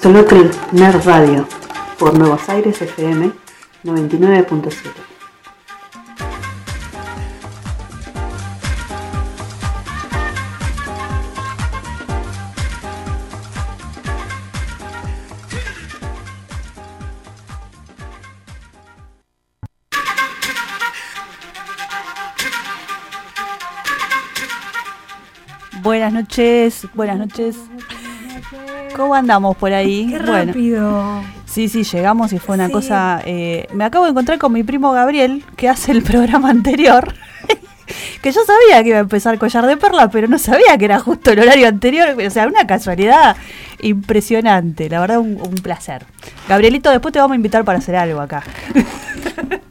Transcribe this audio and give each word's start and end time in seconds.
Solotl 0.00 0.48
Nerd 0.70 1.04
Radio 1.06 1.44
por 1.98 2.16
Nuevos 2.16 2.48
Aires 2.48 2.80
FM 2.80 3.32
99.7. 3.82 4.92
Buenas 25.82 26.12
noches, 26.12 26.86
buenas 26.94 27.18
noches. 27.18 27.56
¿Cómo 28.98 29.14
andamos 29.14 29.56
por 29.56 29.72
ahí? 29.72 30.08
Qué 30.10 30.18
Bueno, 30.18 30.46
rápido. 30.52 31.22
sí, 31.46 31.68
sí, 31.68 31.84
llegamos 31.84 32.32
y 32.32 32.38
fue 32.38 32.56
una 32.56 32.66
Sí. 32.66 32.72
cosa... 32.72 33.22
eh, 33.24 33.66
me 33.72 33.84
acabo 33.84 34.04
de 34.04 34.10
encontrar 34.10 34.38
con 34.38 34.52
mi 34.52 34.64
primo 34.64 34.90
Gabriel, 34.92 35.44
que 35.56 35.68
hace 35.68 35.92
el 35.92 36.02
programa 36.02 36.50
anterior. 36.50 37.14
que 38.22 38.32
yo 38.32 38.40
sabía 38.44 38.82
que 38.82 38.88
iba 38.90 38.98
a 38.98 39.02
empezar 39.02 39.38
Collar 39.38 39.66
de 39.66 39.76
Perlas, 39.76 40.08
pero 40.12 40.26
no 40.26 40.36
sabía 40.36 40.76
que 40.76 40.84
era 40.84 40.98
justo 40.98 41.30
el 41.30 41.38
horario 41.38 41.68
anterior. 41.68 42.16
O 42.26 42.30
sea, 42.30 42.46
una 42.48 42.66
casualidad 42.66 43.36
impresionante. 43.80 44.90
La 44.90 44.98
verdad, 45.00 45.20
un, 45.20 45.40
un 45.40 45.54
placer. 45.54 46.04
Gabrielito, 46.48 46.90
después 46.90 47.12
te 47.12 47.20
vamos 47.20 47.32
a 47.34 47.36
invitar 47.36 47.64
para 47.64 47.78
hacer 47.78 47.94
algo 47.96 48.20
acá. 48.20 48.42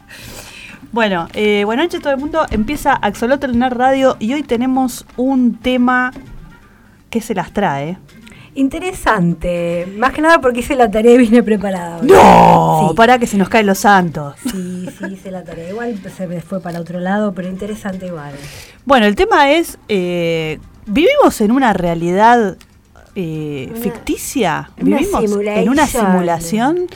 Bueno, 0.93 1.27
eh, 1.33 1.63
buenas 1.65 1.85
noches 1.87 2.01
todo 2.01 2.13
el 2.13 2.19
mundo. 2.19 2.45
Empieza 2.49 2.93
Axolotl 2.93 3.55
Nerd 3.55 3.77
Radio 3.77 4.15
y 4.19 4.33
hoy 4.33 4.41
tenemos 4.41 5.05
un 5.15 5.55
tema 5.57 6.11
que 7.11 7.21
se 7.21 7.35
las 7.35 7.51
trae. 7.51 7.97
Interesante. 8.57 9.87
Más 9.97 10.13
que 10.13 10.21
nada 10.21 10.39
porque 10.41 10.59
hice 10.61 10.75
la 10.75 10.89
tarea 10.89 11.13
y 11.13 11.17
vine 11.17 11.43
preparada. 11.43 11.99
¡No! 12.01 12.87
Sí. 12.89 12.95
Para 12.95 13.19
que 13.19 13.27
se 13.27 13.37
nos 13.37 13.49
caen 13.49 13.65
los 13.67 13.79
santos. 13.79 14.35
Sí, 14.51 14.87
sí, 14.97 15.05
hice 15.13 15.31
la 15.31 15.43
tarea. 15.43 15.69
Igual 15.69 15.99
se 16.15 16.27
me 16.27 16.41
fue 16.41 16.59
para 16.61 16.79
otro 16.79 16.99
lado, 16.99 17.33
pero 17.33 17.47
interesante 17.49 18.07
igual. 18.07 18.33
Bueno, 18.85 19.05
el 19.05 19.15
tema 19.15 19.51
es, 19.51 19.77
eh, 19.89 20.59
¿vivimos 20.85 21.39
en 21.41 21.51
una 21.51 21.73
realidad 21.73 22.57
eh, 23.15 23.67
Una- 23.71 23.79
ficticia? 23.81 24.71
una 24.81 24.97
¿Vivimos 24.97 25.23
en 25.45 25.69
una 25.69 25.87
simulación? 25.87 26.87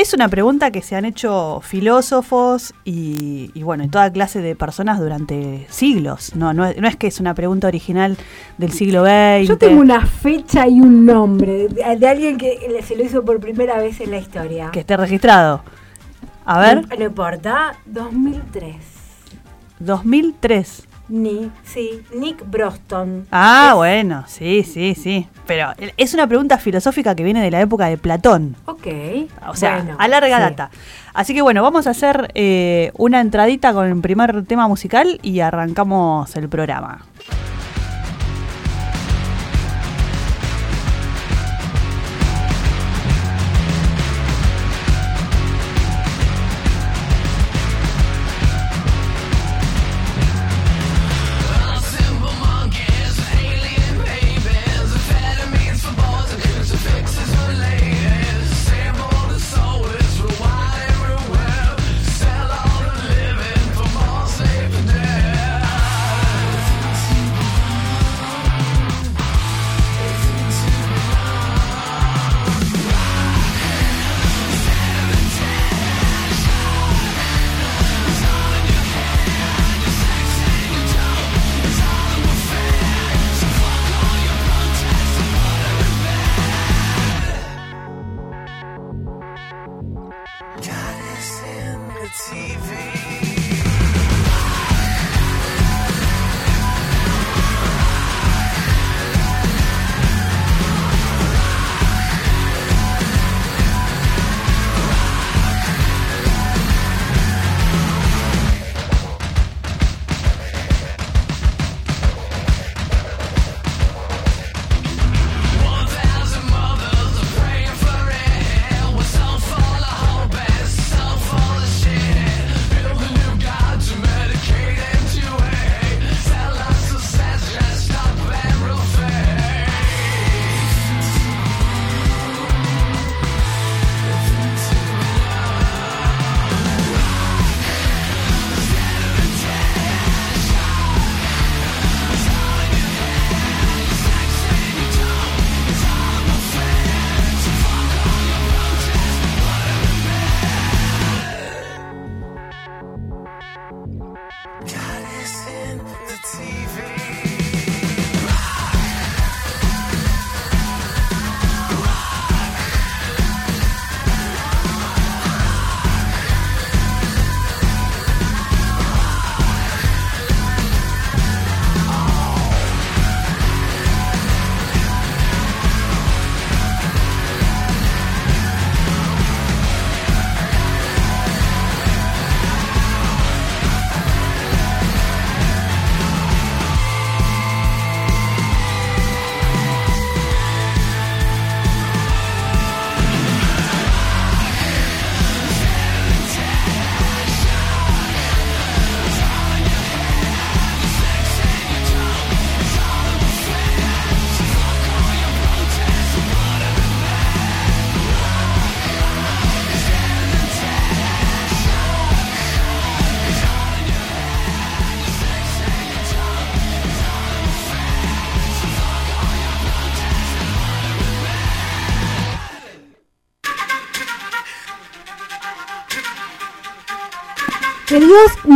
Es 0.00 0.14
una 0.14 0.28
pregunta 0.28 0.70
que 0.70 0.80
se 0.80 0.94
han 0.94 1.04
hecho 1.04 1.60
filósofos 1.62 2.72
y, 2.84 3.50
y, 3.52 3.62
bueno, 3.64 3.82
y 3.82 3.88
toda 3.88 4.12
clase 4.12 4.40
de 4.40 4.54
personas 4.54 5.00
durante 5.00 5.66
siglos. 5.70 6.36
No, 6.36 6.54
no, 6.54 6.66
es, 6.66 6.76
no 6.80 6.86
es 6.86 6.94
que 6.96 7.08
es 7.08 7.18
una 7.18 7.34
pregunta 7.34 7.66
original 7.66 8.16
del 8.58 8.70
siglo 8.72 9.04
XX. 9.04 9.48
Yo 9.48 9.58
tengo 9.58 9.80
una 9.80 10.06
fecha 10.06 10.68
y 10.68 10.80
un 10.80 11.04
nombre 11.04 11.68
de, 11.68 11.96
de 11.96 12.08
alguien 12.08 12.38
que 12.38 12.80
se 12.86 12.94
lo 12.96 13.04
hizo 13.04 13.24
por 13.24 13.40
primera 13.40 13.78
vez 13.78 14.00
en 14.00 14.12
la 14.12 14.18
historia. 14.18 14.70
que 14.70 14.80
esté 14.80 14.96
registrado. 14.96 15.62
A 16.44 16.60
ver, 16.60 16.86
No, 16.88 16.96
no 16.96 17.04
importa. 17.04 17.74
2003. 17.86 18.76
2003. 19.80 20.87
Nick, 21.08 21.50
sí, 21.64 22.02
Nick 22.14 22.48
Broston. 22.50 23.26
Ah, 23.30 23.68
Es- 23.70 23.76
bueno, 23.76 24.24
sí, 24.26 24.62
sí, 24.62 24.94
sí. 24.94 25.26
Pero 25.46 25.70
es 25.96 26.12
una 26.14 26.26
pregunta 26.26 26.58
filosófica 26.58 27.14
que 27.14 27.22
viene 27.24 27.42
de 27.42 27.50
la 27.50 27.60
época 27.60 27.86
de 27.86 27.96
Platón. 27.96 28.56
Ok. 28.66 28.86
O 29.48 29.54
sea, 29.56 29.76
Bueno, 29.78 29.96
a 29.98 30.08
larga 30.08 30.36
sí. 30.36 30.42
data. 30.42 30.70
Así 31.14 31.34
que 31.34 31.42
bueno, 31.42 31.62
vamos 31.62 31.86
a 31.86 31.90
hacer 31.90 32.30
eh, 32.34 32.92
una 32.96 33.20
entradita 33.20 33.72
con 33.72 33.86
el 33.86 34.00
primer 34.00 34.44
tema 34.44 34.68
musical 34.68 35.18
y 35.22 35.40
arrancamos 35.40 36.36
el 36.36 36.48
programa. 36.48 37.04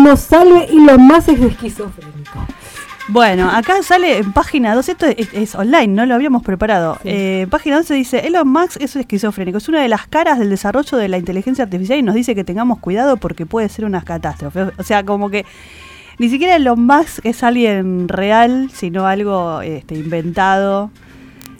Nos 0.02 0.20
salve 0.20 0.68
y 0.70 0.84
lo 0.84 0.98
más 0.98 1.28
es 1.28 1.40
esquizofrénico. 1.40 2.46
Bueno, 3.08 3.50
acá 3.50 3.82
sale 3.82 4.18
en 4.18 4.32
página 4.32 4.74
2, 4.74 4.88
esto 4.88 5.06
es, 5.06 5.28
es 5.32 5.54
online, 5.54 5.88
no 5.88 6.06
lo 6.06 6.14
habíamos 6.14 6.42
preparado. 6.42 6.94
Sí. 7.02 7.08
Eh, 7.10 7.46
página 7.50 7.76
12 7.76 7.94
dice, 7.94 8.26
Elon 8.26 8.48
Musk 8.48 8.80
es 8.80 8.94
esquizofrénico, 8.96 9.58
es 9.58 9.68
una 9.68 9.82
de 9.82 9.88
las 9.88 10.06
caras 10.06 10.38
del 10.38 10.50
desarrollo 10.50 10.96
de 10.98 11.08
la 11.08 11.18
inteligencia 11.18 11.64
artificial 11.64 11.98
y 11.98 12.02
nos 12.02 12.14
dice 12.14 12.34
que 12.34 12.44
tengamos 12.44 12.78
cuidado 12.78 13.16
porque 13.16 13.44
puede 13.44 13.68
ser 13.68 13.84
una 13.84 14.02
catástrofe. 14.02 14.70
O 14.78 14.82
sea, 14.82 15.04
como 15.04 15.30
que 15.30 15.44
ni 16.18 16.28
siquiera 16.28 16.56
Elon 16.56 16.86
Musk 16.86 17.24
es 17.24 17.42
alguien 17.42 18.08
real, 18.08 18.70
sino 18.72 19.06
algo 19.06 19.60
este, 19.62 19.96
inventado. 19.96 20.90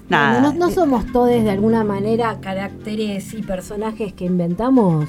Nada. 0.09 0.41
¿No, 0.41 0.53
no 0.53 0.71
somos 0.71 1.07
todos 1.07 1.29
de 1.29 1.51
alguna 1.51 1.85
manera 1.85 2.39
caracteres 2.41 3.35
y 3.35 3.43
personajes 3.43 4.13
que 4.13 4.27
inventamos? 4.27 5.09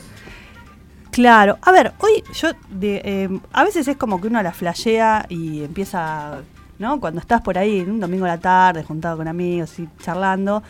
Claro, 1.13 1.59
a 1.61 1.71
ver, 1.71 1.93
hoy 1.99 2.23
yo, 2.33 2.49
de, 2.71 2.99
eh, 3.05 3.39
a 3.51 3.63
veces 3.63 3.87
es 3.87 3.97
como 3.97 4.19
que 4.19 4.29
uno 4.29 4.41
la 4.41 4.51
flashea 4.51 5.27
y 5.29 5.63
empieza, 5.63 6.39
¿no? 6.79 6.99
Cuando 6.99 7.21
estás 7.21 7.39
por 7.41 7.55
ahí, 7.55 7.81
un 7.81 7.99
domingo 7.99 8.25
a 8.25 8.29
la 8.29 8.39
tarde, 8.39 8.83
juntado 8.83 9.17
con 9.17 9.27
amigos 9.27 9.77
y 9.77 9.87
charlando. 10.01 10.63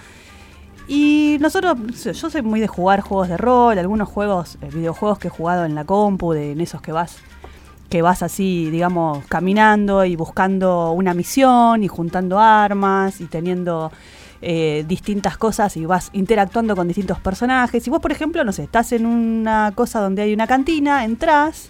Y 0.86 1.38
nosotros, 1.40 1.78
yo 2.04 2.30
soy 2.30 2.42
muy 2.42 2.60
de 2.60 2.68
jugar 2.68 3.00
juegos 3.00 3.30
de 3.30 3.38
rol, 3.38 3.80
algunos 3.80 4.10
juegos, 4.10 4.58
eh, 4.62 4.68
videojuegos 4.68 5.18
que 5.18 5.30
he 5.30 5.32
jugado 5.32 5.64
en 5.64 5.76
la 5.76 5.86
compu, 5.86 6.34
de, 6.34 6.52
en 6.52 6.60
esos 6.60 6.82
que 6.82 6.92
vas, 6.92 7.20
que 7.90 8.02
vas 8.02 8.22
así, 8.22 8.70
digamos, 8.70 9.24
caminando 9.28 10.04
y 10.04 10.18
buscando 10.18 10.92
una 10.92 11.14
misión 11.14 11.84
y 11.84 11.88
juntando 11.88 12.38
armas 12.38 13.22
y 13.22 13.28
teniendo 13.28 13.94
eh, 14.46 14.84
distintas 14.88 15.38
cosas 15.38 15.78
y 15.78 15.86
vas 15.86 16.10
interactuando 16.12 16.76
con 16.76 16.88
distintos 16.88 17.20
personajes. 17.20 17.88
Y 17.88 17.90
vos, 17.90 18.02
por 18.02 18.12
ejemplo, 18.12 18.44
no 18.44 18.52
sé, 18.52 18.64
estás 18.64 18.92
en 18.92 19.06
una 19.06 19.72
cosa 19.74 20.02
donde 20.02 20.22
hay 20.22 20.34
una 20.34 20.48
cantina, 20.48 21.06
entras 21.06 21.70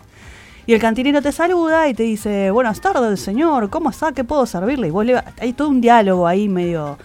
y 0.66 0.74
el 0.74 0.80
cantinero 0.80 1.22
te 1.22 1.32
saluda 1.32 1.90
y 1.90 1.94
te 1.94 2.04
dice, 2.04 2.50
buenas 2.50 2.80
tardes, 2.80 3.20
señor, 3.20 3.70
¿cómo 3.70 3.90
está? 3.90 4.14
¿Qué 4.14 4.24
puedo 4.24 4.46
servirle? 4.46 4.88
Y 4.88 4.92
vos 4.92 5.06
le, 5.06 5.22
hay 5.40 5.54
todo 5.54 5.68
un 5.70 5.82
diálogo 5.82 6.26
ahí 6.26 6.48
medio 6.48 6.98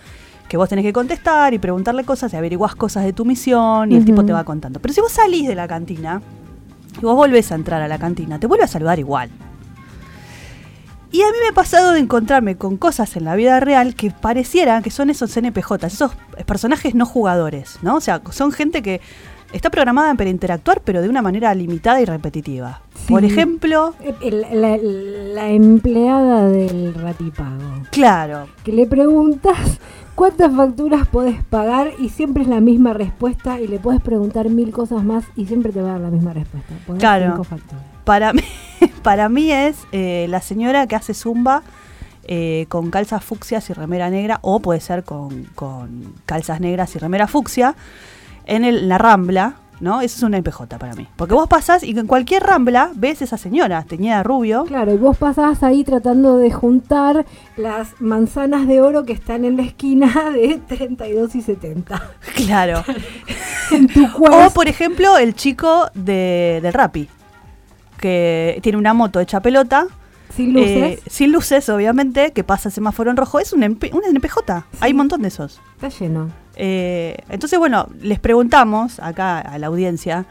que 0.48 0.56
vos 0.56 0.68
tenés 0.68 0.84
que 0.84 0.92
contestar 0.92 1.52
y 1.52 1.58
preguntarle 1.58 2.04
cosas 2.04 2.32
y 2.32 2.36
averiguás 2.36 2.74
cosas 2.74 3.04
de 3.04 3.12
tu 3.12 3.24
misión 3.24 3.92
y 3.92 3.96
el 3.96 4.04
tipo 4.04 4.24
te 4.24 4.32
va 4.32 4.44
contando. 4.44 4.80
Pero 4.80 4.94
si 4.94 5.00
vos 5.00 5.12
salís 5.12 5.46
de 5.46 5.54
la 5.54 5.68
cantina 5.68 6.22
y 6.96 7.02
vos 7.02 7.16
volvés 7.16 7.52
a 7.52 7.56
entrar 7.56 7.82
a 7.82 7.88
la 7.88 7.98
cantina, 7.98 8.38
te 8.38 8.46
vuelve 8.46 8.64
a 8.64 8.68
saludar 8.68 8.98
igual. 8.98 9.28
Y 11.10 11.22
a 11.22 11.26
mí 11.26 11.36
me 11.42 11.48
ha 11.48 11.54
pasado 11.54 11.92
de 11.92 12.00
encontrarme 12.00 12.56
con 12.56 12.76
cosas 12.76 13.16
en 13.16 13.24
la 13.24 13.34
vida 13.34 13.60
real 13.60 13.94
que 13.94 14.10
parecieran 14.10 14.82
que 14.82 14.90
son 14.90 15.08
esos 15.08 15.34
NPJ, 15.36 15.86
esos 15.86 16.12
personajes 16.44 16.94
no 16.94 17.06
jugadores, 17.06 17.78
¿no? 17.82 17.96
O 17.96 18.00
sea, 18.00 18.20
son 18.30 18.52
gente 18.52 18.82
que 18.82 19.00
está 19.52 19.70
programada 19.70 20.14
para 20.14 20.28
interactuar, 20.28 20.82
pero 20.84 21.00
de 21.00 21.08
una 21.08 21.22
manera 21.22 21.54
limitada 21.54 22.00
y 22.00 22.04
repetitiva. 22.04 22.82
Sí. 22.94 23.12
Por 23.12 23.24
ejemplo, 23.24 23.94
la, 24.20 24.76
la 24.76 25.48
empleada 25.50 26.48
del 26.48 26.94
ratipago. 26.94 27.82
claro, 27.90 28.48
Que 28.62 28.72
le 28.72 28.86
preguntas 28.86 29.56
cuántas 30.14 30.54
facturas 30.54 31.08
podés 31.08 31.42
pagar 31.44 31.92
y 31.98 32.10
siempre 32.10 32.42
es 32.42 32.48
la 32.48 32.60
misma 32.60 32.92
respuesta 32.92 33.60
y 33.60 33.66
le 33.68 33.78
puedes 33.78 34.02
preguntar 34.02 34.50
mil 34.50 34.72
cosas 34.72 35.02
más 35.04 35.24
y 35.36 35.46
siempre 35.46 35.72
te 35.72 35.80
va 35.80 35.90
a 35.90 35.92
dar 35.92 36.00
la 36.02 36.10
misma 36.10 36.34
respuesta. 36.34 36.74
Claro. 36.98 37.30
cinco 37.30 37.44
facturas. 37.44 37.84
Para 38.08 38.32
mí, 38.36 38.42
para 39.02 39.28
mí 39.28 39.52
es 39.52 39.76
eh, 39.92 40.24
la 40.30 40.40
señora 40.40 40.86
que 40.86 40.96
hace 40.96 41.12
zumba 41.12 41.62
eh, 42.24 42.64
con 42.70 42.90
calzas 42.90 43.22
fucsias 43.22 43.68
y 43.68 43.74
remera 43.74 44.08
negra, 44.10 44.38
o 44.42 44.60
puede 44.60 44.80
ser 44.80 45.04
con, 45.04 45.44
con 45.54 46.14
calzas 46.26 46.60
negras 46.60 46.94
y 46.96 46.98
remera 46.98 47.26
fucsia, 47.26 47.74
en 48.46 48.64
el- 48.64 48.88
la 48.88 48.96
rambla, 48.98 49.54
¿no? 49.80 50.00
Eso 50.00 50.16
es 50.16 50.22
una 50.22 50.36
NPJ 50.38 50.76
para 50.78 50.94
mí. 50.94 51.06
Porque 51.16 51.34
vos 51.34 51.48
pasás 51.48 51.82
y 51.84 51.90
en 51.98 52.06
cualquier 52.06 52.42
rambla 52.42 52.90
ves 52.94 53.22
esa 53.22 53.36
señora, 53.36 53.82
teñida 53.84 54.22
rubio. 54.22 54.64
Claro, 54.64 54.92
y 54.92 54.96
vos 54.96 55.16
pasás 55.16 55.62
ahí 55.62 55.84
tratando 55.84 56.36
de 56.38 56.50
juntar 56.50 57.24
las 57.56 57.98
manzanas 58.00 58.66
de 58.66 58.80
oro 58.80 59.04
que 59.04 59.12
están 59.12 59.44
en 59.44 59.56
la 59.56 59.62
esquina 59.64 60.30
de 60.34 60.60
32 60.66 61.34
y 61.34 61.42
70. 61.42 62.02
Claro. 62.34 62.82
En 63.70 63.86
tu 63.86 64.06
O, 64.18 64.50
por 64.50 64.66
ejemplo, 64.66 65.18
el 65.18 65.34
chico 65.34 65.90
de, 65.94 66.58
del 66.62 66.72
Rappi, 66.72 67.06
que 68.00 68.58
tiene 68.62 68.78
una 68.78 68.94
moto 68.94 69.20
hecha 69.20 69.40
pelota. 69.40 69.86
sin 70.34 70.52
luces. 70.52 70.76
eh, 70.76 71.00
sin 71.08 71.32
luces, 71.32 71.68
obviamente, 71.68 72.32
que 72.32 72.44
pasa 72.44 72.70
semáforo 72.70 73.10
en 73.10 73.16
rojo. 73.16 73.38
Es 73.40 73.52
un, 73.52 73.62
MP 73.62 73.90
un 73.92 74.02
NPJ. 74.04 74.64
Hay 74.80 74.92
un 74.92 74.98
montón 74.98 75.22
de 75.22 75.28
esos. 75.28 75.60
Está 75.74 75.88
lleno. 75.88 76.30
Eh, 76.56 77.16
entonces, 77.28 77.58
bueno, 77.58 77.88
les 78.00 78.18
preguntamos 78.18 78.98
acá 79.00 79.38
a 79.38 79.58
la 79.58 79.66
audiencia 79.68 80.26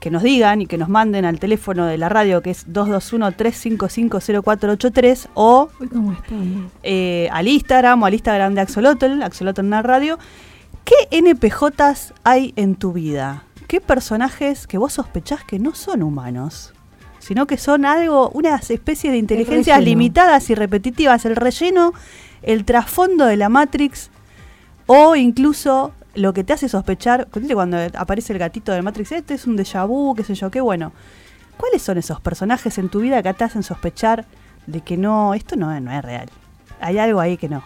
que 0.00 0.10
nos 0.10 0.22
digan 0.22 0.60
y 0.62 0.66
que 0.66 0.78
nos 0.78 0.88
manden 0.88 1.24
al 1.24 1.40
teléfono 1.40 1.86
de 1.86 1.98
la 1.98 2.08
radio 2.08 2.42
que 2.42 2.50
es 2.50 2.66
221-355-0483 2.68 5.28
o 5.34 5.68
Uy, 5.80 5.88
¿cómo 5.88 6.16
eh, 6.82 7.28
al 7.32 7.48
Instagram 7.48 8.02
o 8.02 8.06
al 8.06 8.14
Instagram 8.14 8.54
de 8.54 8.60
Axolotl, 8.60 9.22
Axolotl 9.22 9.60
en 9.60 9.70
la 9.70 9.82
radio. 9.82 10.18
¿Qué 10.84 10.94
NPJs 11.10 12.12
hay 12.22 12.52
en 12.56 12.76
tu 12.76 12.92
vida? 12.92 13.42
¿Qué 13.66 13.80
personajes 13.80 14.68
que 14.68 14.78
vos 14.78 14.92
sospechás 14.92 15.42
que 15.42 15.58
no 15.58 15.74
son 15.74 16.04
humanos? 16.04 16.72
Sino 17.26 17.46
que 17.46 17.56
son 17.56 17.84
algo, 17.84 18.30
unas 18.30 18.70
especies 18.70 19.12
de 19.12 19.18
inteligencias 19.18 19.78
limitadas 19.84 20.48
y 20.50 20.54
repetitivas, 20.54 21.24
el 21.24 21.34
relleno, 21.34 21.92
el 22.42 22.64
trasfondo 22.64 23.24
de 23.26 23.36
la 23.36 23.48
Matrix 23.48 24.10
o 24.86 25.16
incluso 25.16 25.92
lo 26.14 26.32
que 26.32 26.44
te 26.44 26.52
hace 26.52 26.68
sospechar, 26.68 27.26
¿viste 27.34 27.54
cuando 27.54 27.78
aparece 27.94 28.32
el 28.32 28.38
gatito 28.38 28.70
de 28.72 28.80
Matrix, 28.82 29.10
este 29.12 29.34
es 29.34 29.46
un 29.46 29.56
déjà 29.58 29.86
vu, 29.88 30.14
qué 30.14 30.22
sé 30.22 30.34
yo, 30.36 30.50
qué 30.52 30.60
bueno. 30.60 30.92
¿Cuáles 31.56 31.82
son 31.82 31.98
esos 31.98 32.20
personajes 32.20 32.78
en 32.78 32.88
tu 32.90 33.00
vida 33.00 33.22
que 33.22 33.34
te 33.34 33.42
hacen 33.42 33.62
sospechar 33.64 34.24
de 34.68 34.80
que 34.82 34.96
no, 34.96 35.34
esto 35.34 35.56
no, 35.56 35.74
es- 35.74 35.82
no 35.82 35.90
es 35.90 36.02
real? 36.04 36.28
Hay 36.80 36.98
algo 36.98 37.18
ahí 37.18 37.36
que 37.36 37.48
no. 37.48 37.64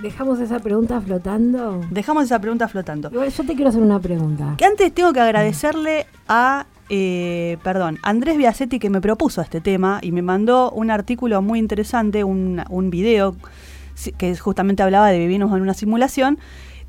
Dejamos 0.00 0.40
esa 0.40 0.58
pregunta 0.58 1.00
flotando. 1.00 1.80
Dejamos 1.90 2.24
esa 2.24 2.38
pregunta 2.38 2.66
flotando. 2.68 3.10
Yo 3.10 3.44
te 3.44 3.54
quiero 3.54 3.68
hacer 3.68 3.82
una 3.82 3.98
pregunta. 4.00 4.54
Que 4.56 4.64
antes 4.64 4.92
tengo 4.94 5.12
que 5.12 5.20
agradecerle 5.20 6.06
a, 6.28 6.66
eh, 6.94 7.56
perdón, 7.62 7.98
Andrés 8.02 8.36
Biasetti 8.36 8.78
que 8.78 8.90
me 8.90 9.00
propuso 9.00 9.40
este 9.40 9.62
tema 9.62 9.98
y 10.02 10.12
me 10.12 10.20
mandó 10.20 10.70
un 10.72 10.90
artículo 10.90 11.40
muy 11.40 11.58
interesante, 11.58 12.22
un, 12.22 12.62
un 12.68 12.90
video 12.90 13.34
que 14.18 14.36
justamente 14.36 14.82
hablaba 14.82 15.08
de 15.08 15.18
vivirnos 15.18 15.56
en 15.56 15.62
una 15.62 15.72
simulación, 15.72 16.38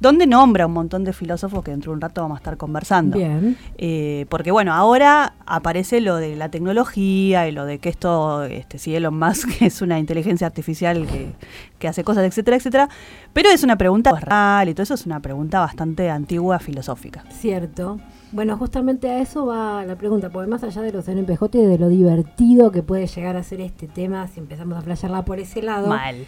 donde 0.03 0.27
nombra 0.27 0.67
un 0.67 0.73
montón 0.73 1.05
de 1.05 1.13
filósofos 1.13 1.63
que 1.63 1.71
dentro 1.71 1.91
de 1.91 1.95
un 1.95 2.01
rato 2.01 2.21
vamos 2.21 2.35
a 2.35 2.39
estar 2.39 2.57
conversando. 2.57 3.17
Bien. 3.17 3.57
Eh, 3.77 4.25
porque 4.29 4.51
bueno, 4.51 4.73
ahora 4.73 5.33
aparece 5.45 6.01
lo 6.01 6.17
de 6.17 6.35
la 6.35 6.49
tecnología 6.49 7.47
y 7.47 7.53
lo 7.53 7.65
de 7.65 7.79
que 7.79 7.87
esto, 7.87 8.43
este, 8.43 8.77
si 8.77 8.93
Elon 8.93 9.17
Musk 9.17 9.49
es 9.61 9.81
una 9.81 9.97
inteligencia 9.97 10.45
artificial 10.45 11.07
que, 11.07 11.31
que 11.79 11.87
hace 11.87 12.03
cosas, 12.03 12.25
etcétera, 12.25 12.57
etcétera. 12.57 12.89
Pero 13.31 13.49
es 13.49 13.63
una 13.63 13.77
pregunta 13.77 14.11
real 14.11 14.67
y 14.67 14.73
todo 14.73 14.83
eso 14.83 14.93
es 14.93 15.05
una 15.05 15.21
pregunta 15.21 15.61
bastante 15.61 16.09
antigua 16.09 16.59
filosófica. 16.59 17.23
Cierto. 17.31 17.97
Bueno, 18.33 18.57
justamente 18.57 19.09
a 19.09 19.19
eso 19.19 19.45
va 19.45 19.85
la 19.85 19.95
pregunta, 19.95 20.29
porque 20.29 20.49
más 20.49 20.63
allá 20.63 20.81
de 20.81 20.91
los 20.91 21.07
NPJ 21.07 21.45
y 21.53 21.65
de 21.65 21.77
lo 21.77 21.87
divertido 21.87 22.71
que 22.71 22.83
puede 22.83 23.07
llegar 23.07 23.37
a 23.37 23.43
ser 23.43 23.61
este 23.61 23.87
tema, 23.87 24.27
si 24.27 24.41
empezamos 24.41 24.77
a 24.77 24.81
flashearla 24.81 25.23
por 25.23 25.39
ese 25.39 25.61
lado, 25.61 25.87
Mal. 25.87 26.25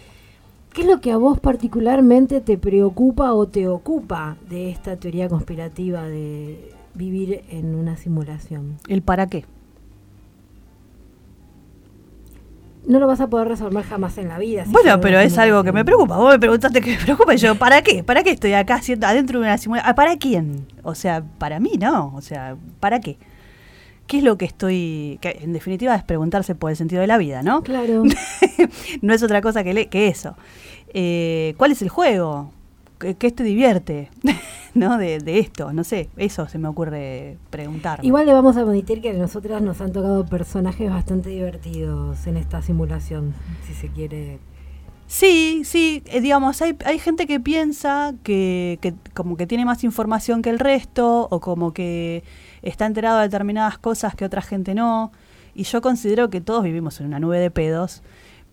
¿Qué 0.76 0.82
es 0.82 0.88
lo 0.88 1.00
que 1.00 1.10
a 1.10 1.16
vos 1.16 1.40
particularmente 1.40 2.42
te 2.42 2.58
preocupa 2.58 3.32
o 3.32 3.48
te 3.48 3.66
ocupa 3.66 4.36
de 4.50 4.70
esta 4.70 4.96
teoría 4.96 5.26
conspirativa 5.26 6.02
de 6.02 6.70
vivir 6.94 7.40
en 7.48 7.74
una 7.74 7.96
simulación? 7.96 8.76
¿El 8.86 9.00
para 9.00 9.26
qué? 9.26 9.46
No 12.86 13.00
lo 13.00 13.06
vas 13.08 13.20
a 13.20 13.26
poder 13.28 13.48
resolver 13.48 13.82
jamás 13.84 14.16
en 14.18 14.28
la 14.28 14.38
vida. 14.38 14.64
bueno, 14.68 15.00
pero 15.00 15.18
es 15.18 15.36
algo 15.38 15.64
que 15.64 15.72
me 15.72 15.84
preocupa. 15.84 16.18
Vos 16.18 16.32
me 16.34 16.38
preguntaste 16.38 16.80
qué 16.80 16.92
me 16.92 17.02
preocupa 17.02 17.34
y 17.34 17.38
yo, 17.38 17.56
¿para 17.56 17.82
qué? 17.82 18.04
¿Para 18.04 18.22
qué 18.22 18.30
estoy 18.30 18.52
acá 18.52 18.74
haciendo 18.76 19.06
adentro 19.08 19.40
de 19.40 19.46
una 19.46 19.58
simulación? 19.58 19.94
¿Para 19.96 20.16
quién? 20.18 20.66
O 20.84 20.94
sea, 20.94 21.24
para 21.38 21.58
mí 21.58 21.72
no. 21.80 22.12
O 22.14 22.20
sea, 22.20 22.56
¿para 22.78 23.00
qué? 23.00 23.16
¿Qué 24.06 24.18
es 24.18 24.22
lo 24.24 24.38
que 24.38 24.44
estoy...? 24.44 25.18
Que 25.20 25.38
en 25.40 25.52
definitiva 25.52 25.96
es 25.96 26.04
preguntarse 26.04 26.54
por 26.54 26.70
el 26.70 26.76
sentido 26.76 27.00
de 27.00 27.08
la 27.08 27.18
vida, 27.18 27.42
¿no? 27.42 27.62
Claro. 27.64 28.04
no 29.02 29.14
es 29.14 29.22
otra 29.24 29.40
cosa 29.40 29.64
que, 29.64 29.74
le- 29.74 29.86
que 29.88 30.06
eso. 30.06 30.36
Eh, 30.98 31.52
¿Cuál 31.58 31.72
es 31.72 31.82
el 31.82 31.90
juego? 31.90 32.50
¿Qué, 32.98 33.14
te 33.14 33.44
divierte? 33.44 34.08
¿No? 34.74 34.96
De, 34.96 35.18
de 35.18 35.38
esto, 35.40 35.70
no 35.74 35.84
sé. 35.84 36.08
Eso 36.16 36.48
se 36.48 36.58
me 36.58 36.68
ocurre 36.68 37.36
preguntar. 37.50 38.02
Igual 38.02 38.24
le 38.24 38.32
vamos 38.32 38.56
a 38.56 38.62
admitir 38.62 39.02
que 39.02 39.10
a 39.10 39.12
nosotras 39.12 39.60
nos 39.60 39.82
han 39.82 39.92
tocado 39.92 40.24
personajes 40.24 40.88
bastante 40.88 41.28
divertidos 41.28 42.26
en 42.26 42.38
esta 42.38 42.62
simulación, 42.62 43.34
si 43.66 43.74
se 43.74 43.88
quiere. 43.88 44.38
Sí, 45.06 45.64
sí, 45.66 46.02
eh, 46.06 46.22
digamos, 46.22 46.62
hay, 46.62 46.74
hay 46.86 46.98
gente 46.98 47.26
que 47.26 47.40
piensa 47.40 48.14
que, 48.22 48.78
que 48.80 48.94
como 49.12 49.36
que 49.36 49.46
tiene 49.46 49.66
más 49.66 49.84
información 49.84 50.40
que 50.40 50.48
el 50.48 50.58
resto 50.58 51.28
o 51.30 51.40
como 51.40 51.74
que 51.74 52.24
está 52.62 52.86
enterado 52.86 53.18
de 53.18 53.24
determinadas 53.24 53.76
cosas 53.76 54.14
que 54.14 54.24
otra 54.24 54.40
gente 54.40 54.74
no. 54.74 55.12
Y 55.54 55.64
yo 55.64 55.82
considero 55.82 56.30
que 56.30 56.40
todos 56.40 56.64
vivimos 56.64 57.00
en 57.00 57.06
una 57.06 57.20
nube 57.20 57.38
de 57.38 57.50
pedos, 57.50 58.02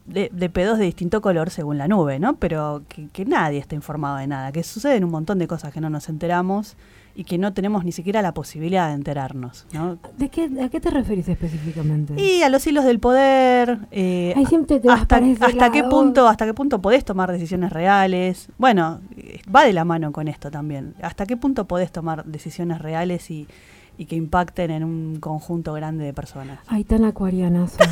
de, 0.05 0.29
de 0.33 0.49
pedos 0.49 0.77
de 0.77 0.85
distinto 0.85 1.21
color 1.21 1.49
según 1.49 1.77
la 1.77 1.87
nube, 1.87 2.19
¿no? 2.19 2.35
Pero 2.35 2.83
que, 2.87 3.07
que 3.07 3.25
nadie 3.25 3.59
está 3.59 3.75
informado 3.75 4.17
de 4.17 4.27
nada, 4.27 4.51
que 4.51 4.63
suceden 4.63 5.03
un 5.03 5.11
montón 5.11 5.39
de 5.39 5.47
cosas 5.47 5.73
que 5.73 5.81
no 5.81 5.89
nos 5.89 6.09
enteramos 6.09 6.75
y 7.15 7.25
que 7.25 7.37
no 7.37 7.53
tenemos 7.53 7.85
ni 7.85 7.91
siquiera 7.91 8.21
la 8.21 8.33
posibilidad 8.33 8.87
de 8.87 8.95
enterarnos, 8.95 9.67
¿no? 9.71 9.99
¿De 10.17 10.29
qué, 10.29 10.49
¿A 10.63 10.69
qué 10.69 10.79
te 10.79 10.89
referís 10.89 11.27
específicamente? 11.27 12.19
Y 12.19 12.41
a 12.41 12.49
los 12.49 12.65
hilos 12.65 12.85
del 12.85 12.99
poder, 12.99 13.79
eh, 13.91 14.33
Ahí 14.35 14.45
siempre 14.47 14.79
te 14.79 14.89
hasta, 14.89 15.21
hasta 15.41 15.71
qué 15.71 15.83
punto, 15.83 16.27
hasta 16.27 16.45
qué 16.45 16.53
punto 16.53 16.81
podés 16.81 17.05
tomar 17.05 17.31
decisiones 17.31 17.71
reales. 17.71 18.49
Bueno, 18.57 19.01
eh, 19.15 19.41
va 19.53 19.63
de 19.63 19.73
la 19.73 19.85
mano 19.85 20.11
con 20.11 20.27
esto 20.27 20.49
también. 20.49 20.95
Hasta 21.01 21.25
qué 21.27 21.37
punto 21.37 21.65
podés 21.65 21.91
tomar 21.91 22.25
decisiones 22.25 22.79
reales 22.79 23.29
y, 23.29 23.47
y 23.97 24.05
que 24.05 24.15
impacten 24.15 24.71
en 24.71 24.83
un 24.83 25.19
conjunto 25.19 25.73
grande 25.73 26.05
de 26.05 26.13
personas. 26.13 26.59
Ay, 26.67 26.83
tan 26.83 27.05
acuariana 27.05 27.67
sos. 27.67 27.87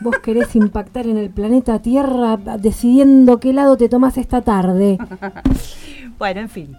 Vos 0.00 0.18
querés 0.18 0.56
impactar 0.56 1.06
en 1.06 1.18
el 1.18 1.30
planeta 1.30 1.80
Tierra 1.80 2.38
decidiendo 2.58 3.38
qué 3.38 3.52
lado 3.52 3.76
te 3.76 3.88
tomás 3.88 4.16
esta 4.16 4.40
tarde. 4.42 4.98
Bueno, 6.18 6.40
en 6.42 6.50
fin. 6.50 6.76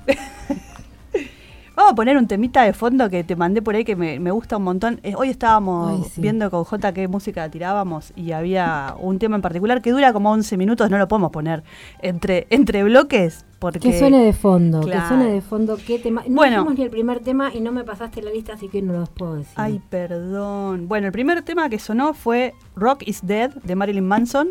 Vamos 1.81 1.93
a 1.93 1.95
poner 1.95 2.15
un 2.15 2.27
temita 2.27 2.61
de 2.61 2.73
fondo 2.73 3.09
que 3.09 3.23
te 3.23 3.35
mandé 3.35 3.63
por 3.63 3.73
ahí 3.73 3.83
que 3.83 3.95
me, 3.95 4.19
me 4.19 4.29
gusta 4.29 4.57
un 4.57 4.63
montón. 4.63 4.99
Eh, 5.01 5.15
hoy 5.17 5.29
estábamos 5.29 6.03
Ay, 6.05 6.09
sí. 6.11 6.21
viendo 6.21 6.51
con 6.51 6.63
J 6.63 6.93
qué 6.93 7.07
música 7.07 7.49
tirábamos 7.49 8.13
y 8.15 8.33
había 8.33 8.93
un 8.99 9.17
tema 9.17 9.35
en 9.37 9.41
particular 9.41 9.81
que 9.81 9.89
dura 9.89 10.13
como 10.13 10.29
11 10.31 10.57
minutos, 10.57 10.91
no 10.91 10.99
lo 10.99 11.07
podemos 11.07 11.31
poner 11.31 11.63
entre, 12.03 12.45
entre 12.51 12.83
bloques 12.83 13.45
porque... 13.57 13.79
Que 13.79 13.97
suene 13.97 14.23
de 14.23 14.31
fondo, 14.31 14.81
Claro. 14.81 15.01
que 15.01 15.07
suene 15.07 15.33
de 15.33 15.41
fondo. 15.41 15.75
¿Qué 15.83 15.97
tema? 15.97 16.21
No 16.27 16.35
Bueno. 16.35 16.67
ni 16.69 16.83
el 16.83 16.91
primer 16.91 17.19
tema 17.21 17.49
y 17.51 17.61
no 17.61 17.71
me 17.71 17.83
pasaste 17.83 18.21
la 18.21 18.29
lista, 18.29 18.53
así 18.53 18.67
que 18.69 18.83
no 18.83 18.93
los 18.93 19.09
puedo 19.09 19.37
decir. 19.37 19.53
Ay, 19.55 19.81
perdón. 19.89 20.87
Bueno, 20.87 21.07
el 21.07 21.11
primer 21.13 21.41
tema 21.41 21.67
que 21.67 21.79
sonó 21.79 22.13
fue 22.13 22.53
Rock 22.75 23.01
is 23.07 23.25
Dead 23.25 23.49
de 23.55 23.75
Marilyn 23.75 24.05
Manson 24.07 24.49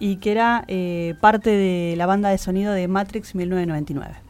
y 0.00 0.16
que 0.16 0.32
era 0.32 0.64
eh, 0.68 1.14
parte 1.22 1.48
de 1.48 1.94
la 1.96 2.04
banda 2.04 2.28
de 2.28 2.36
sonido 2.36 2.74
de 2.74 2.88
Matrix 2.88 3.34
1999. 3.34 4.27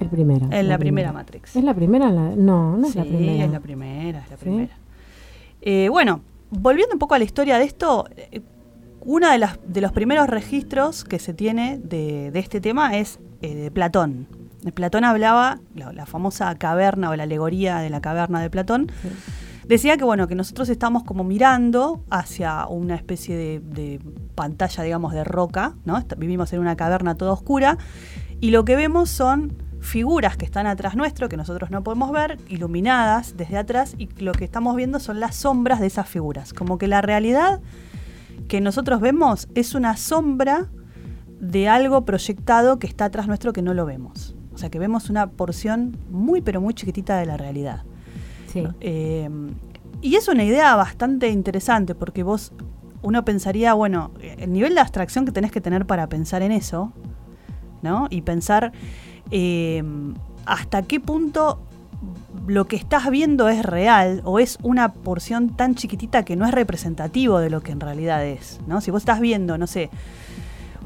El 0.00 0.08
primero. 0.08 0.48
En 0.50 0.68
la 0.68 0.78
primera 0.78 1.12
Matrix. 1.12 1.54
¿Es 1.56 1.64
la 1.64 1.74
primera? 1.74 2.10
La- 2.10 2.34
no, 2.36 2.76
no 2.76 2.86
es 2.86 2.92
sí, 2.92 2.98
la 2.98 3.04
primera. 3.04 3.44
es 3.44 3.50
la 3.50 3.60
primera, 3.60 4.18
es 4.20 4.30
la 4.30 4.36
¿Sí? 4.36 4.42
primera. 4.42 4.76
Eh, 5.62 5.88
bueno, 5.90 6.22
volviendo 6.50 6.94
un 6.94 6.98
poco 6.98 7.14
a 7.14 7.18
la 7.18 7.24
historia 7.24 7.58
de 7.58 7.64
esto, 7.64 8.06
eh, 8.16 8.40
uno 9.02 9.30
de, 9.30 9.38
las, 9.38 9.58
de 9.66 9.80
los 9.80 9.92
primeros 9.92 10.26
registros 10.28 11.04
que 11.04 11.18
se 11.18 11.32
tiene 11.34 11.78
de, 11.78 12.30
de 12.30 12.38
este 12.38 12.60
tema 12.60 12.96
es 12.98 13.18
eh, 13.42 13.54
de 13.54 13.70
Platón. 13.70 14.26
Platón 14.74 15.04
hablaba, 15.04 15.58
la, 15.74 15.92
la 15.92 16.04
famosa 16.04 16.54
caverna 16.56 17.08
o 17.10 17.16
la 17.16 17.22
alegoría 17.22 17.78
de 17.78 17.88
la 17.88 18.00
caverna 18.02 18.40
de 18.42 18.50
Platón, 18.50 18.88
Sí. 19.02 19.08
decía 19.66 19.96
que 19.96 20.04
bueno, 20.04 20.28
que 20.28 20.34
nosotros 20.34 20.68
estamos 20.68 21.02
como 21.04 21.24
mirando 21.24 22.04
hacia 22.10 22.66
una 22.66 22.94
especie 22.94 23.36
de, 23.36 23.60
de 23.60 24.00
pantalla, 24.34 24.82
digamos, 24.82 25.14
de 25.14 25.24
roca, 25.24 25.76
¿no? 25.86 25.96
Est- 25.96 26.12
Vivimos 26.18 26.52
en 26.52 26.60
una 26.60 26.76
caverna 26.76 27.14
toda 27.14 27.32
oscura, 27.32 27.78
y 28.40 28.50
lo 28.50 28.66
que 28.66 28.76
vemos 28.76 29.08
son 29.08 29.54
figuras 29.80 30.36
que 30.36 30.44
están 30.44 30.66
atrás 30.66 30.94
nuestro, 30.94 31.28
que 31.28 31.36
nosotros 31.36 31.70
no 31.70 31.82
podemos 31.82 32.12
ver, 32.12 32.38
iluminadas 32.48 33.36
desde 33.36 33.56
atrás, 33.56 33.94
y 33.98 34.08
lo 34.22 34.32
que 34.32 34.44
estamos 34.44 34.76
viendo 34.76 35.00
son 35.00 35.20
las 35.20 35.36
sombras 35.36 35.80
de 35.80 35.86
esas 35.86 36.08
figuras. 36.08 36.52
Como 36.52 36.78
que 36.78 36.86
la 36.86 37.02
realidad 37.02 37.60
que 38.48 38.60
nosotros 38.60 39.00
vemos 39.00 39.48
es 39.54 39.74
una 39.74 39.96
sombra 39.96 40.68
de 41.40 41.68
algo 41.68 42.04
proyectado 42.04 42.78
que 42.78 42.86
está 42.86 43.06
atrás 43.06 43.26
nuestro 43.26 43.52
que 43.52 43.62
no 43.62 43.74
lo 43.74 43.86
vemos. 43.86 44.36
O 44.52 44.58
sea 44.58 44.70
que 44.70 44.78
vemos 44.78 45.08
una 45.08 45.30
porción 45.30 45.96
muy 46.10 46.42
pero 46.42 46.60
muy 46.60 46.74
chiquitita 46.74 47.18
de 47.18 47.26
la 47.26 47.36
realidad. 47.36 47.84
Sí. 48.48 48.64
Eh, 48.80 49.30
y 50.02 50.16
es 50.16 50.28
una 50.28 50.44
idea 50.44 50.74
bastante 50.76 51.28
interesante 51.28 51.94
porque 51.94 52.22
vos, 52.22 52.52
uno 53.02 53.24
pensaría, 53.24 53.74
bueno, 53.74 54.12
el 54.20 54.52
nivel 54.52 54.74
de 54.74 54.80
abstracción 54.80 55.24
que 55.24 55.32
tenés 55.32 55.52
que 55.52 55.60
tener 55.60 55.86
para 55.86 56.08
pensar 56.08 56.42
en 56.42 56.52
eso, 56.52 56.92
¿no? 57.82 58.06
Y 58.10 58.22
pensar 58.22 58.72
eh, 59.30 59.82
hasta 60.46 60.82
qué 60.82 61.00
punto 61.00 61.60
lo 62.46 62.66
que 62.66 62.76
estás 62.76 63.10
viendo 63.10 63.48
es 63.48 63.64
real 63.64 64.22
o 64.24 64.38
es 64.38 64.58
una 64.62 64.92
porción 64.92 65.50
tan 65.50 65.74
chiquitita 65.74 66.24
que 66.24 66.36
no 66.36 66.46
es 66.46 66.52
representativo 66.52 67.38
de 67.38 67.50
lo 67.50 67.60
que 67.60 67.72
en 67.72 67.80
realidad 67.80 68.24
es, 68.24 68.60
¿no? 68.66 68.80
Si 68.80 68.90
vos 68.90 69.02
estás 69.02 69.20
viendo, 69.20 69.58
no 69.58 69.66
sé, 69.66 69.90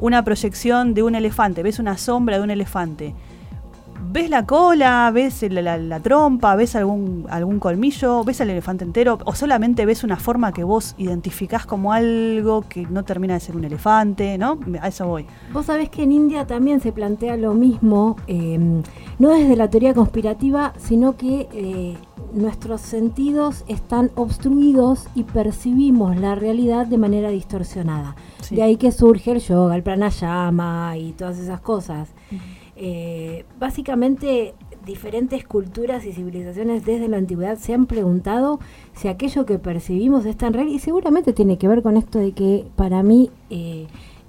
una 0.00 0.24
proyección 0.24 0.94
de 0.94 1.02
un 1.02 1.14
elefante, 1.14 1.62
ves 1.62 1.78
una 1.78 1.96
sombra 1.96 2.38
de 2.38 2.44
un 2.44 2.50
elefante, 2.50 3.14
ves 4.14 4.30
la 4.30 4.46
cola, 4.46 5.10
ves 5.12 5.42
la, 5.50 5.60
la- 5.60 5.76
la 5.76 5.98
trompa, 5.98 6.54
ves 6.54 6.76
algún, 6.76 7.26
algún 7.28 7.58
colmillo, 7.58 8.22
ves 8.22 8.40
al 8.40 8.48
elefante 8.50 8.84
entero, 8.84 9.18
o 9.24 9.34
solamente 9.34 9.84
ves 9.86 10.04
una 10.04 10.16
forma 10.16 10.52
que 10.52 10.62
vos 10.62 10.94
identificás 10.98 11.66
como 11.66 11.92
algo 11.92 12.62
que 12.68 12.86
no 12.86 13.02
termina 13.04 13.34
de 13.34 13.40
ser 13.40 13.56
un 13.56 13.64
elefante, 13.64 14.38
¿no? 14.38 14.60
A 14.80 14.86
eso 14.88 15.08
voy. 15.08 15.26
Vos 15.52 15.66
sabés 15.66 15.90
que 15.90 16.04
en 16.04 16.12
India 16.12 16.46
también 16.46 16.80
se 16.80 16.92
plantea 16.92 17.36
lo 17.36 17.54
mismo, 17.54 18.14
eh, 18.28 18.56
no 19.18 19.28
desde 19.30 19.56
la 19.56 19.68
teoría 19.68 19.94
conspirativa, 19.94 20.72
sino 20.78 21.16
que 21.16 21.48
eh, 21.52 21.96
nuestros 22.32 22.82
sentidos 22.82 23.64
están 23.66 24.12
obstruidos 24.14 25.08
y 25.16 25.24
percibimos 25.24 26.16
la 26.16 26.36
realidad 26.36 26.86
de 26.86 26.98
manera 26.98 27.30
distorsionada. 27.30 28.14
Sí. 28.42 28.54
De 28.54 28.62
ahí 28.62 28.76
que 28.76 28.92
surge 28.92 29.32
el 29.32 29.40
yoga, 29.40 29.74
el 29.74 29.82
pranayama 29.82 30.96
y 30.98 31.12
todas 31.12 31.36
esas 31.38 31.60
cosas. 31.60 32.10
Eh, 32.76 33.44
básicamente, 33.58 34.54
diferentes 34.84 35.44
culturas 35.44 36.04
y 36.04 36.12
civilizaciones 36.12 36.84
desde 36.84 37.08
la 37.08 37.16
antigüedad 37.16 37.56
se 37.58 37.74
han 37.74 37.86
preguntado 37.86 38.60
si 38.94 39.08
aquello 39.08 39.46
que 39.46 39.58
percibimos 39.58 40.26
es 40.26 40.36
tan 40.36 40.52
real 40.52 40.68
y 40.68 40.78
seguramente 40.78 41.32
tiene 41.32 41.58
que 41.58 41.68
ver 41.68 41.82
con 41.82 41.96
esto 41.96 42.18
de 42.18 42.32
que 42.32 42.66
para 42.76 43.02
mí 43.02 43.30
eh, 43.50 43.86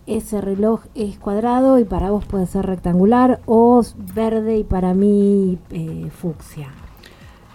ese 0.07 0.39
reloj 0.41 0.81
es 0.93 1.17
cuadrado 1.17 1.79
y 1.79 1.83
para 1.83 2.11
vos 2.11 2.25
puede 2.25 2.45
ser 2.45 2.65
rectangular 2.65 3.41
o 3.45 3.81
verde 4.13 4.59
y 4.59 4.63
para 4.63 4.93
mí 4.93 5.57
eh, 5.71 6.09
fucsia. 6.11 6.69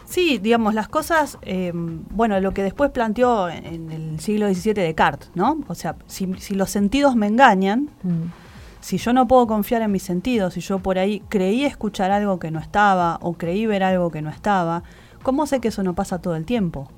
Sí, 0.04 0.38
digamos, 0.38 0.74
las 0.74 0.88
cosas, 0.88 1.38
eh, 1.42 1.70
bueno, 1.72 2.40
lo 2.40 2.52
que 2.52 2.64
después 2.64 2.90
planteó 2.90 3.48
en, 3.48 3.64
en 3.64 3.92
el 3.92 4.18
siglo 4.18 4.52
XVII 4.52 4.74
Descartes, 4.74 5.30
¿no? 5.36 5.60
O 5.68 5.76
sea, 5.76 5.94
si, 6.06 6.34
si 6.38 6.54
los 6.56 6.68
sentidos 6.68 7.14
me 7.14 7.28
engañan, 7.28 7.90
Mm. 8.02 8.49
Si 8.80 8.96
yo 8.98 9.12
no 9.12 9.26
puedo 9.28 9.46
confiar 9.46 9.82
en 9.82 9.92
mis 9.92 10.02
sentidos, 10.02 10.54
si 10.54 10.60
yo 10.60 10.78
por 10.78 10.98
ahí 10.98 11.22
creí 11.28 11.64
escuchar 11.64 12.10
algo 12.10 12.38
que 12.38 12.50
no 12.50 12.58
estaba 12.58 13.18
o 13.20 13.34
creí 13.34 13.66
ver 13.66 13.82
algo 13.82 14.10
que 14.10 14.22
no 14.22 14.30
estaba, 14.30 14.82
¿cómo 15.22 15.46
sé 15.46 15.60
que 15.60 15.68
eso 15.68 15.82
no 15.82 15.94
pasa 15.94 16.20
todo 16.20 16.34
el 16.36 16.44
tiempo? 16.44 16.88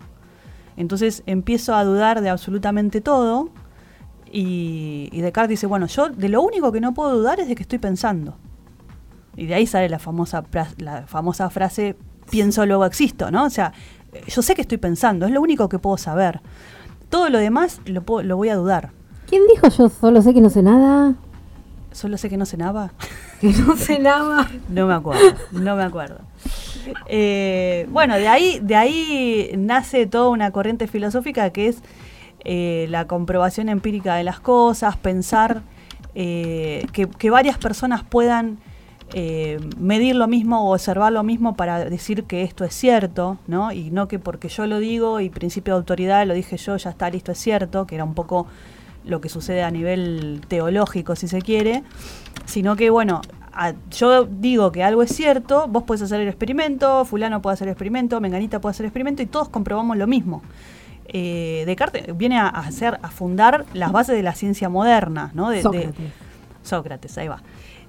Entonces 0.76 1.22
empiezo 1.26 1.74
a 1.74 1.84
dudar 1.84 2.20
de 2.20 2.30
absolutamente 2.30 3.00
todo 3.00 3.50
y, 4.30 5.10
Descartes 5.20 5.50
dice, 5.50 5.66
bueno, 5.66 5.86
yo 5.86 6.08
de 6.08 6.28
lo 6.28 6.40
único 6.42 6.72
que 6.72 6.80
no 6.80 6.94
puedo 6.94 7.16
dudar 7.18 7.40
es 7.40 7.48
de 7.48 7.54
que 7.54 7.62
estoy 7.62 7.78
pensando. 7.78 8.36
Y 9.36 9.46
de 9.46 9.54
ahí 9.54 9.66
sale 9.66 9.88
la 9.88 9.98
famosa, 9.98 10.44
la 10.78 11.06
famosa 11.06 11.50
frase, 11.50 11.96
pienso 12.30 12.64
luego 12.64 12.86
existo, 12.86 13.30
¿no? 13.30 13.44
O 13.44 13.50
sea, 13.50 13.72
yo 14.26 14.40
sé 14.42 14.54
que 14.54 14.62
estoy 14.62 14.78
pensando, 14.78 15.26
es 15.26 15.32
lo 15.32 15.40
único 15.42 15.68
que 15.68 15.78
puedo 15.78 15.96
saber. 15.98 16.40
Todo 17.10 17.28
lo 17.28 17.38
demás 17.38 17.80
lo, 17.84 18.02
puedo- 18.02 18.22
lo 18.22 18.36
voy 18.36 18.48
a 18.48 18.56
dudar. 18.56 18.92
¿Quién 19.26 19.42
dijo 19.52 19.68
yo 19.68 19.88
solo 19.88 20.22
sé 20.22 20.32
que 20.32 20.40
no 20.40 20.48
sé 20.50 20.62
nada? 20.62 21.14
Solo 21.92 22.16
sé 22.16 22.28
que 22.28 22.36
no 22.36 22.46
cenaba. 22.46 22.92
No 23.42 23.76
sé 23.76 23.98
nada. 23.98 24.48
No 24.68 24.86
me 24.86 24.94
acuerdo, 24.94 25.34
no 25.50 25.74
me 25.74 25.82
acuerdo. 25.82 26.20
Eh, 27.06 27.88
bueno, 27.90 28.14
de 28.14 28.28
ahí, 28.28 28.60
de 28.62 28.76
ahí 28.76 29.50
nace 29.58 30.06
toda 30.06 30.28
una 30.28 30.52
corriente 30.52 30.86
filosófica 30.86 31.50
que 31.50 31.68
es 31.68 31.82
eh, 32.44 32.86
la 32.88 33.06
comprobación 33.06 33.68
empírica 33.68 34.14
de 34.14 34.22
las 34.22 34.38
cosas, 34.38 34.96
pensar 34.96 35.62
eh, 36.14 36.86
que, 36.92 37.08
que 37.08 37.30
varias 37.30 37.58
personas 37.58 38.04
puedan 38.04 38.58
medir 39.76 40.16
lo 40.16 40.26
mismo 40.26 40.70
o 40.70 40.72
observar 40.72 41.12
lo 41.12 41.22
mismo 41.22 41.54
para 41.54 41.84
decir 41.84 42.24
que 42.24 42.44
esto 42.44 42.64
es 42.64 42.72
cierto, 42.72 43.36
¿no? 43.46 43.70
Y 43.70 43.90
no 43.90 44.08
que 44.08 44.18
porque 44.18 44.48
yo 44.48 44.66
lo 44.66 44.78
digo 44.78 45.20
y 45.20 45.28
principio 45.28 45.74
de 45.74 45.80
autoridad 45.80 46.26
lo 46.26 46.32
dije 46.32 46.56
yo, 46.56 46.78
ya 46.78 46.88
está, 46.88 47.10
listo, 47.10 47.30
es 47.32 47.38
cierto, 47.38 47.86
que 47.86 47.96
era 47.96 48.04
un 48.04 48.14
poco 48.14 48.46
lo 49.04 49.20
que 49.20 49.28
sucede 49.28 49.62
a 49.62 49.70
nivel 49.70 50.40
teológico, 50.48 51.16
si 51.16 51.28
se 51.28 51.40
quiere, 51.42 51.82
sino 52.46 52.76
que, 52.76 52.90
bueno, 52.90 53.20
a- 53.52 53.74
yo 53.90 54.24
digo 54.24 54.72
que 54.72 54.82
algo 54.82 55.02
es 55.02 55.14
cierto, 55.14 55.66
vos 55.68 55.82
podés 55.82 56.02
hacer 56.02 56.20
el 56.20 56.28
experimento, 56.28 57.04
fulano 57.04 57.42
puede 57.42 57.54
hacer 57.54 57.68
el 57.68 57.72
experimento, 57.72 58.20
menganita 58.20 58.60
puede 58.60 58.70
hacer 58.72 58.84
el 58.84 58.88
experimento 58.88 59.22
y 59.22 59.26
todos 59.26 59.48
comprobamos 59.48 59.96
lo 59.96 60.06
mismo. 60.06 60.42
Eh, 61.06 61.64
Descartes 61.66 62.16
viene 62.16 62.38
a, 62.38 62.46
hacer, 62.48 62.98
a 63.02 63.10
fundar 63.10 63.66
las 63.74 63.92
bases 63.92 64.14
de 64.16 64.22
la 64.22 64.34
ciencia 64.34 64.68
moderna, 64.68 65.30
¿no? 65.34 65.50
De- 65.50 65.56
de- 65.56 65.62
Sócrates. 65.62 65.94
Sócrates, 66.62 67.18
ahí 67.18 67.28
va. 67.28 67.42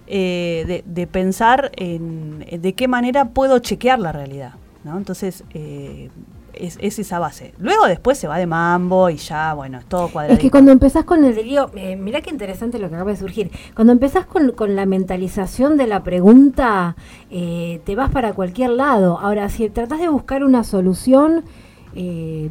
Eh, 0.08 0.66
de, 0.68 0.84
de 0.86 1.08
pensar 1.08 1.72
en, 1.78 2.44
en 2.50 2.62
de 2.62 2.74
qué 2.74 2.88
manera 2.90 3.30
puedo 3.30 3.60
chequear 3.60 4.00
la 4.00 4.12
realidad, 4.12 4.54
¿no? 4.84 4.98
Entonces, 4.98 5.46
eh, 5.54 6.10
es, 6.54 6.78
es 6.82 7.00
esa 7.00 7.20
base. 7.20 7.54
Luego 7.58 7.86
después 7.88 8.18
se 8.18 8.28
va 8.28 8.38
de 8.38 8.46
mambo 8.48 9.10
y 9.10 9.18
ya, 9.18 9.54
bueno, 9.54 9.80
es 9.80 9.86
todo 9.86 10.08
Es 10.08 10.12
cuadradito. 10.12 10.42
que 10.42 10.52
cuando 10.52 10.72
empezás 10.72 11.04
con 11.06 11.24
el 11.26 11.36
delirio, 11.36 11.70
eh, 11.76 11.96
mirá 11.96 12.22
qué 12.22 12.30
interesante 12.30 12.80
lo 12.80 12.90
que 12.90 12.96
acaba 12.96 13.12
de 13.12 13.18
surgir. 13.18 13.52
Cuando 13.76 13.94
empezás 13.94 14.26
con, 14.26 14.52
con 14.52 14.76
la 14.76 14.86
mentalización 14.86 15.78
de 15.78 15.88
la 15.88 16.04
pregunta, 16.04 16.96
eh, 17.32 17.82
te 17.86 17.96
vas 17.96 18.10
para 18.12 18.34
cualquier 18.34 18.72
lado. 18.72 19.20
Ahora, 19.20 19.50
si 19.50 19.70
tratás 19.70 20.00
de 20.00 20.08
buscar 20.10 20.44
una 20.44 20.64
solución, 20.64 21.44
eh, 21.96 22.50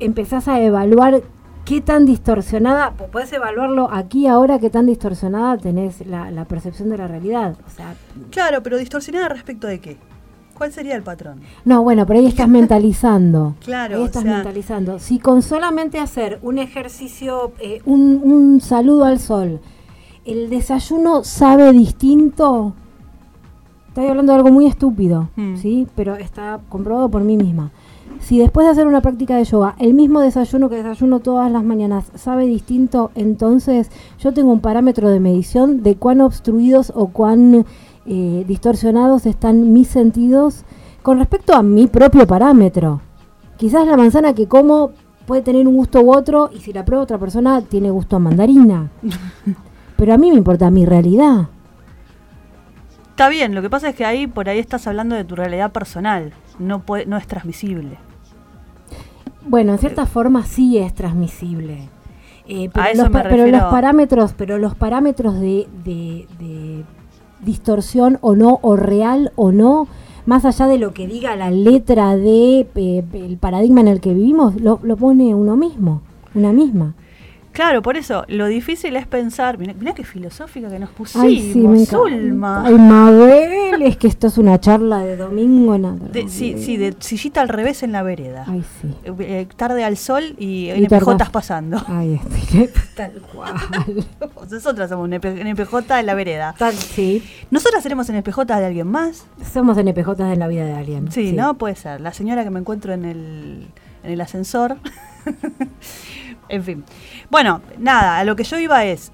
empezás 0.00 0.48
a 0.48 0.60
evaluar 0.60 1.22
qué 1.64 1.80
tan 1.80 2.06
distorsionada, 2.06 2.90
podés 2.90 3.32
evaluarlo 3.32 3.88
aquí 3.92 4.26
ahora, 4.26 4.58
qué 4.58 4.68
tan 4.68 4.86
distorsionada 4.86 5.56
tenés 5.58 6.04
la, 6.06 6.30
la 6.32 6.44
percepción 6.44 6.88
de 6.88 6.98
la 6.98 7.06
realidad. 7.06 7.56
O 7.66 7.70
sea, 7.70 7.94
Claro, 8.30 8.62
pero 8.64 8.78
distorsionada 8.78 9.28
respecto 9.28 9.68
de 9.68 9.78
qué? 9.78 9.96
¿Cuál 10.62 10.72
sería 10.72 10.94
el 10.94 11.02
patrón? 11.02 11.40
no, 11.64 11.82
bueno, 11.82 12.06
pero 12.06 12.20
ahí 12.20 12.26
estás 12.26 12.48
mentalizando. 12.48 13.56
Claro, 13.64 13.96
Ahí 13.96 14.02
o 14.02 14.06
estás 14.06 14.22
sea- 14.22 14.34
mentalizando. 14.36 15.00
Si 15.00 15.18
con 15.18 15.42
solamente 15.42 15.98
hacer 15.98 16.38
un 16.42 16.58
ejercicio, 16.58 17.50
eh, 17.58 17.80
un, 17.84 18.20
un 18.22 18.60
saludo 18.60 19.04
al 19.04 19.18
sol, 19.18 19.58
el 20.24 20.48
desayuno 20.50 21.24
sabe 21.24 21.72
distinto, 21.72 22.74
estoy 23.88 24.06
hablando 24.06 24.32
de 24.32 24.38
algo 24.38 24.52
muy 24.52 24.66
estúpido, 24.66 25.30
Mm. 25.34 25.56
¿sí? 25.56 25.88
Pero 25.96 26.14
está 26.14 26.60
comprobado 26.68 27.08
por 27.08 27.22
mí 27.24 27.36
misma. 27.36 27.72
Si 28.20 28.38
después 28.38 28.64
de 28.66 28.70
hacer 28.70 28.86
una 28.86 29.00
práctica 29.00 29.34
de 29.36 29.42
yoga, 29.44 29.74
el 29.80 29.94
mismo 29.94 30.20
desayuno 30.20 30.68
que 30.68 30.76
desayuno 30.76 31.18
todas 31.18 31.50
las 31.50 31.64
mañanas 31.64 32.04
sabe 32.14 32.46
distinto, 32.46 33.10
entonces 33.16 33.90
yo 34.20 34.32
tengo 34.32 34.52
un 34.52 34.60
parámetro 34.60 35.08
de 35.08 35.18
medición 35.18 35.82
de 35.82 35.96
cuán 35.96 36.20
obstruidos 36.20 36.92
o 36.94 37.08
cuán 37.08 37.66
eh, 38.06 38.44
distorsionados 38.46 39.26
están 39.26 39.72
mis 39.72 39.88
sentidos 39.88 40.64
con 41.02 41.18
respecto 41.18 41.54
a 41.54 41.62
mi 41.62 41.86
propio 41.86 42.26
parámetro. 42.26 43.00
Quizás 43.56 43.86
la 43.86 43.96
manzana 43.96 44.34
que 44.34 44.46
como 44.48 44.90
puede 45.26 45.42
tener 45.42 45.66
un 45.68 45.76
gusto 45.76 46.00
u 46.00 46.12
otro 46.14 46.50
y 46.52 46.58
si 46.60 46.72
la 46.72 46.84
prueba 46.84 47.04
otra 47.04 47.18
persona 47.18 47.60
tiene 47.62 47.90
gusto 47.90 48.16
a 48.16 48.18
mandarina. 48.18 48.90
Pero 49.96 50.14
a 50.14 50.18
mí 50.18 50.30
me 50.30 50.36
importa 50.38 50.70
mi 50.70 50.84
realidad. 50.84 51.48
Está 53.10 53.28
bien, 53.28 53.54
lo 53.54 53.62
que 53.62 53.70
pasa 53.70 53.90
es 53.90 53.94
que 53.94 54.04
ahí 54.04 54.26
por 54.26 54.48
ahí 54.48 54.58
estás 54.58 54.86
hablando 54.86 55.14
de 55.14 55.24
tu 55.24 55.36
realidad 55.36 55.70
personal, 55.70 56.32
no 56.58 56.80
puede, 56.80 57.06
no 57.06 57.16
es 57.16 57.26
transmisible. 57.26 57.98
Bueno, 59.46 59.72
en 59.72 59.78
cierta 59.78 60.06
forma 60.06 60.44
sí 60.44 60.78
es 60.78 60.94
transmisible. 60.94 61.88
Eh, 62.48 62.70
pero, 62.72 62.84
A 62.86 62.90
eso 62.90 63.02
los, 63.02 63.12
me 63.12 63.22
pa- 63.22 63.28
pero 63.28 63.42
los 63.44 63.52
refiero. 63.52 63.70
parámetros, 63.70 64.32
pero 64.36 64.58
los 64.58 64.74
parámetros 64.74 65.38
de, 65.40 65.68
de- 65.84 66.26
de 66.38 66.84
distorsión 67.42 68.18
o 68.20 68.34
no, 68.34 68.58
o 68.62 68.76
real 68.76 69.32
o 69.36 69.52
no, 69.52 69.88
más 70.26 70.44
allá 70.44 70.66
de 70.66 70.78
lo 70.78 70.94
que 70.94 71.06
diga 71.06 71.36
la 71.36 71.50
letra 71.50 72.16
de 72.16 72.66
eh, 72.74 73.04
el 73.12 73.36
paradigma 73.38 73.80
en 73.80 73.88
el 73.88 74.00
que 74.00 74.14
vivimos, 74.14 74.60
lo, 74.60 74.78
lo 74.82 74.96
pone 74.96 75.34
uno 75.34 75.56
mismo, 75.56 76.02
una 76.34 76.52
misma. 76.52 76.94
Claro, 77.52 77.82
por 77.82 77.96
eso, 77.98 78.24
lo 78.28 78.46
difícil 78.46 78.96
es 78.96 79.06
pensar, 79.06 79.58
mirá, 79.58 79.74
mirá 79.74 79.94
qué 79.94 80.04
filosófica 80.04 80.70
que 80.70 80.78
nos 80.78 80.88
pusimos, 80.90 81.26
Ay, 81.26 81.52
sí, 81.52 81.58
me. 81.60 81.84
Zulma. 81.84 82.64
Ay, 82.66 82.74
Mabel, 82.74 83.82
es 83.82 83.96
que 83.98 84.06
esto 84.08 84.26
es 84.26 84.38
una 84.38 84.58
charla 84.58 85.00
de 85.00 85.16
domingo. 85.18 85.76
nada. 85.76 85.96
De- 86.12 86.28
sí, 86.28 86.54
sí, 86.58 86.76
de 86.78 86.94
sillita 86.98 87.42
al 87.42 87.48
revés 87.50 87.82
en 87.82 87.92
la 87.92 88.02
vereda. 88.02 88.44
Ay, 88.48 88.64
sí. 88.80 88.88
Eh, 89.04 89.12
eh, 89.20 89.46
tarde 89.54 89.84
al 89.84 89.96
sol 89.98 90.34
y, 90.38 90.70
Y 90.70 90.84
NPJ 90.84 91.30
pasando. 91.30 91.82
Ay, 91.88 92.18
estoy 92.40 92.70
tal 92.96 93.12
cual. 93.32 93.54
Nosotras 94.50 94.88
somos 94.90 95.08
NPJ 95.10 95.98
en 96.00 96.06
la 96.06 96.14
vereda. 96.14 96.54
Tal- 96.58 96.72
sí, 96.74 97.22
¿Nosotras 97.50 97.82
seremos 97.82 98.08
NPJ 98.08 98.44
de 98.46 98.64
alguien 98.66 98.86
más? 98.88 99.26
somos 99.52 99.76
NPJ 99.76 100.32
en 100.32 100.38
la 100.38 100.48
vida 100.48 100.64
de 100.64 100.72
alguien. 100.72 101.12
Sí, 101.12 101.32
¿no? 101.32 101.54
Puede 101.58 101.74
ser. 101.76 102.00
La 102.00 102.14
señora 102.14 102.44
que 102.44 102.50
me 102.50 102.60
encuentro 102.60 102.92
en 102.94 103.04
el, 103.04 103.66
en 104.04 104.10
el 104.12 104.20
ascensor. 104.22 104.76
En 106.52 106.62
fin. 106.62 106.84
Bueno, 107.30 107.60
nada, 107.78 108.18
a 108.18 108.24
lo 108.24 108.36
que 108.36 108.44
yo 108.44 108.58
iba 108.58 108.84
es, 108.84 109.10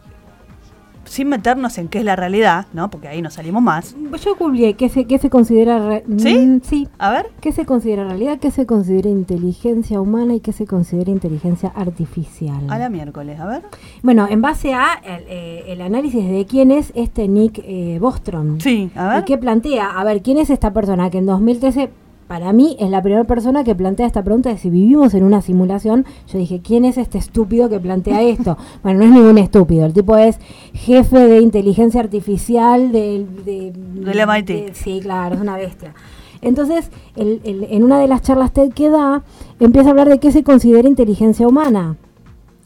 sin 1.04 1.26
meternos 1.30 1.78
en 1.78 1.88
qué 1.88 2.00
es 2.00 2.04
la 2.04 2.16
realidad, 2.16 2.66
¿no? 2.74 2.90
Porque 2.90 3.08
ahí 3.08 3.22
no 3.22 3.30
salimos 3.30 3.62
más. 3.62 3.96
Yo 4.22 4.36
googleé 4.36 4.74
qué 4.74 4.90
se, 4.90 5.06
qué 5.06 5.16
se 5.18 5.30
considera... 5.30 5.78
re- 5.78 6.04
¿Sí? 6.18 6.36
Mm, 6.36 6.60
sí. 6.62 6.86
A 6.98 7.10
ver. 7.10 7.30
¿Qué 7.40 7.50
se 7.52 7.64
considera 7.64 8.04
realidad? 8.04 8.38
¿Qué 8.38 8.50
se 8.50 8.66
considera 8.66 9.08
inteligencia 9.08 10.02
humana? 10.02 10.34
¿Y 10.34 10.40
qué 10.40 10.52
se 10.52 10.66
considera 10.66 11.10
inteligencia 11.10 11.70
artificial? 11.74 12.60
A 12.68 12.78
la 12.78 12.90
miércoles, 12.90 13.40
a 13.40 13.46
ver. 13.46 13.62
Bueno, 14.02 14.26
en 14.28 14.42
base 14.42 14.74
a 14.74 15.00
el, 15.02 15.24
eh, 15.28 15.64
el 15.68 15.80
análisis 15.80 16.28
de 16.28 16.44
quién 16.44 16.70
es 16.70 16.92
este 16.94 17.26
Nick 17.26 17.58
eh, 17.64 17.96
Bostrom. 17.98 18.60
Sí, 18.60 18.90
a 18.94 19.08
ver. 19.08 19.20
¿Y 19.22 19.24
qué 19.24 19.38
plantea? 19.38 19.98
A 19.98 20.04
ver, 20.04 20.20
¿quién 20.20 20.36
es 20.36 20.50
esta 20.50 20.74
persona 20.74 21.08
que 21.08 21.16
en 21.18 21.24
2013, 21.26 21.88
para 22.28 22.52
mí, 22.52 22.76
es 22.78 22.90
la 22.90 23.02
primera 23.02 23.24
persona 23.24 23.64
que 23.64 23.74
plantea 23.74 24.06
esta 24.06 24.22
pregunta 24.22 24.50
de 24.50 24.58
si 24.58 24.68
vivimos 24.70 25.14
en 25.14 25.24
una 25.24 25.40
simulación? 25.42 26.04
Yo 26.30 26.38
dije, 26.38 26.60
¿quién 26.62 26.84
es 26.84 26.98
este 26.98 27.18
estúpido 27.18 27.68
que 27.68 27.80
plantea 27.80 28.22
esto? 28.34 28.56
bueno, 28.82 29.00
no 29.00 29.04
es 29.06 29.10
ningún 29.10 29.38
estúpido. 29.38 29.86
El 29.86 29.94
tipo 29.94 30.16
es 30.16 30.38
jefe 30.74 31.18
de 31.18 31.40
inteligencia 31.40 32.00
artificial 32.00 32.92
del... 32.92 33.44
De, 33.44 33.72
Del 33.72 34.26
MIT. 34.28 34.46
de- 34.46 34.70
sí, 34.74 35.00
claro, 35.02 35.34
es 35.36 35.40
una 35.40 35.56
bestia. 35.56 35.94
Entonces, 36.40 36.90
el- 37.16 37.40
el- 37.44 37.64
en 37.70 37.82
una 37.82 37.98
de 37.98 38.06
las 38.06 38.22
charlas 38.22 38.52
TED 38.52 38.72
que 38.72 38.90
da, 38.90 39.24
empieza 39.58 39.88
a 39.88 39.90
hablar 39.90 40.08
de 40.08 40.20
qué 40.20 40.30
se 40.30 40.44
considera 40.44 40.86
inteligencia 40.88 41.48
humana. 41.48 41.96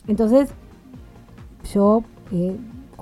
Entonces, 0.08 0.50
yo, 1.72 2.02
eh, 2.32 2.56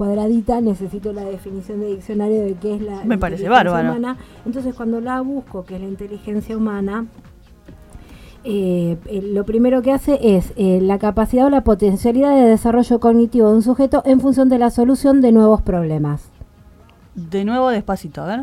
cuadradita, 0.05 0.63
necesito 0.63 1.13
la 1.13 1.25
definición 1.25 1.81
de 1.81 1.89
diccionario 1.89 2.41
de 2.41 2.55
qué 2.55 2.77
es 2.77 2.81
la 2.81 3.05
Me 3.05 3.19
parece 3.19 3.43
inteligencia 3.43 3.51
bárbaro. 3.51 3.91
humana. 3.99 4.17
Entonces, 4.47 4.75
cuando 4.75 4.99
la 5.03 5.21
busco, 5.21 5.67
que 5.67 5.75
es 5.75 5.81
la 5.83 5.89
inteligencia 5.89 6.57
humana, 6.57 7.05
eh, 8.45 8.97
eh, 9.05 9.21
lo 9.23 9.45
primero 9.45 9.83
que 9.83 9.93
hace 9.93 10.19
es 10.37 10.55
eh, 10.57 10.81
la 10.81 10.99
capacidad 10.99 11.45
o 11.45 11.51
la 11.51 11.65
potencialidad 11.65 12.35
de 12.35 12.47
desarrollo 12.49 12.99
cognitivo 12.99 13.51
de 13.51 13.57
un 13.57 13.63
sujeto 13.63 14.01
en 14.07 14.21
función 14.21 14.49
de 14.49 14.59
la 14.59 14.71
solución 14.71 15.21
de 15.21 15.33
nuevos 15.33 15.61
problemas. 15.61 16.31
De 17.15 17.45
nuevo 17.45 17.69
despacito, 17.69 18.23
a 18.23 18.27
ver. 18.27 18.41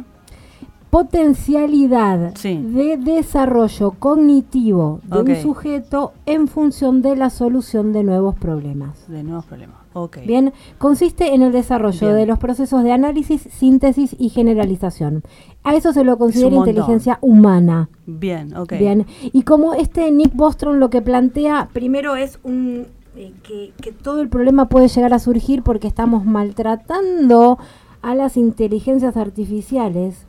Potencialidad 0.91 2.34
Sí. 2.36 2.58
de 2.62 2.98
desarrollo 2.98 3.91
cognitivo 3.98 5.00
de 5.06 5.20
un 5.22 5.36
sujeto 5.38 6.13
en 6.28 6.48
función 6.48 7.02
de 7.02 7.15
la 7.15 7.32
solución 7.32 7.93
de 7.93 8.04
nuevos 8.04 8.36
problemas. 8.36 9.08
De 9.08 9.24
nuevos 9.24 9.46
problemas. 9.46 9.78
Bien, 10.25 10.53
consiste 10.77 11.33
en 11.33 11.41
el 11.41 11.51
desarrollo 11.51 12.07
Bien. 12.07 12.15
de 12.15 12.25
los 12.25 12.39
procesos 12.39 12.83
de 12.83 12.91
análisis, 12.91 13.41
síntesis 13.41 14.15
y 14.17 14.29
generalización. 14.29 15.23
A 15.63 15.75
eso 15.75 15.93
se 15.93 16.03
lo 16.03 16.17
considera 16.17 16.55
inteligencia 16.55 17.17
humana. 17.21 17.89
Bien, 18.05 18.55
ok. 18.55 18.73
Bien, 18.77 19.05
y 19.21 19.41
como 19.43 19.73
este 19.73 20.12
Nick 20.12 20.36
Bostrom 20.36 20.77
lo 20.77 20.89
que 20.89 21.01
plantea, 21.01 21.69
primero 21.73 22.15
es 22.15 22.39
un 22.43 22.88
eh, 23.15 23.33
que, 23.43 23.73
que 23.81 23.91
todo 23.91 24.21
el 24.21 24.29
problema 24.29 24.69
puede 24.69 24.88
llegar 24.88 25.13
a 25.13 25.19
surgir 25.19 25.63
porque 25.63 25.88
estamos 25.88 26.25
maltratando 26.25 27.57
a 28.01 28.15
las 28.15 28.38
inteligencias 28.38 29.17
artificiales. 29.17 30.27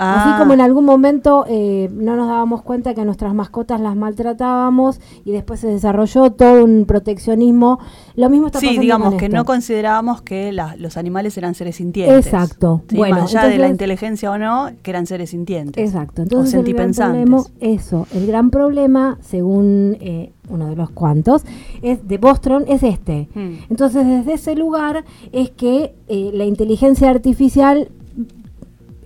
Ah, 0.00 0.30
Así 0.30 0.38
como 0.40 0.54
en 0.54 0.60
algún 0.60 0.84
momento 0.84 1.44
eh, 1.48 1.88
no 1.92 2.14
nos 2.14 2.28
dábamos 2.28 2.62
cuenta 2.62 2.94
que 2.94 3.00
a 3.00 3.04
nuestras 3.04 3.34
mascotas 3.34 3.80
las 3.80 3.96
maltratábamos 3.96 5.00
y 5.24 5.32
después 5.32 5.60
se 5.60 5.66
desarrolló 5.66 6.30
todo 6.32 6.64
un 6.64 6.84
proteccionismo. 6.86 7.78
Lo 8.14 8.30
mismo 8.30 8.46
está 8.46 8.60
Sí, 8.60 8.66
pasando 8.66 8.82
digamos 8.82 9.08
con 9.10 9.18
que 9.18 9.24
esto. 9.26 9.36
no 9.36 9.44
considerábamos 9.44 10.22
que 10.22 10.52
la- 10.52 10.76
los 10.76 10.96
animales 10.96 11.36
eran 11.36 11.54
seres 11.54 11.76
sintientes. 11.76 12.26
Exacto. 12.26 12.82
Sí, 12.88 12.96
Bueno, 12.96 13.16
más 13.20 13.30
allá 13.30 13.40
de 13.42 13.48
la 13.48 13.54
entonces- 13.54 13.70
inteligencia 13.72 14.30
o 14.30 14.38
no, 14.38 14.70
que 14.82 14.90
eran 14.90 15.06
seres 15.06 15.30
sintientes. 15.30 15.84
Exacto. 15.84 16.22
o 16.22 16.24
Entonces 16.24 16.54
el 16.54 16.72
gran 16.74 16.92
problema, 16.92 17.42
eso, 17.60 18.06
el 18.14 18.26
gran 18.26 18.50
problema, 18.50 19.18
según 19.20 19.96
eh, 20.00 20.32
uno 20.48 20.68
de 20.68 20.76
los 20.76 20.90
cuantos, 20.90 21.42
es 21.82 22.06
de 22.06 22.18
Bostrom 22.18 22.62
es 22.68 22.82
este. 22.82 23.28
Hmm. 23.34 23.54
Entonces 23.68 24.06
desde 24.06 24.34
ese 24.34 24.54
lugar 24.54 25.04
es 25.32 25.50
que 25.50 25.94
eh, 26.08 26.30
la 26.34 26.44
inteligencia 26.44 27.10
artificial 27.10 27.88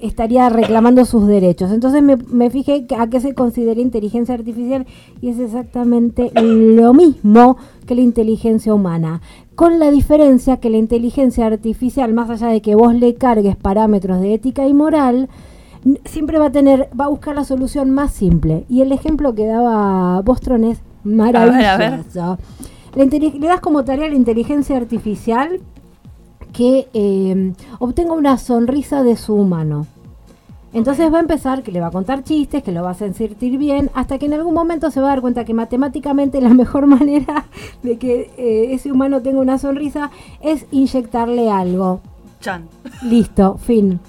estaría 0.03 0.49
reclamando 0.51 1.05
sus 1.05 1.27
derechos. 1.27 1.71
Entonces 1.73 2.03
me, 2.03 2.17
me 2.17 2.51
fijé 2.51 2.87
a 2.99 3.07
qué 3.07 3.21
se 3.21 3.35
considera 3.35 3.81
inteligencia 3.81 4.35
artificial 4.35 4.87
y 5.21 5.29
es 5.31 5.39
exactamente 5.39 6.31
lo 6.35 6.93
mismo 6.93 7.57
que 7.87 7.95
la 7.95 8.03
inteligencia 8.03 8.75
humana. 8.75 9.23
Con 9.55 9.79
la 9.79 9.91
diferencia 9.91 10.59
que 10.59 10.71
la 10.71 10.77
inteligencia 10.79 11.47
artificial, 11.47 12.13
más 12.13 12.29
allá 12.31 12.49
de 12.49 12.61
que 12.61 12.75
vos 12.75 12.95
le 12.95 13.15
cargues 13.15 13.57
parámetros 13.57 14.21
de 14.21 14.35
ética 14.35 14.67
y 14.67 14.75
moral, 14.75 15.29
siempre 16.05 16.39
va 16.39 16.47
a 16.47 16.53
tener, 16.53 16.89
va 16.99 17.07
a 17.07 17.09
buscar 17.09 17.35
la 17.35 17.45
solución 17.45 17.91
más 17.91 18.13
simple. 18.13 18.65
Y 18.69 18.83
el 18.83 18.93
ejemplo 18.93 19.35
que 19.35 19.47
daba 19.47 20.21
Bostrom 20.23 20.65
es 20.65 20.81
maravilloso. 21.05 21.59
A 21.69 21.77
ver, 21.77 21.93
a 21.93 21.97
ver. 21.97 22.39
La 22.95 23.05
inteli- 23.05 23.39
le 23.39 23.47
das 23.47 23.61
como 23.61 23.85
tarea 23.85 24.07
a 24.07 24.09
la 24.09 24.15
inteligencia 24.17 24.77
artificial 24.77 25.61
que 26.53 26.89
eh, 26.93 27.53
obtenga 27.79 28.13
una 28.13 28.39
sonrisa 28.39 29.03
de 29.03 29.17
su 29.17 29.35
humano. 29.35 29.87
Entonces 30.75 31.13
va 31.13 31.19
a 31.19 31.21
empezar, 31.21 31.63
que 31.63 31.71
le 31.71 31.81
va 31.81 31.89
a 31.89 31.91
contar 31.91 32.25
chistes, 32.25 32.63
que 32.63 32.73
lo 32.73 32.83
va 32.83 32.89
a 32.89 32.93
hacer 32.93 33.13
sentir 33.13 33.59
bien, 33.59 33.91
hasta 33.95 34.19
que 34.19 34.27
en 34.27 34.33
algún 34.33 34.55
momento 34.55 34.91
se 34.91 35.01
va 35.01 35.09
a 35.09 35.11
dar 35.11 35.21
cuenta 35.21 35.45
que 35.45 35.53
matemáticamente 35.53 36.41
la 36.41 36.49
mejor 36.55 36.87
manera 36.87 37.45
de 37.83 37.99
que 37.99 38.31
eh, 38.39 38.73
ese 38.73 38.91
humano 38.91 39.21
tenga 39.21 39.41
una 39.41 39.59
sonrisa 39.59 40.11
es 40.41 40.67
inyectarle 40.71 41.51
algo. 41.51 42.01
Chan. 42.41 42.69
Listo, 43.03 43.59
fin. 43.59 44.01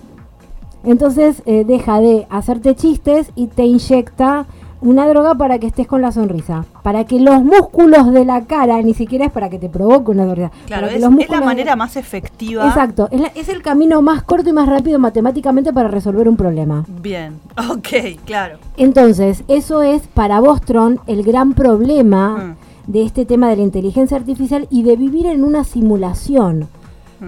Entonces 0.83 1.43
eh, 1.45 1.63
deja 1.65 1.99
de 1.99 2.27
hacerte 2.29 2.75
chistes 2.75 3.31
y 3.35 3.47
te 3.47 3.65
inyecta 3.65 4.45
una 4.83 5.07
droga 5.07 5.35
para 5.35 5.59
que 5.59 5.67
estés 5.67 5.87
con 5.87 6.01
la 6.01 6.11
sonrisa. 6.11 6.65
Para 6.83 7.05
que 7.05 7.19
los 7.19 7.43
músculos 7.43 8.11
de 8.13 8.25
la 8.25 8.41
cara, 8.45 8.81
ni 8.81 8.93
siquiera 8.93 9.25
es 9.25 9.31
para 9.31 9.49
que 9.49 9.57
te 9.59 9.69
provoque 9.69 10.11
una 10.11 10.25
sonrisa. 10.25 10.51
Claro, 10.65 10.87
es, 10.87 11.01
la 11.01 11.09
manera 11.41 11.75
más 11.75 11.95
efectiva. 11.95 12.67
Exacto, 12.67 13.07
es, 13.11 13.21
la- 13.21 13.31
es 13.35 13.49
el 13.49 13.61
camino 13.61 14.01
más 14.01 14.23
corto 14.23 14.49
y 14.49 14.53
más 14.53 14.67
rápido 14.67 14.99
matemáticamente 14.99 15.73
para 15.73 15.87
resolver 15.87 16.27
un 16.29 16.37
problema. 16.37 16.85
Bien, 17.01 17.39
ok, 17.71 18.19
claro. 18.25 18.57
Entonces, 18.77 19.43
eso 19.47 19.81
es 19.81 20.03
para 20.07 20.39
Bostrom 20.39 20.97
el 21.07 21.23
gran 21.23 21.53
problema 21.53 22.55
de 22.87 23.03
este 23.03 23.25
tema 23.25 23.49
de 23.49 23.55
la 23.55 23.63
inteligencia 23.63 24.17
artificial 24.17 24.67
y 24.69 24.83
de 24.83 24.97
vivir 24.97 25.25
en 25.25 25.43
una 25.43 25.63
simulación. 25.63 26.67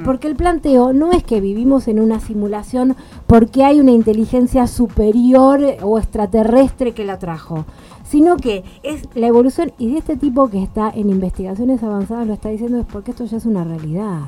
Porque 0.03 0.27
el 0.27 0.36
planteo 0.36 0.91
no 0.93 1.12
es 1.12 1.23
que 1.23 1.39
vivimos 1.39 1.88
en 1.88 1.99
una 1.99 2.19
simulación 2.19 2.95
porque 3.27 3.63
hay 3.63 3.79
una 3.79 3.91
inteligencia 3.91 4.67
superior 4.67 5.62
o 5.81 5.97
extraterrestre 5.99 6.93
que 6.93 7.05
la 7.05 7.17
trajo, 7.19 7.65
sino 8.03 8.36
que 8.38 8.63
es 8.84 9.08
la 9.15 9.27
evolución 9.27 9.71
y 9.77 9.91
de 9.91 9.99
este 9.99 10.17
tipo 10.17 10.49
que 10.49 10.62
está 10.62 10.89
en 10.89 11.10
investigaciones 11.10 11.81
avanzadas 11.84 12.27
lo 12.27 12.34
está 12.34 12.49
diciendo 12.49 12.79
es 12.79 12.86
porque 12.86 13.12
esto 13.12 13.25
ya 13.25 13.38
es 13.38 13.45
una 13.45 13.63
realidad. 13.63 14.19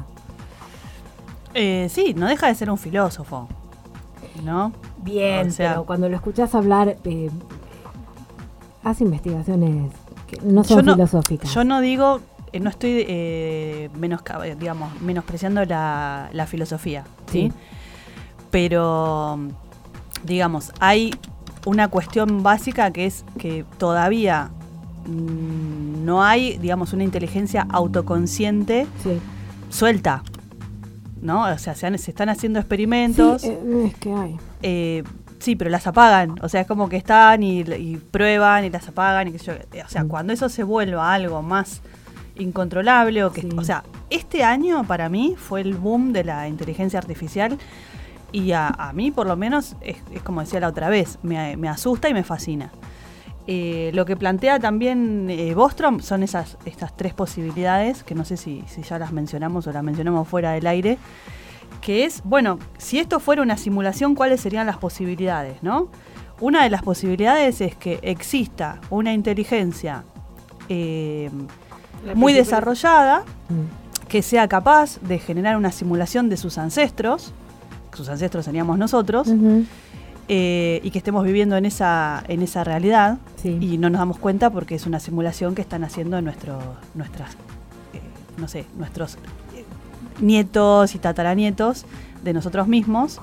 Eh, 1.53 1.87
sí, 1.89 2.13
no 2.15 2.27
deja 2.27 2.47
de 2.47 2.55
ser 2.55 2.69
un 2.69 2.77
filósofo. 2.77 3.47
¿No? 4.43 4.71
Bien, 5.03 5.47
O 5.47 5.51
sea- 5.51 5.71
pero 5.71 5.85
cuando 5.85 6.07
lo 6.09 6.15
escuchás 6.15 6.53
hablar, 6.53 6.97
eh, 7.03 7.29
hace 8.83 9.03
investigaciones 9.03 9.91
que 10.27 10.37
no 10.43 10.63
son 10.63 10.77
Yo 10.77 10.83
no- 10.83 10.93
filosóficas. 10.93 11.53
Yo 11.53 11.63
no 11.63 11.81
digo, 11.81 12.19
eh, 12.57 12.59
no 12.59 12.69
estoy 12.69 13.05
eh, 13.07 13.89
menosca- 13.97 14.45
eh, 14.45 14.55
digamos, 14.59 14.99
menospreciando 15.01 15.63
la, 15.65 16.29
la 16.33 16.45
filosofía, 16.47 17.03
¿sí? 17.31 17.51
Sí. 17.51 17.53
Pero, 18.51 19.39
digamos, 20.23 20.71
hay 20.79 21.13
una 21.65 21.89
cuestión 21.89 22.43
básica 22.43 22.91
que 22.91 23.05
es 23.05 23.25
que 23.37 23.65
todavía 23.77 24.51
mm, 25.05 26.05
no 26.05 26.23
hay, 26.23 26.57
digamos, 26.57 26.93
una 26.93 27.03
inteligencia 27.03 27.67
autoconsciente 27.69 28.87
Sí. 29.03 29.19
suelta, 29.69 30.23
¿no? 31.21 31.43
O 31.43 31.57
sea, 31.57 31.75
se, 31.75 31.87
han- 31.87 31.97
se 31.97 32.11
están 32.11 32.29
haciendo 32.29 32.59
experimentos. 32.59 33.41
Sí, 33.41 33.51
es 33.85 33.95
que 33.95 34.13
hay. 34.13 34.37
eh, 34.63 35.03
sí, 35.39 35.55
pero 35.57 35.69
las 35.69 35.85
apagan. 35.87 36.35
O 36.41 36.47
sea, 36.49 36.61
es 36.61 36.67
como 36.67 36.87
que 36.87 36.95
están 36.95 37.43
y, 37.43 37.61
y 37.61 37.97
prueban 37.97 38.63
y 38.63 38.69
las 38.69 38.87
apagan. 38.87 39.27
Y 39.27 39.31
que 39.33 39.39
yo, 39.39 39.53
o 39.53 39.89
sea, 39.89 40.03
Mm. 40.05 40.07
cuando 40.07 40.31
eso 40.33 40.47
se 40.47 40.63
vuelva 40.63 41.13
algo 41.13 41.41
más 41.41 41.81
incontrolable, 42.39 43.23
o 43.23 43.31
que, 43.31 43.41
Sí. 43.41 43.49
o 43.57 43.63
sea, 43.63 43.83
este 44.09 44.43
año 44.43 44.83
para 44.85 45.09
mí 45.09 45.35
fue 45.37 45.61
el 45.61 45.73
boom 45.75 46.13
de 46.13 46.23
la 46.23 46.47
inteligencia 46.47 46.99
artificial. 46.99 47.57
Y 48.31 48.51
a, 48.51 48.67
a 48.67 48.91
mí, 48.93 49.11
por 49.11 49.25
lo 49.25 49.37
menos, 49.37 49.75
es, 49.81 49.97
es 50.13 50.21
como 50.21 50.41
decía 50.41 50.59
la 50.59 50.67
otra 50.67 50.89
vez, 50.89 51.17
me, 51.23 51.55
me 51.57 51.69
asusta 51.69 52.09
y 52.09 52.13
me 52.13 52.23
fascina. 52.23 52.71
Eh, 53.49 53.91
lo 53.93 54.03
que 54.05 54.17
plantea 54.17 54.59
también 54.59 55.27
eh, 55.29 55.53
Bostrom 55.55 56.01
son 56.01 56.21
esas 56.23 56.57
estas 56.65 56.97
tres 56.97 57.13
posibilidades, 57.13 58.03
que 58.03 58.13
no 58.13 58.25
sé 58.25 58.35
si, 58.35 58.63
si 58.67 58.81
ya 58.81 58.99
las 58.99 59.13
mencionamos 59.13 59.65
o 59.67 59.71
las 59.71 59.83
mencionamos 59.83 60.27
fuera 60.27 60.51
del 60.51 60.67
aire, 60.67 60.97
que 61.79 62.03
es, 62.03 62.21
bueno, 62.25 62.59
si 62.77 62.99
esto 62.99 63.21
fuera 63.21 63.41
una 63.41 63.55
simulación, 63.55 64.15
¿cuáles 64.15 64.41
serían 64.41 64.67
las 64.67 64.75
posibilidades? 64.77 65.63
¿no? 65.63 65.87
Una 66.41 66.63
de 66.63 66.69
las 66.69 66.81
posibilidades 66.83 67.61
es 67.61 67.75
que 67.77 67.99
exista 68.01 68.81
una 68.89 69.13
inteligencia 69.13 70.03
eh, 70.67 71.29
La 72.05 72.15
muy 72.15 72.33
desarrollada 72.33 73.23
Mm. 73.49 74.07
que 74.07 74.21
sea 74.21 74.47
capaz 74.47 74.99
de 75.01 75.19
generar 75.19 75.57
una 75.57 75.71
simulación 75.71 76.29
de 76.29 76.37
sus 76.37 76.57
ancestros, 76.57 77.33
sus 77.93 78.09
ancestros 78.09 78.45
seríamos 78.45 78.77
nosotros, 78.77 79.27
eh, 80.29 80.81
y 80.83 80.91
que 80.91 80.97
estemos 80.97 81.23
viviendo 81.23 81.55
en 81.55 81.65
esa, 81.65 82.23
en 82.27 82.41
esa 82.41 82.63
realidad 82.63 83.17
Sí. 83.41 83.57
y 83.61 83.77
no 83.77 83.89
nos 83.89 83.99
damos 83.99 84.17
cuenta 84.17 84.49
porque 84.49 84.75
es 84.75 84.85
una 84.85 84.99
simulación 84.99 85.55
que 85.55 85.61
están 85.61 85.83
haciendo 85.85 86.21
nuestro, 86.21 86.59
nuestras, 86.95 87.31
eh, 87.93 88.01
no 88.37 88.47
sé, 88.49 88.65
nuestros 88.77 89.15
eh, 89.55 89.63
nietos 90.19 90.95
y 90.95 90.99
tataranietos 90.99 91.85
de 92.23 92.33
nosotros 92.33 92.67
mismos, 92.67 93.19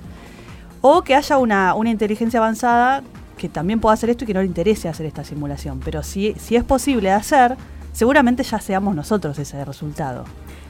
o 0.80 1.02
que 1.02 1.14
haya 1.14 1.37
una, 1.38 1.74
una 1.74 1.90
inteligencia 1.90 2.40
avanzada 2.40 3.02
que 3.37 3.48
también 3.48 3.80
pueda 3.80 3.92
hacer 3.94 4.10
esto 4.10 4.24
y 4.24 4.26
que 4.26 4.34
no 4.34 4.40
le 4.40 4.46
interese 4.46 4.88
hacer 4.88 5.04
esta 5.06 5.24
simulación. 5.24 5.80
Pero 5.84 6.02
si, 6.02 6.34
si 6.38 6.56
es 6.56 6.64
posible 6.64 7.08
de 7.10 7.14
hacer, 7.14 7.56
seguramente 7.94 8.42
ya 8.42 8.61
seamos 8.61 8.94
nosotros 8.94 9.38
ese 9.38 9.64
resultado. 9.64 10.24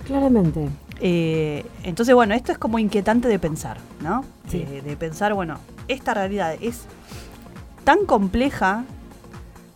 Claramente. 0.06 0.68
Eh, 1.00 1.66
entonces, 1.82 2.14
bueno, 2.14 2.34
esto 2.34 2.52
es 2.52 2.58
como 2.58 2.78
inquietante 2.78 3.26
de 3.26 3.38
pensar, 3.40 3.78
¿no? 4.00 4.24
Sí. 4.48 4.62
De, 4.64 4.82
de 4.82 4.96
pensar, 4.96 5.34
bueno, 5.34 5.58
esta 5.88 6.14
realidad 6.14 6.54
es 6.60 6.82
tan 7.82 8.06
compleja, 8.06 8.84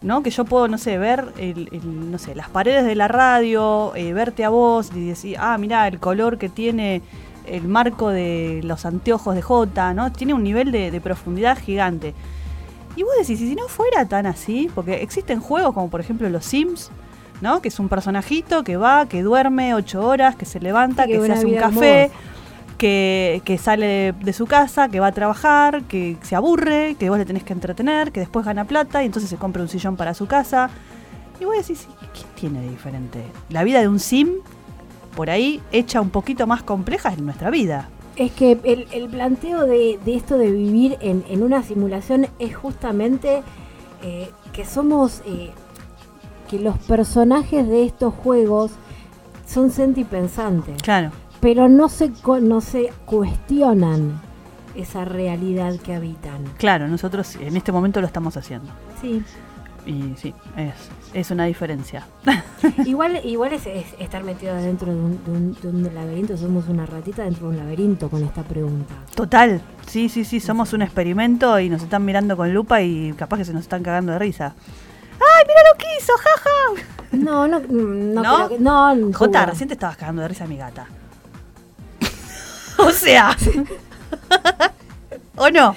¿no? 0.00 0.22
Que 0.22 0.30
yo 0.30 0.44
puedo, 0.44 0.68
no 0.68 0.78
sé, 0.78 0.96
ver, 0.98 1.32
el- 1.38 1.68
el, 1.72 2.10
no 2.12 2.18
sé, 2.18 2.34
las 2.36 2.48
paredes 2.48 2.84
de 2.84 2.94
la 2.94 3.08
radio, 3.08 3.92
eh, 3.96 4.12
verte 4.12 4.44
a 4.44 4.48
vos 4.50 4.90
y 4.94 5.06
decir, 5.08 5.36
ah, 5.40 5.58
mira, 5.58 5.88
el 5.88 5.98
color 5.98 6.38
que 6.38 6.48
tiene 6.48 7.02
el 7.46 7.66
marco 7.66 8.10
de 8.10 8.60
los 8.62 8.84
anteojos 8.84 9.34
de 9.34 9.40
J, 9.42 9.94
¿no? 9.94 10.12
Tiene 10.12 10.34
un 10.34 10.44
nivel 10.44 10.70
de, 10.70 10.90
de 10.90 11.00
profundidad 11.00 11.58
gigante. 11.58 12.14
Y 12.94 13.02
vos 13.02 13.12
decís, 13.18 13.40
¿y 13.40 13.48
si 13.48 13.54
no 13.54 13.68
fuera 13.68 14.06
tan 14.06 14.26
así? 14.26 14.70
Porque 14.74 15.02
existen 15.02 15.40
juegos 15.40 15.72
como 15.72 15.88
por 15.88 16.00
ejemplo 16.00 16.28
los 16.28 16.44
Sims, 16.44 16.90
¿no? 17.40 17.60
Que 17.62 17.68
es 17.68 17.78
un 17.78 17.88
personajito 17.88 18.64
que 18.64 18.76
va, 18.76 19.06
que 19.06 19.22
duerme 19.22 19.74
ocho 19.74 20.04
horas, 20.06 20.36
que 20.36 20.44
se 20.44 20.60
levanta, 20.60 21.04
Sí, 21.04 21.12
que 21.12 21.20
se 21.20 21.32
hace 21.32 21.46
un 21.46 21.56
café, 21.56 22.02
hermosa. 22.04 22.20
que, 22.78 23.42
que 23.44 23.58
sale 23.58 24.12
de, 24.12 24.32
su 24.32 24.46
casa, 24.46 24.88
que 24.88 25.00
va 25.00 25.08
a 25.08 25.12
trabajar, 25.12 25.82
que 25.84 26.16
se 26.22 26.34
aburre, 26.36 26.96
que 26.98 27.08
vos 27.10 27.18
le 27.18 27.24
tenés 27.24 27.42
que 27.44 27.52
entretener, 27.52 28.12
que 28.12 28.20
después 28.20 28.44
gana 28.46 28.64
plata 28.64 29.02
y 29.02 29.06
entonces 29.06 29.30
se 29.30 29.36
compra 29.36 29.62
un 29.62 29.68
sillón 29.68 29.96
para 29.96 30.14
su 30.14 30.26
casa. 30.26 30.70
Y 31.40 31.44
vos 31.44 31.56
decís, 31.56 31.86
¿qué 32.14 32.22
tiene 32.34 32.60
de 32.62 32.70
diferente? 32.70 33.22
La 33.50 33.62
vida 33.64 33.80
de 33.80 33.88
un 33.88 34.00
sim, 34.00 34.28
por 35.14 35.30
ahí, 35.30 35.60
hecha 35.72 36.00
un 36.00 36.10
poquito 36.10 36.46
más 36.46 36.62
compleja 36.62 37.10
es 37.10 37.18
nuestra 37.18 37.50
vida. 37.50 37.88
Es 38.16 38.32
que 38.32 38.58
el, 38.64 38.88
el 38.92 39.08
planteo 39.08 39.64
de, 39.64 39.98
de 40.04 40.14
esto 40.16 40.36
de 40.38 40.50
vivir 40.50 40.98
en, 41.00 41.24
en 41.28 41.44
una 41.44 41.62
simulación 41.62 42.26
es 42.40 42.56
justamente 42.56 43.42
eh, 44.02 44.30
que 44.52 44.64
somos, 44.64 45.22
eh, 45.26 45.50
que 46.48 46.58
los 46.58 46.76
personajes 46.78 47.66
de 47.68 47.84
estos 47.84 48.14
juegos 48.14 48.72
son 49.46 49.70
sentipensantes, 49.70 50.80
Claro. 50.82 51.10
pero 51.40 51.68
no 51.68 51.88
se, 51.88 52.10
no 52.42 52.60
se 52.60 52.90
cuestionan 53.06 54.20
esa 54.74 55.04
realidad 55.04 55.74
que 55.76 55.94
habitan. 55.94 56.44
Claro, 56.58 56.86
nosotros 56.88 57.36
en 57.36 57.56
este 57.56 57.72
momento 57.72 58.00
lo 58.00 58.06
estamos 58.06 58.36
haciendo. 58.36 58.68
Sí. 59.00 59.22
Y 59.86 60.12
sí, 60.16 60.34
es, 60.56 60.74
es 61.14 61.30
una 61.30 61.46
diferencia. 61.46 62.06
igual 62.84 63.20
igual 63.24 63.54
es, 63.54 63.66
es 63.66 63.86
estar 63.98 64.22
metidos 64.22 64.62
dentro 64.62 64.92
de 64.92 65.00
un, 65.00 65.24
de 65.24 65.30
un- 65.30 65.54
de 65.82 65.88
un 65.88 65.94
laberinto, 65.94 66.36
somos 66.36 66.68
una 66.68 66.84
ratita 66.84 67.22
dentro 67.24 67.48
de 67.48 67.54
un 67.54 67.56
laberinto 67.64 68.10
con 68.10 68.22
esta 68.22 68.42
pregunta. 68.42 68.94
Total, 69.14 69.62
sí, 69.86 70.08
sí, 70.10 70.24
sí, 70.24 70.40
somos 70.40 70.72
un 70.74 70.82
experimento 70.82 71.58
y 71.58 71.70
nos 71.70 71.82
están 71.82 72.04
mirando 72.04 72.36
con 72.36 72.52
lupa 72.52 72.82
y 72.82 73.12
capaz 73.14 73.38
que 73.38 73.44
se 73.46 73.52
nos 73.54 73.62
están 73.62 73.82
cagando 73.82 74.12
de 74.12 74.18
risa. 74.18 74.54
¡Ay, 75.38 75.44
mira 75.46 75.60
lo 75.72 75.78
que 75.78 75.86
hizo, 75.98 76.12
jaja! 76.16 76.82
No, 77.12 77.46
no, 77.48 77.60
no, 77.60 78.22
¿No? 78.22 78.36
creo 78.36 78.48
que- 78.48 78.58
no, 78.58 79.12
Jota, 79.14 79.46
recién 79.46 79.68
te 79.68 79.74
estabas 79.74 79.96
cagando 79.96 80.22
de 80.22 80.28
risa 80.28 80.44
a 80.44 80.46
mi 80.46 80.56
gata. 80.56 80.86
o 82.78 82.90
sea. 82.90 83.36
¿O 85.36 85.50
no? 85.50 85.74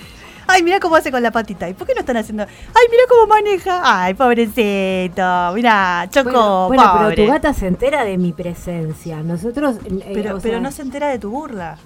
Ay, 0.48 0.64
mira 0.64 0.80
cómo 0.80 0.96
hace 0.96 1.12
con 1.12 1.22
la 1.24 1.32
patita. 1.32 1.70
¿Y 1.70 1.74
por 1.74 1.88
qué 1.88 1.94
no 1.94 2.02
están 2.02 2.18
haciendo? 2.18 2.44
Ay, 2.44 2.86
mira 2.90 3.04
cómo 3.08 3.28
maneja. 3.28 3.82
Ay, 3.84 4.14
pobrecito. 4.16 5.52
Mira, 5.54 6.08
chocó. 6.10 6.68
Bueno, 6.68 6.68
bueno, 6.68 6.94
pero 7.10 7.16
tu 7.26 7.32
gata 7.32 7.54
se 7.54 7.68
entera 7.68 8.04
de 8.04 8.18
mi 8.18 8.34
presencia. 8.34 9.22
Nosotros. 9.24 9.78
eh, 9.86 10.12
Pero, 10.14 10.38
o 10.38 10.40
pero 10.42 10.56
sea, 10.56 10.60
no 10.60 10.72
se 10.72 10.82
entera 10.82 11.08
de 11.08 11.20
tu 11.20 11.30
burla. 11.30 11.78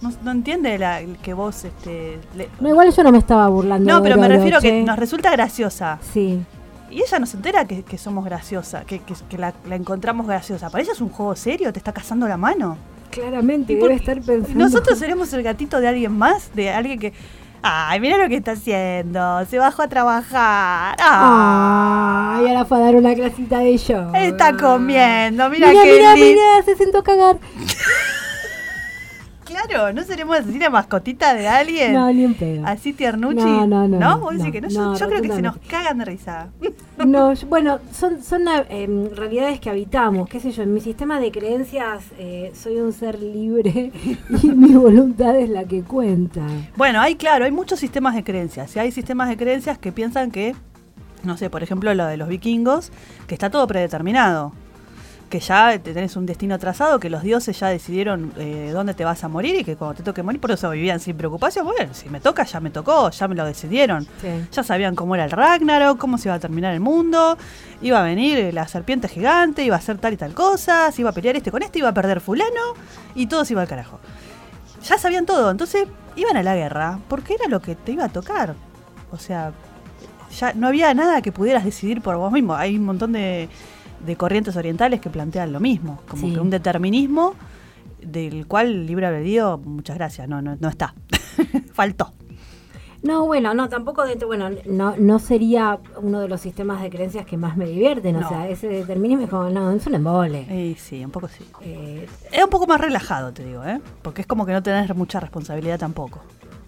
No, 0.00 0.10
no 0.22 0.30
entiende 0.30 0.78
la, 0.78 1.00
que 1.22 1.34
vos 1.34 1.64
este, 1.64 2.18
le- 2.34 2.48
no, 2.60 2.68
igual 2.68 2.90
yo 2.92 3.02
no 3.04 3.12
me 3.12 3.18
estaba 3.18 3.46
burlando. 3.48 3.92
No, 3.92 4.02
pero 4.02 4.16
me 4.16 4.26
refiero 4.28 4.56
a 4.58 4.60
que 4.60 4.82
nos 4.82 4.98
resulta 4.98 5.30
graciosa. 5.30 5.98
Sí. 6.12 6.42
Y 6.92 7.00
ella 7.02 7.18
no 7.18 7.26
se 7.26 7.36
entera 7.38 7.66
que, 7.66 7.82
que 7.82 7.96
somos 7.98 8.24
graciosa, 8.24 8.82
que, 8.84 8.98
que- 9.00 9.14
que 9.28 9.38
la, 9.38 9.54
la 9.66 9.76
encontramos 9.76 10.26
graciosa. 10.26 10.68
¿Para 10.70 10.82
ella 10.84 10.92
es 10.92 11.00
un 11.00 11.08
juego 11.08 11.34
serio? 11.34 11.72
¿Te 11.72 11.78
está 11.78 11.92
cazando 11.92 12.28
la 12.28 12.36
mano? 12.36 12.76
Claramente, 13.10 13.72
¿Y 13.72 13.76
por- 13.76 13.88
debe 13.88 14.00
estar 14.00 14.20
pensando. 14.20 14.58
¿Nosotros 14.58 14.98
seremos 14.98 15.32
el 15.32 15.42
gatito 15.42 15.80
de 15.80 15.88
alguien 15.88 16.12
más? 16.16 16.54
¿De 16.54 16.70
alguien 16.70 16.98
que... 16.98 17.12
Ay, 17.64 18.00
mira 18.00 18.16
lo 18.18 18.28
que 18.28 18.36
está 18.36 18.52
haciendo. 18.52 19.44
Se 19.46 19.56
bajó 19.58 19.82
a 19.82 19.88
trabajar. 19.88 20.96
Ah, 21.00 22.34
Ay, 22.38 22.48
ahora 22.48 22.64
fue 22.64 22.76
a 22.78 22.80
dar 22.80 22.96
una 22.96 23.14
clasita 23.14 23.60
de 23.60 23.76
yoga. 23.78 24.20
está 24.24 24.56
comiendo. 24.56 25.48
Mira, 25.48 25.68
Mira, 25.68 25.82
qué 25.82 25.92
mira, 25.92 26.14
lindo. 26.16 26.30
mira, 26.42 26.62
se 26.64 26.74
sentó 26.76 26.98
a 26.98 27.04
cagar. 27.04 27.38
Claro, 29.44 29.92
¿no 29.92 30.02
seremos 30.04 30.38
así 30.38 30.58
la 30.58 30.70
mascotita 30.70 31.34
de 31.34 31.48
alguien? 31.48 31.94
No, 31.94 32.12
ni 32.12 32.26
pedo. 32.28 32.64
Así 32.66 32.92
tiernuchi. 32.92 33.36
No, 33.36 33.66
no, 33.66 33.88
no, 33.88 33.98
no, 33.98 34.18
¿Vos 34.20 34.32
decís 34.32 34.46
no, 34.46 34.52
que 34.52 34.60
no? 34.60 34.68
Yo, 34.68 34.82
no, 34.82 34.96
yo 34.96 35.08
creo 35.08 35.22
que 35.22 35.32
se 35.32 35.42
nos 35.42 35.56
cagan 35.68 35.98
de 35.98 36.04
risa. 36.04 36.48
No, 37.04 37.32
yo- 37.32 37.46
bueno, 37.48 37.80
son, 37.92 38.22
son 38.22 38.46
eh, 38.46 38.64
em, 38.68 39.10
realidades 39.10 39.58
que 39.58 39.68
habitamos, 39.70 40.28
qué 40.28 40.38
sé 40.38 40.52
yo, 40.52 40.62
en 40.62 40.72
mi 40.72 40.80
sistema 40.80 41.18
de 41.18 41.32
creencias 41.32 42.04
eh, 42.18 42.52
soy 42.54 42.76
un 42.76 42.92
ser 42.92 43.18
libre 43.20 43.90
y 44.42 44.48
mi 44.48 44.74
voluntad 44.74 45.36
es 45.36 45.48
la 45.50 45.64
que 45.64 45.82
cuenta. 45.82 46.46
Bueno, 46.76 47.00
hay, 47.00 47.16
claro, 47.16 47.44
hay 47.44 47.50
muchos 47.50 47.80
sistemas 47.80 48.14
de 48.14 48.22
creencias. 48.22 48.76
Y 48.76 48.78
hay 48.78 48.92
sistemas 48.92 49.28
de 49.28 49.36
creencias 49.36 49.78
que 49.78 49.90
piensan 49.90 50.30
que, 50.30 50.54
no 51.24 51.36
sé, 51.36 51.50
por 51.50 51.62
ejemplo, 51.62 51.92
lo 51.94 52.06
de 52.06 52.16
los 52.16 52.28
vikingos, 52.28 52.92
que 53.26 53.34
está 53.34 53.50
todo 53.50 53.66
predeterminado. 53.66 54.52
Que 55.32 55.40
ya 55.40 55.78
te 55.78 55.94
tenés 55.94 56.14
un 56.16 56.26
destino 56.26 56.58
trazado, 56.58 57.00
que 57.00 57.08
los 57.08 57.22
dioses 57.22 57.58
ya 57.58 57.68
decidieron 57.68 58.34
eh, 58.36 58.68
dónde 58.70 58.92
te 58.92 59.02
vas 59.02 59.24
a 59.24 59.28
morir 59.28 59.56
y 59.56 59.64
que 59.64 59.76
cuando 59.76 59.94
te 59.94 60.02
toque 60.02 60.22
morir, 60.22 60.38
por 60.42 60.50
eso 60.50 60.68
vivían 60.68 61.00
sin 61.00 61.16
preocupación. 61.16 61.64
Bueno, 61.64 61.94
si 61.94 62.10
me 62.10 62.20
toca, 62.20 62.44
ya 62.44 62.60
me 62.60 62.68
tocó, 62.68 63.08
ya 63.08 63.28
me 63.28 63.34
lo 63.34 63.46
decidieron. 63.46 64.04
Sí. 64.20 64.28
Ya 64.52 64.62
sabían 64.62 64.94
cómo 64.94 65.14
era 65.14 65.24
el 65.24 65.30
Ragnarok, 65.30 65.96
cómo 65.96 66.18
se 66.18 66.28
iba 66.28 66.34
a 66.34 66.38
terminar 66.38 66.74
el 66.74 66.80
mundo, 66.80 67.38
iba 67.80 67.98
a 67.98 68.02
venir 68.02 68.52
la 68.52 68.68
serpiente 68.68 69.08
gigante, 69.08 69.64
iba 69.64 69.74
a 69.74 69.78
hacer 69.78 69.96
tal 69.96 70.12
y 70.12 70.18
tal 70.18 70.34
cosa, 70.34 70.92
se 70.92 71.00
iba 71.00 71.08
a 71.08 71.14
pelear 71.14 71.34
este 71.34 71.50
con 71.50 71.62
este, 71.62 71.78
iba 71.78 71.88
a 71.88 71.94
perder 71.94 72.20
fulano 72.20 72.74
y 73.14 73.26
todo 73.26 73.46
se 73.46 73.54
iba 73.54 73.62
al 73.62 73.68
carajo. 73.68 74.00
Ya 74.84 74.98
sabían 74.98 75.24
todo, 75.24 75.50
entonces 75.50 75.88
iban 76.14 76.36
a 76.36 76.42
la 76.42 76.54
guerra 76.54 76.98
porque 77.08 77.36
era 77.36 77.48
lo 77.48 77.62
que 77.62 77.74
te 77.74 77.92
iba 77.92 78.04
a 78.04 78.10
tocar. 78.10 78.54
O 79.10 79.16
sea, 79.16 79.54
ya 80.38 80.52
no 80.52 80.66
había 80.66 80.92
nada 80.92 81.22
que 81.22 81.32
pudieras 81.32 81.64
decidir 81.64 82.02
por 82.02 82.18
vos 82.18 82.30
mismo. 82.30 82.54
Hay 82.54 82.76
un 82.76 82.84
montón 82.84 83.12
de, 83.12 83.48
de 84.06 84.16
corrientes 84.16 84.56
orientales 84.56 85.00
que 85.00 85.10
plantean 85.10 85.52
lo 85.52 85.60
mismo, 85.60 86.00
como 86.08 86.22
Sí. 86.28 86.32
que 86.34 86.40
un 86.40 86.50
determinismo 86.50 87.34
del 88.00 88.46
cual 88.46 88.66
el 88.68 88.86
libre 88.86 89.06
albedrío, 89.06 89.58
muchas 89.58 89.96
gracias, 89.96 90.28
no, 90.28 90.42
no, 90.42 90.56
no 90.58 90.68
está. 90.68 90.94
Faltó. 91.72 92.12
No, 93.02 93.26
bueno, 93.26 93.52
no, 93.52 93.68
tampoco 93.68 94.04
dentro, 94.06 94.28
bueno, 94.28 94.48
no, 94.66 94.94
no 94.96 95.18
sería 95.18 95.80
uno 96.00 96.20
de 96.20 96.28
los 96.28 96.40
sistemas 96.40 96.80
de 96.82 96.88
creencias 96.88 97.26
que 97.26 97.36
más 97.36 97.56
me 97.56 97.66
divierten, 97.66 98.18
No. 98.20 98.26
o 98.26 98.28
sea, 98.28 98.48
ese 98.48 98.68
determinismo 98.68 99.24
es 99.24 99.30
como, 99.30 99.50
no, 99.50 99.72
es 99.72 99.84
un 99.88 99.94
embole. 99.96 100.42
Y 100.42 100.76
sí, 100.76 101.04
un 101.04 101.10
poco 101.10 101.26
sí. 101.26 101.44
Eh, 101.62 102.06
Es 102.30 102.44
un 102.44 102.50
poco 102.50 102.68
más 102.68 102.80
relajado, 102.80 103.32
te 103.32 103.44
digo, 103.44 103.64
¿eh? 103.64 103.80
Porque 104.02 104.20
es 104.20 104.26
como 104.28 104.46
que 104.46 104.52
no 104.52 104.62
tenés 104.62 104.94
mucha 104.94 105.18
responsabilidad 105.18 105.80
tampoco. 105.80 106.20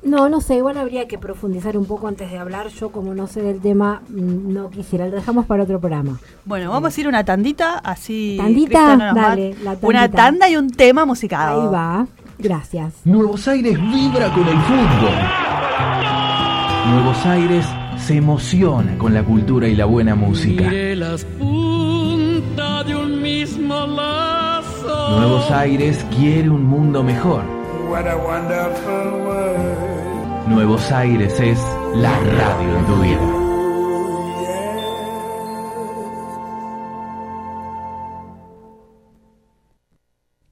No, 0.05 0.29
no 0.29 0.41
sé, 0.41 0.57
igual 0.57 0.77
habría 0.79 1.09
que 1.09 1.19
profundizar 1.19 1.77
un 1.79 1.87
poco 1.87 2.09
antes 2.09 2.31
de 2.31 2.39
hablar. 2.39 2.69
Yo, 2.69 2.91
como 2.91 3.15
no 3.15 3.27
sé 3.27 3.43
del 3.43 3.61
tema, 3.61 4.03
mm, 4.09 4.53
no 4.53 4.71
quisiera, 4.71 5.07
lo 5.07 5.17
dejamos 5.17 5.47
para 5.47 5.63
otro 5.65 5.81
programa. 5.81 6.19
Bueno, 6.45 6.71
vamos 6.71 6.97
a 6.97 7.01
ir 7.01 7.09
una 7.09 7.25
tandita, 7.25 7.79
así. 7.79 8.37
Tandita, 8.39 8.97
no 8.97 9.15
dale, 9.15 9.55
la 9.63 9.77
Una 9.83 10.01
tandita. 10.03 10.17
tanda 10.17 10.49
y 10.49 10.57
un 10.57 10.71
tema 10.71 11.05
musicado. 11.05 11.63
Ahí 11.63 11.69
va, 11.73 12.07
gracias. 12.39 12.93
Nuevos 13.05 13.47
Aires 13.49 13.79
vibra 13.81 14.29
con 14.33 14.47
el 14.47 14.59
fútbol. 14.59 15.15
Nuevos 16.91 17.25
Aires 17.27 17.67
se 17.99 18.17
emociona 18.17 18.99
con 18.99 19.15
la 19.15 19.23
cultura 19.25 19.67
y 19.69 19.75
la 19.75 19.87
buena 19.87 20.15
música. 20.15 20.65
Mire 20.65 20.97
las 20.97 21.25
puntas 21.25 22.87
de 22.87 22.95
un 22.95 23.23
mismo 23.23 23.87
lazo. 23.87 25.17
Nuevos 25.19 25.51
Aires 25.51 26.05
quiere 26.15 26.51
un 26.51 26.65
mundo 26.65 27.03
mejor. 27.03 27.43
What 27.89 28.07
a 28.07 28.17
wonderful 28.17 29.25
world. 29.25 30.49
Nuevos 30.49 30.93
Aires 30.93 31.41
es 31.41 31.59
la 31.95 32.19
radio 32.19 32.79
en 32.79 32.87
tu 32.87 33.03
vida. 33.03 33.31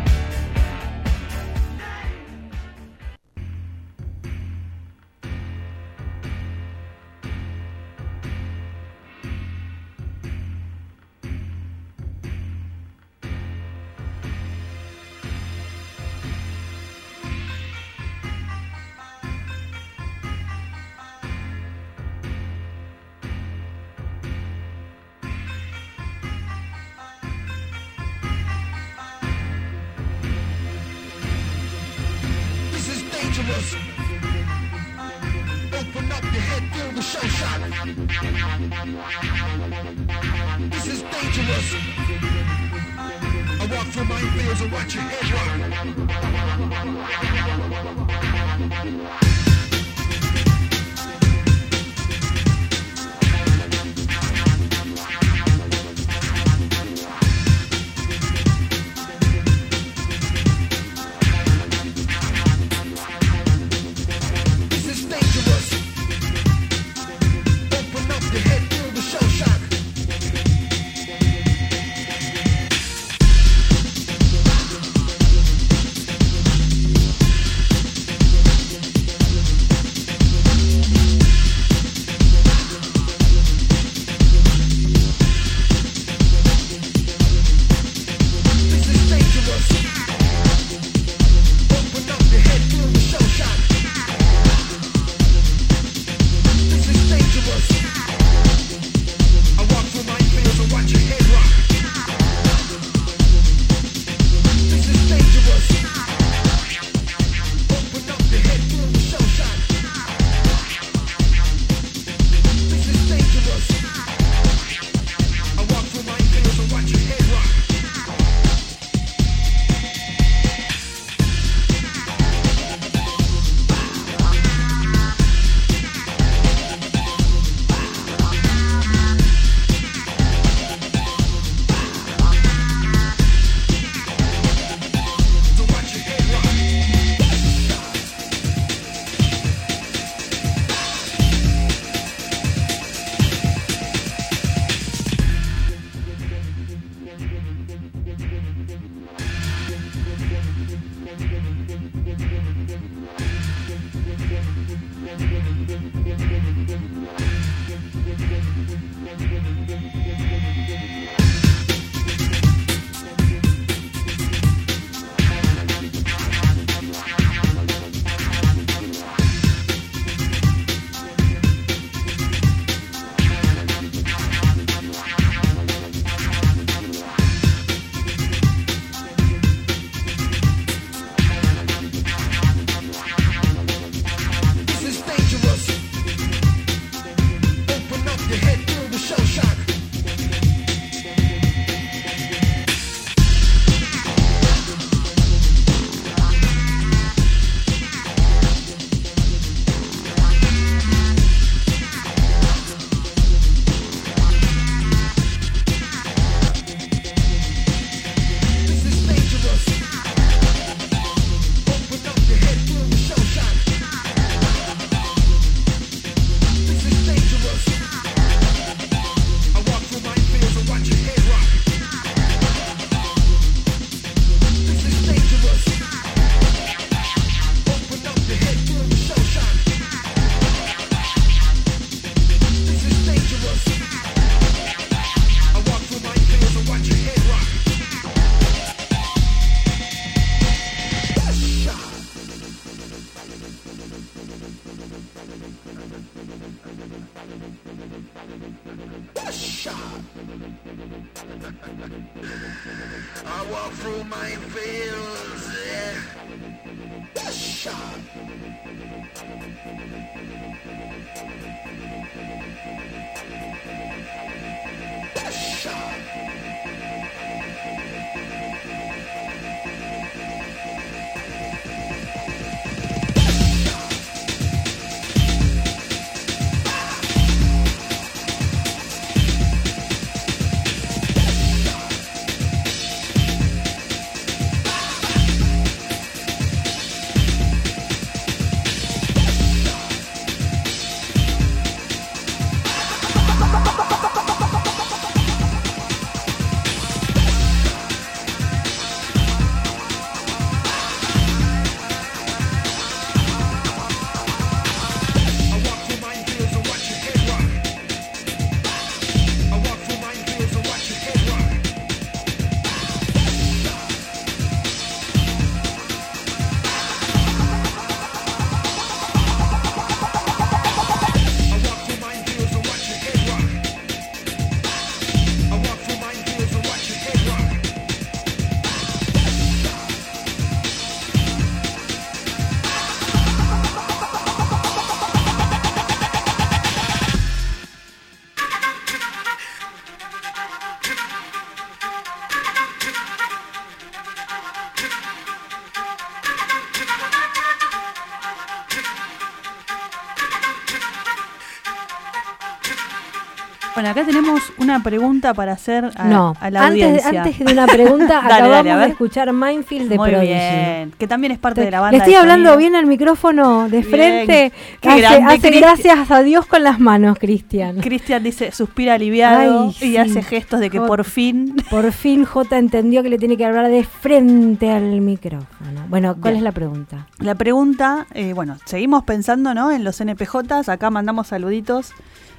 Bueno, 353.84 354.00
acá 354.00 354.06
tenemos 354.06 354.42
una 354.60 354.82
pregunta 354.82 355.34
para 355.34 355.52
hacer 355.52 355.92
a, 355.98 356.06
no, 356.06 356.38
a 356.40 356.50
la 356.50 356.68
antes, 356.68 356.84
audiencia. 356.86 357.22
antes 357.24 357.38
de 357.40 357.52
una 357.52 357.68
pregunta, 357.68 358.08
Dale, 358.22 358.34
acabamos 358.46 358.66
dale, 358.66 358.86
de 358.86 358.92
escuchar 358.92 359.34
Minefield 359.34 359.90
de 359.90 359.98
Muy 359.98 360.10
Prodigy. 360.10 360.32
bien, 360.34 360.94
que 360.98 361.06
también 361.06 361.34
es 361.34 361.38
parte 361.40 361.60
de 361.60 361.70
la 361.70 361.82
banda. 361.82 361.92
Le 361.92 361.98
estoy 361.98 362.14
hablando 362.16 362.52
sonido. 362.52 362.58
bien 362.60 362.76
al 362.78 362.86
micrófono 362.86 363.64
de 363.68 363.80
Bien. 363.82 363.84
frente. 363.92 364.54
Qué 364.80 364.88
Hace, 364.88 365.02
grande, 365.02 365.34
hace 365.34 365.50
Cristi- 365.52 365.60
gracias 365.60 366.12
a 366.12 366.24
Dios 366.24 366.46
con 366.46 366.64
las 366.64 366.80
manos, 366.80 367.18
Cristian. 367.20 367.82
Cristian 367.82 368.24
dice, 368.24 368.54
suspira 368.54 368.94
aliviado 368.94 369.64
Ay, 369.66 369.70
y 369.82 369.92
sí. 369.92 369.98
hace 369.98 370.24
gestos 370.24 370.62
de 370.62 370.70
que 370.70 370.80
por 370.80 371.04
fin... 371.04 371.54
Por 371.70 371.92
fin 371.92 372.24
J 372.24 372.58
entendió 372.58 373.04
que 373.04 373.10
le 373.10 373.18
tiene 373.18 373.36
que 373.36 373.44
hablar 373.46 373.68
de 373.68 373.84
frente 373.84 374.72
al 374.72 375.02
micrófono. 375.02 375.48
Bueno, 375.90 376.14
¿cuál 376.22 376.36
Bien. 376.36 376.38
es 376.38 376.44
la 376.44 376.52
pregunta? 376.54 377.08
La 377.20 377.36
pregunta, 377.36 378.08
eh, 378.14 378.32
bueno, 378.32 378.56
seguimos 378.64 379.04
pensando 379.04 379.54
¿no? 379.54 379.72
en 379.74 379.84
los 379.84 380.00
NPJs, 380.00 380.70
acá 380.70 380.90
mandamos 380.90 381.28
saluditos 381.28 381.92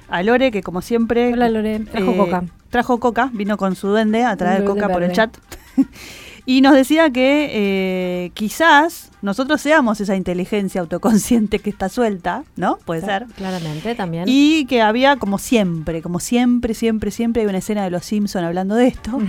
a 0.09 0.23
Lore, 0.23 0.51
que 0.51 0.61
como 0.61 0.81
siempre... 0.81 1.33
Hola, 1.33 1.49
Lore. 1.49 1.79
Trajo 1.79 2.11
eh, 2.11 2.17
coca. 2.17 2.43
Trajo 2.69 2.99
coca, 2.99 3.29
vino 3.33 3.57
con 3.57 3.75
su 3.75 3.87
duende 3.87 4.23
a 4.23 4.35
traer 4.35 4.63
coca 4.63 4.89
por 4.89 5.03
el 5.03 5.11
chat. 5.11 5.35
y 6.45 6.61
nos 6.61 6.73
decía 6.73 7.09
que 7.09 7.49
eh, 7.51 8.31
quizás 8.33 9.11
nosotros 9.21 9.59
seamos 9.61 9.99
esa 10.01 10.15
inteligencia 10.15 10.81
autoconsciente 10.81 11.59
que 11.59 11.69
está 11.69 11.89
suelta, 11.89 12.43
¿no? 12.55 12.77
Puede 12.85 13.01
ser. 13.01 13.25
Claramente, 13.35 13.95
también. 13.95 14.25
Y 14.27 14.65
que 14.65 14.81
había, 14.81 15.15
como 15.15 15.39
siempre, 15.39 16.01
como 16.01 16.19
siempre, 16.19 16.73
siempre, 16.73 17.09
siempre 17.11 17.41
hay 17.41 17.47
una 17.47 17.57
escena 17.57 17.83
de 17.83 17.89
los 17.89 18.05
Simpson 18.05 18.43
hablando 18.43 18.75
de 18.75 18.87
esto. 18.87 19.19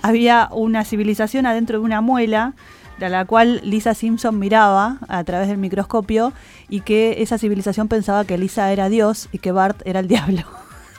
Había 0.00 0.48
una 0.52 0.84
civilización 0.84 1.44
adentro 1.44 1.80
de 1.80 1.84
una 1.84 2.00
muela, 2.00 2.54
de 3.00 3.08
la 3.08 3.24
cual 3.24 3.60
Lisa 3.64 3.94
Simpson 3.94 4.38
miraba 4.38 4.98
a 5.08 5.24
través 5.24 5.48
del 5.48 5.58
microscopio 5.58 6.32
y 6.68 6.82
que 6.82 7.22
esa 7.22 7.38
civilización 7.38 7.88
pensaba 7.88 8.24
que 8.24 8.38
Lisa 8.38 8.70
era 8.72 8.88
Dios 8.88 9.28
y 9.32 9.38
que 9.38 9.50
Bart 9.50 9.80
era 9.84 9.98
el 10.00 10.06
diablo. 10.14 10.42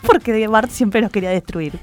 Porque 0.06 0.48
Bart 0.48 0.72
siempre 0.72 1.00
los 1.00 1.12
quería 1.12 1.30
destruir. 1.30 1.80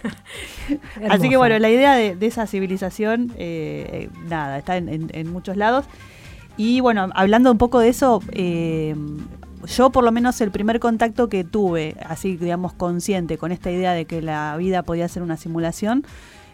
Así 1.09 1.29
que 1.29 1.37
bueno, 1.37 1.59
la 1.61 1.71
idea 1.71 1.95
de, 1.95 2.17
de 2.17 2.27
esa 2.27 2.47
civilización, 2.49 3.33
eh, 3.37 4.11
nada, 4.29 4.59
está 4.59 4.77
en, 4.77 4.89
en- 4.89 5.11
en 5.13 5.31
muchos 5.33 5.57
lados. 5.57 5.87
Y 6.57 6.81
bueno, 6.81 7.09
hablando 7.15 7.53
un 7.53 7.59
poco 7.59 7.79
de 7.79 7.89
eso, 7.89 8.21
eh, 8.33 8.97
yo 9.77 9.91
por 9.91 10.03
lo 10.03 10.11
menos 10.11 10.41
el 10.41 10.51
primer 10.51 10.81
contacto 10.81 11.29
que 11.29 11.45
tuve, 11.45 11.95
así 12.05 12.37
digamos 12.37 12.73
consciente, 12.73 13.39
con 13.39 13.53
esta 13.53 13.71
idea 13.71 13.93
de 13.93 14.05
que 14.07 14.21
la 14.21 14.57
vida 14.57 14.83
podía 14.83 15.07
ser 15.07 15.23
una 15.23 15.37
simulación, 15.37 16.05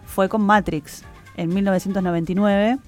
fue 0.05 0.29
con 0.29 0.43
Matrix, 0.43 1.03
en 1.39 1.49
1999, 1.55 2.79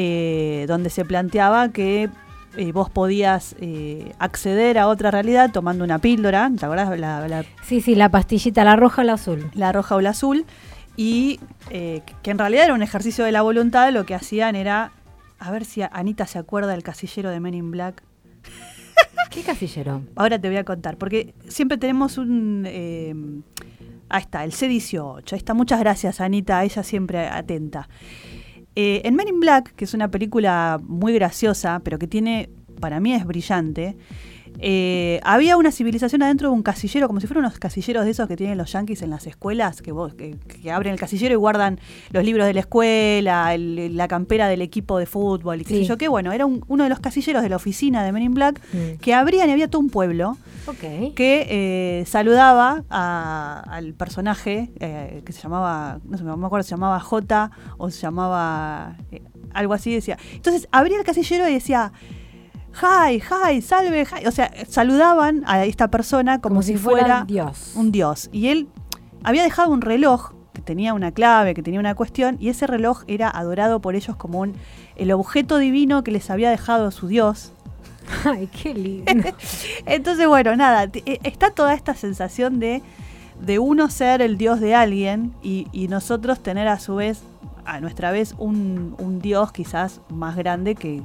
eh, 0.00 0.66
donde 0.68 0.90
se 0.90 1.04
planteaba 1.04 1.70
que 1.70 2.08
eh, 2.56 2.70
vos 2.70 2.88
podías 2.88 3.56
eh, 3.58 4.12
acceder 4.20 4.78
a 4.78 4.86
otra 4.86 5.10
realidad 5.10 5.50
tomando 5.52 5.82
una 5.82 5.98
píldora, 5.98 6.48
¿te 6.56 6.64
acordás? 6.64 6.96
La, 7.00 7.26
la 7.26 7.44
Sí, 7.64 7.80
sí, 7.80 7.96
la 7.96 8.08
pastillita, 8.08 8.62
la 8.62 8.76
roja 8.76 9.02
o 9.02 9.04
la 9.04 9.14
azul. 9.14 9.50
la 9.54 9.72
roja 9.72 9.96
o 9.96 10.00
la 10.00 10.10
azul, 10.10 10.46
y 10.96 11.40
eh, 11.70 12.02
que 12.22 12.30
en 12.30 12.38
realidad 12.38 12.66
era 12.66 12.74
un 12.74 12.82
ejercicio 12.82 13.24
de 13.24 13.32
la 13.32 13.42
voluntad, 13.42 13.92
lo 13.92 14.06
que 14.06 14.14
hacían 14.14 14.54
era, 14.54 14.92
a 15.40 15.50
ver 15.50 15.64
si 15.64 15.82
Anita 15.82 16.28
se 16.28 16.38
acuerda 16.38 16.70
del 16.70 16.84
casillero 16.84 17.30
de 17.30 17.40
Men 17.40 17.54
in 17.54 17.72
Black. 17.72 18.04
¿Qué 19.32 19.42
casillero? 19.42 20.02
Ahora 20.14 20.38
te 20.38 20.46
voy 20.46 20.58
a 20.58 20.64
contar, 20.64 20.96
porque 20.96 21.34
siempre 21.48 21.76
tenemos 21.76 22.18
un... 22.18 22.62
eh, 22.68 23.16
ahí 24.10 24.22
está, 24.22 24.44
el 24.44 24.52
C18, 24.52 25.32
ahí 25.32 25.38
está, 25.38 25.54
muchas 25.54 25.80
gracias 25.80 26.20
Anita, 26.20 26.62
ella 26.62 26.84
siempre 26.84 27.26
atenta. 27.26 27.88
Eh, 28.80 29.02
en 29.04 29.16
Men 29.16 29.26
in 29.26 29.40
Black, 29.40 29.74
que 29.74 29.86
es 29.86 29.92
una 29.92 30.08
película 30.08 30.80
muy 30.80 31.12
graciosa, 31.12 31.80
pero 31.82 31.98
que 31.98 32.06
tiene, 32.06 32.48
para 32.78 33.00
mí 33.00 33.12
es 33.12 33.24
brillante, 33.24 33.96
eh, 34.60 35.20
había 35.22 35.56
una 35.56 35.70
civilización 35.70 36.22
adentro 36.22 36.48
de 36.48 36.54
un 36.54 36.62
casillero, 36.62 37.06
como 37.06 37.20
si 37.20 37.26
fueran 37.26 37.44
unos 37.44 37.58
casilleros 37.58 38.04
de 38.04 38.10
esos 38.10 38.26
que 38.28 38.36
tienen 38.36 38.58
los 38.58 38.72
yankees 38.72 39.02
en 39.02 39.10
las 39.10 39.26
escuelas, 39.26 39.82
que, 39.82 39.92
vos, 39.92 40.14
que, 40.14 40.36
que 40.62 40.70
abren 40.72 40.92
el 40.94 40.98
casillero 40.98 41.32
y 41.34 41.36
guardan 41.36 41.78
los 42.10 42.24
libros 42.24 42.46
de 42.46 42.54
la 42.54 42.60
escuela, 42.60 43.54
el- 43.54 43.96
la 43.96 44.08
campera 44.08 44.48
del 44.48 44.62
equipo 44.62 44.98
de 44.98 45.06
fútbol 45.06 45.60
y 45.60 45.64
qué 45.64 45.74
Sí. 45.74 45.80
sé 45.82 45.84
yo 45.88 45.96
qué. 45.98 46.08
Bueno, 46.08 46.32
era 46.32 46.44
un- 46.46 46.64
uno 46.68 46.84
de 46.84 46.90
los 46.90 47.00
casilleros 47.00 47.42
de 47.42 47.48
la 47.48 47.56
oficina 47.56 48.02
de 48.04 48.12
Men 48.12 48.22
in 48.24 48.34
Black 48.34 48.60
Mm. 48.72 48.98
que 49.00 49.14
abrían 49.14 49.48
y 49.48 49.52
había 49.52 49.68
todo 49.68 49.80
un 49.80 49.90
pueblo 49.90 50.36
que 51.14 51.46
eh, 51.48 52.04
saludaba 52.06 52.84
a- 52.90 53.62
al 53.68 53.94
personaje 53.94 54.70
eh, 54.80 55.22
que 55.24 55.32
se 55.32 55.40
llamaba, 55.42 56.00
no 56.04 56.18
sé, 56.18 56.24
me 56.24 56.46
acuerdo 56.46 56.62
se 56.64 56.70
llamaba 56.70 57.00
J 57.00 57.50
o 57.78 57.90
se 57.90 58.00
llamaba 58.02 58.96
eh, 59.12 59.22
algo 59.54 59.72
así, 59.72 59.94
decía. 59.94 60.18
Entonces 60.34 60.68
abría 60.72 60.98
el 60.98 61.04
casillero 61.04 61.48
y 61.48 61.54
decía, 61.54 61.92
hi, 62.74 63.20
hi, 63.20 63.60
salve, 63.62 64.04
hi. 64.04 64.26
O 64.26 64.30
sea, 64.30 64.52
saludaban 64.68 65.42
a 65.46 65.64
esta 65.64 65.88
persona 65.88 66.40
como, 66.40 66.62
si, 66.62 66.76
fuera, 66.76 67.24
Dios. 67.26 67.72
un 67.74 67.92
dios. 67.92 68.28
Y 68.32 68.48
él 68.48 68.68
había 69.24 69.42
dejado 69.42 69.70
un 69.70 69.80
reloj 69.80 70.32
que 70.52 70.62
tenía 70.62 70.94
una 70.94 71.12
clave, 71.12 71.54
que 71.54 71.62
tenía 71.62 71.80
una 71.80 71.94
cuestión, 71.94 72.36
y 72.40 72.48
ese 72.48 72.66
reloj 72.66 73.04
era 73.06 73.30
adorado 73.30 73.80
por 73.80 73.94
ellos 73.94 74.16
como 74.16 74.40
un, 74.40 74.54
el 74.96 75.12
objeto 75.12 75.58
divino 75.58 76.02
que 76.02 76.10
les 76.10 76.30
había 76.30 76.50
dejado 76.50 76.90
su 76.90 77.06
dios. 77.08 77.52
Ay, 78.24 78.48
qué 78.48 78.74
lindo. 78.74 79.12
Entonces, 79.86 80.26
bueno, 80.26 80.56
nada, 80.56 80.90
eh, 80.92 81.20
está 81.22 81.50
toda 81.50 81.74
esta 81.74 81.94
sensación 81.94 82.58
de, 82.58 82.82
de 83.40 83.58
uno 83.58 83.90
ser 83.90 84.22
el 84.22 84.36
dios 84.38 84.60
de 84.60 84.74
alguien 84.74 85.32
y, 85.42 85.68
y 85.72 85.88
nosotros 85.88 86.40
tener 86.40 86.68
a 86.68 86.78
su 86.78 86.96
vez, 86.96 87.22
a 87.64 87.80
nuestra 87.80 88.10
vez, 88.10 88.34
un, 88.38 88.94
un 88.98 89.20
dios 89.20 89.52
quizás 89.52 90.00
más 90.08 90.36
grande 90.36 90.74
que, 90.74 91.02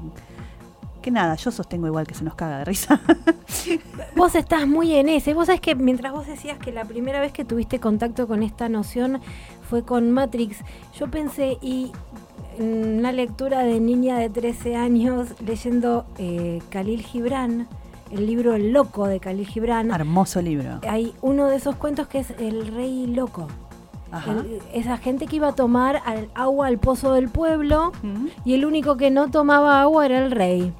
que 1.04 1.12
nada, 1.12 1.36
yo 1.36 1.52
sostengo 1.52 1.86
igual 1.86 2.08
que 2.08 2.16
se 2.16 2.24
nos 2.24 2.34
caga 2.34 2.58
de 2.60 2.66
risa. 2.66 3.00
Vos 4.16 4.34
estás 4.36 4.68
muy 4.68 4.94
en 4.96 5.10
ese. 5.10 5.34
Vos 5.36 5.46
sabés 5.48 5.62
que 5.62 5.76
mientras 5.76 6.12
vos 6.14 6.26
decías 6.26 6.58
que 6.58 6.72
la 6.72 6.86
primera 6.86 7.20
vez 7.20 7.32
que 7.32 7.46
tuviste 7.46 7.80
contacto 7.80 8.28
con 8.28 8.42
esta 8.44 8.70
noción 8.70 9.20
fue 9.70 9.84
con 9.84 10.12
Matrix, 10.12 10.58
yo 10.98 11.10
pensé 11.12 11.58
y 11.62 11.92
en 12.58 13.00
una 13.00 13.12
lectura 13.12 13.60
de 13.64 13.80
niña 13.80 14.18
de 14.18 14.30
13 14.30 14.76
años 14.76 15.30
leyendo 15.46 16.06
eh, 16.18 16.62
Khalil 16.70 17.02
Gibran, 17.04 17.68
el 18.12 18.26
libro 18.28 18.54
El 18.56 18.72
Loco 18.72 19.08
de 19.08 19.20
Khalil 19.20 19.48
Gibran, 19.48 19.92
Hermoso 19.92 20.42
libro. 20.42 20.80
hay 20.88 21.14
uno 21.22 21.48
de 21.48 21.56
esos 21.58 21.76
cuentos 21.76 22.08
que 22.08 22.20
es 22.20 22.32
El 22.40 22.68
Rey 22.68 23.08
Loco. 23.08 23.48
El- 24.28 24.60
esa 24.76 24.98
gente 24.98 25.26
que 25.26 25.38
iba 25.38 25.48
a 25.48 25.56
tomar 25.56 26.00
al- 26.06 26.30
agua 26.36 26.68
al 26.68 26.78
pozo 26.78 27.14
del 27.14 27.30
pueblo 27.30 27.92
Mm. 28.04 28.28
y 28.46 28.54
el 28.54 28.64
único 28.66 28.96
que 28.96 29.10
no 29.10 29.32
tomaba 29.32 29.82
agua 29.82 30.06
era 30.06 30.20
el 30.24 30.30
rey. 30.30 30.72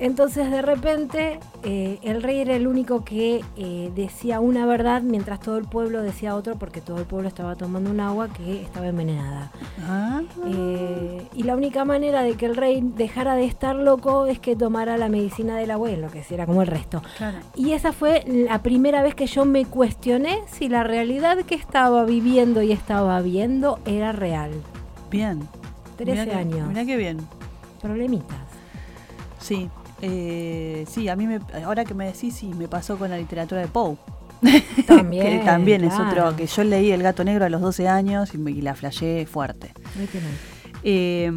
Entonces 0.00 0.50
de 0.50 0.62
repente 0.62 1.38
eh, 1.62 1.98
el 2.02 2.22
rey 2.22 2.40
era 2.40 2.56
el 2.56 2.66
único 2.66 3.04
que 3.04 3.44
eh, 3.58 3.92
decía 3.94 4.40
una 4.40 4.64
verdad 4.64 5.02
mientras 5.02 5.40
todo 5.40 5.58
el 5.58 5.66
pueblo 5.66 6.00
decía 6.00 6.34
otro 6.34 6.56
porque 6.56 6.80
todo 6.80 6.96
el 6.98 7.04
pueblo 7.04 7.28
estaba 7.28 7.54
tomando 7.54 7.90
un 7.90 8.00
agua 8.00 8.28
que 8.28 8.62
estaba 8.62 8.86
envenenada. 8.86 9.52
Ah. 9.86 10.22
Eh, 10.46 11.26
y 11.34 11.42
la 11.42 11.54
única 11.54 11.84
manera 11.84 12.22
de 12.22 12.34
que 12.34 12.46
el 12.46 12.56
rey 12.56 12.80
dejara 12.82 13.34
de 13.34 13.44
estar 13.44 13.76
loco 13.76 14.24
es 14.24 14.38
que 14.38 14.56
tomara 14.56 14.96
la 14.96 15.10
medicina 15.10 15.58
del 15.58 15.70
abuelo, 15.70 16.08
que 16.10 16.24
era 16.30 16.46
como 16.46 16.62
el 16.62 16.68
resto. 16.68 17.02
Claro. 17.18 17.36
Y 17.54 17.72
esa 17.72 17.92
fue 17.92 18.24
la 18.26 18.62
primera 18.62 19.02
vez 19.02 19.14
que 19.14 19.26
yo 19.26 19.44
me 19.44 19.66
cuestioné 19.66 20.38
si 20.50 20.70
la 20.70 20.82
realidad 20.82 21.36
que 21.44 21.54
estaba 21.56 22.04
viviendo 22.06 22.62
y 22.62 22.72
estaba 22.72 23.20
viendo 23.20 23.78
era 23.84 24.12
real. 24.12 24.50
Bien. 25.10 25.46
13 25.98 26.12
Mirá 26.12 26.24
que- 26.24 26.34
años. 26.38 26.68
Mirá 26.68 26.84
qué 26.86 26.96
bien. 26.96 27.18
Problemitas. 27.82 28.38
Sí. 29.38 29.68
Eh, 30.02 30.84
sí, 30.90 31.08
a 31.08 31.16
mí 31.16 31.26
me, 31.26 31.40
ahora 31.64 31.84
que 31.84 31.94
me 31.94 32.06
decís, 32.06 32.34
sí, 32.34 32.48
me 32.56 32.68
pasó 32.68 32.96
con 32.98 33.10
la 33.10 33.18
literatura 33.18 33.60
de 33.60 33.66
Poe. 33.68 33.96
También, 34.86 35.40
que 35.40 35.44
también 35.44 35.84
es 35.84 35.92
otro, 35.98 36.34
que 36.34 36.46
yo 36.46 36.64
leí 36.64 36.92
El 36.92 37.02
gato 37.02 37.22
negro 37.24 37.44
a 37.44 37.50
los 37.50 37.60
12 37.60 37.86
años 37.88 38.32
y, 38.34 38.38
me, 38.38 38.50
y 38.52 38.62
la 38.62 38.74
flasheé 38.74 39.26
fuerte. 39.26 39.72
Eh, 40.82 41.30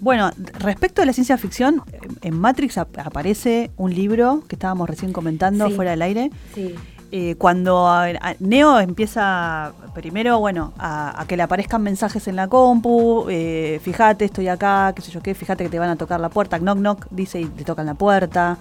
bueno, 0.00 0.32
respecto 0.58 1.02
a 1.02 1.06
la 1.06 1.12
ciencia 1.12 1.38
ficción, 1.38 1.82
en 2.20 2.36
Matrix 2.36 2.78
ap- 2.78 2.98
aparece 2.98 3.70
un 3.76 3.94
libro 3.94 4.42
que 4.48 4.56
estábamos 4.56 4.90
recién 4.90 5.12
comentando 5.12 5.68
Sí. 5.68 5.74
fuera 5.74 5.92
del 5.92 6.02
aire. 6.02 6.30
Sí. 6.52 6.74
Eh, 7.14 7.34
cuando 7.36 7.88
a- 7.88 8.06
a- 8.06 8.34
Neo 8.40 8.80
empieza 8.80 9.72
primero, 9.94 10.38
bueno, 10.40 10.72
a, 10.78 11.20
a 11.20 11.26
que 11.26 11.36
le 11.36 11.42
aparezcan 11.42 11.82
mensajes 11.82 12.26
en 12.26 12.36
la 12.36 12.48
compu, 12.48 13.26
eh, 13.28 13.80
fíjate, 13.82 14.24
estoy 14.24 14.48
acá, 14.48 14.94
qué 14.96 15.02
sé 15.02 15.10
yo 15.10 15.20
qué, 15.20 15.34
fíjate 15.34 15.62
que 15.64 15.68
te 15.68 15.78
van 15.78 15.90
a 15.90 15.96
tocar 15.96 16.18
la 16.20 16.30
puerta, 16.30 16.58
knock 16.58 16.78
knock, 16.78 17.06
dice 17.10 17.40
y 17.42 17.44
le 17.44 17.64
tocan 17.64 17.84
la 17.84 17.92
puerta. 17.94 18.56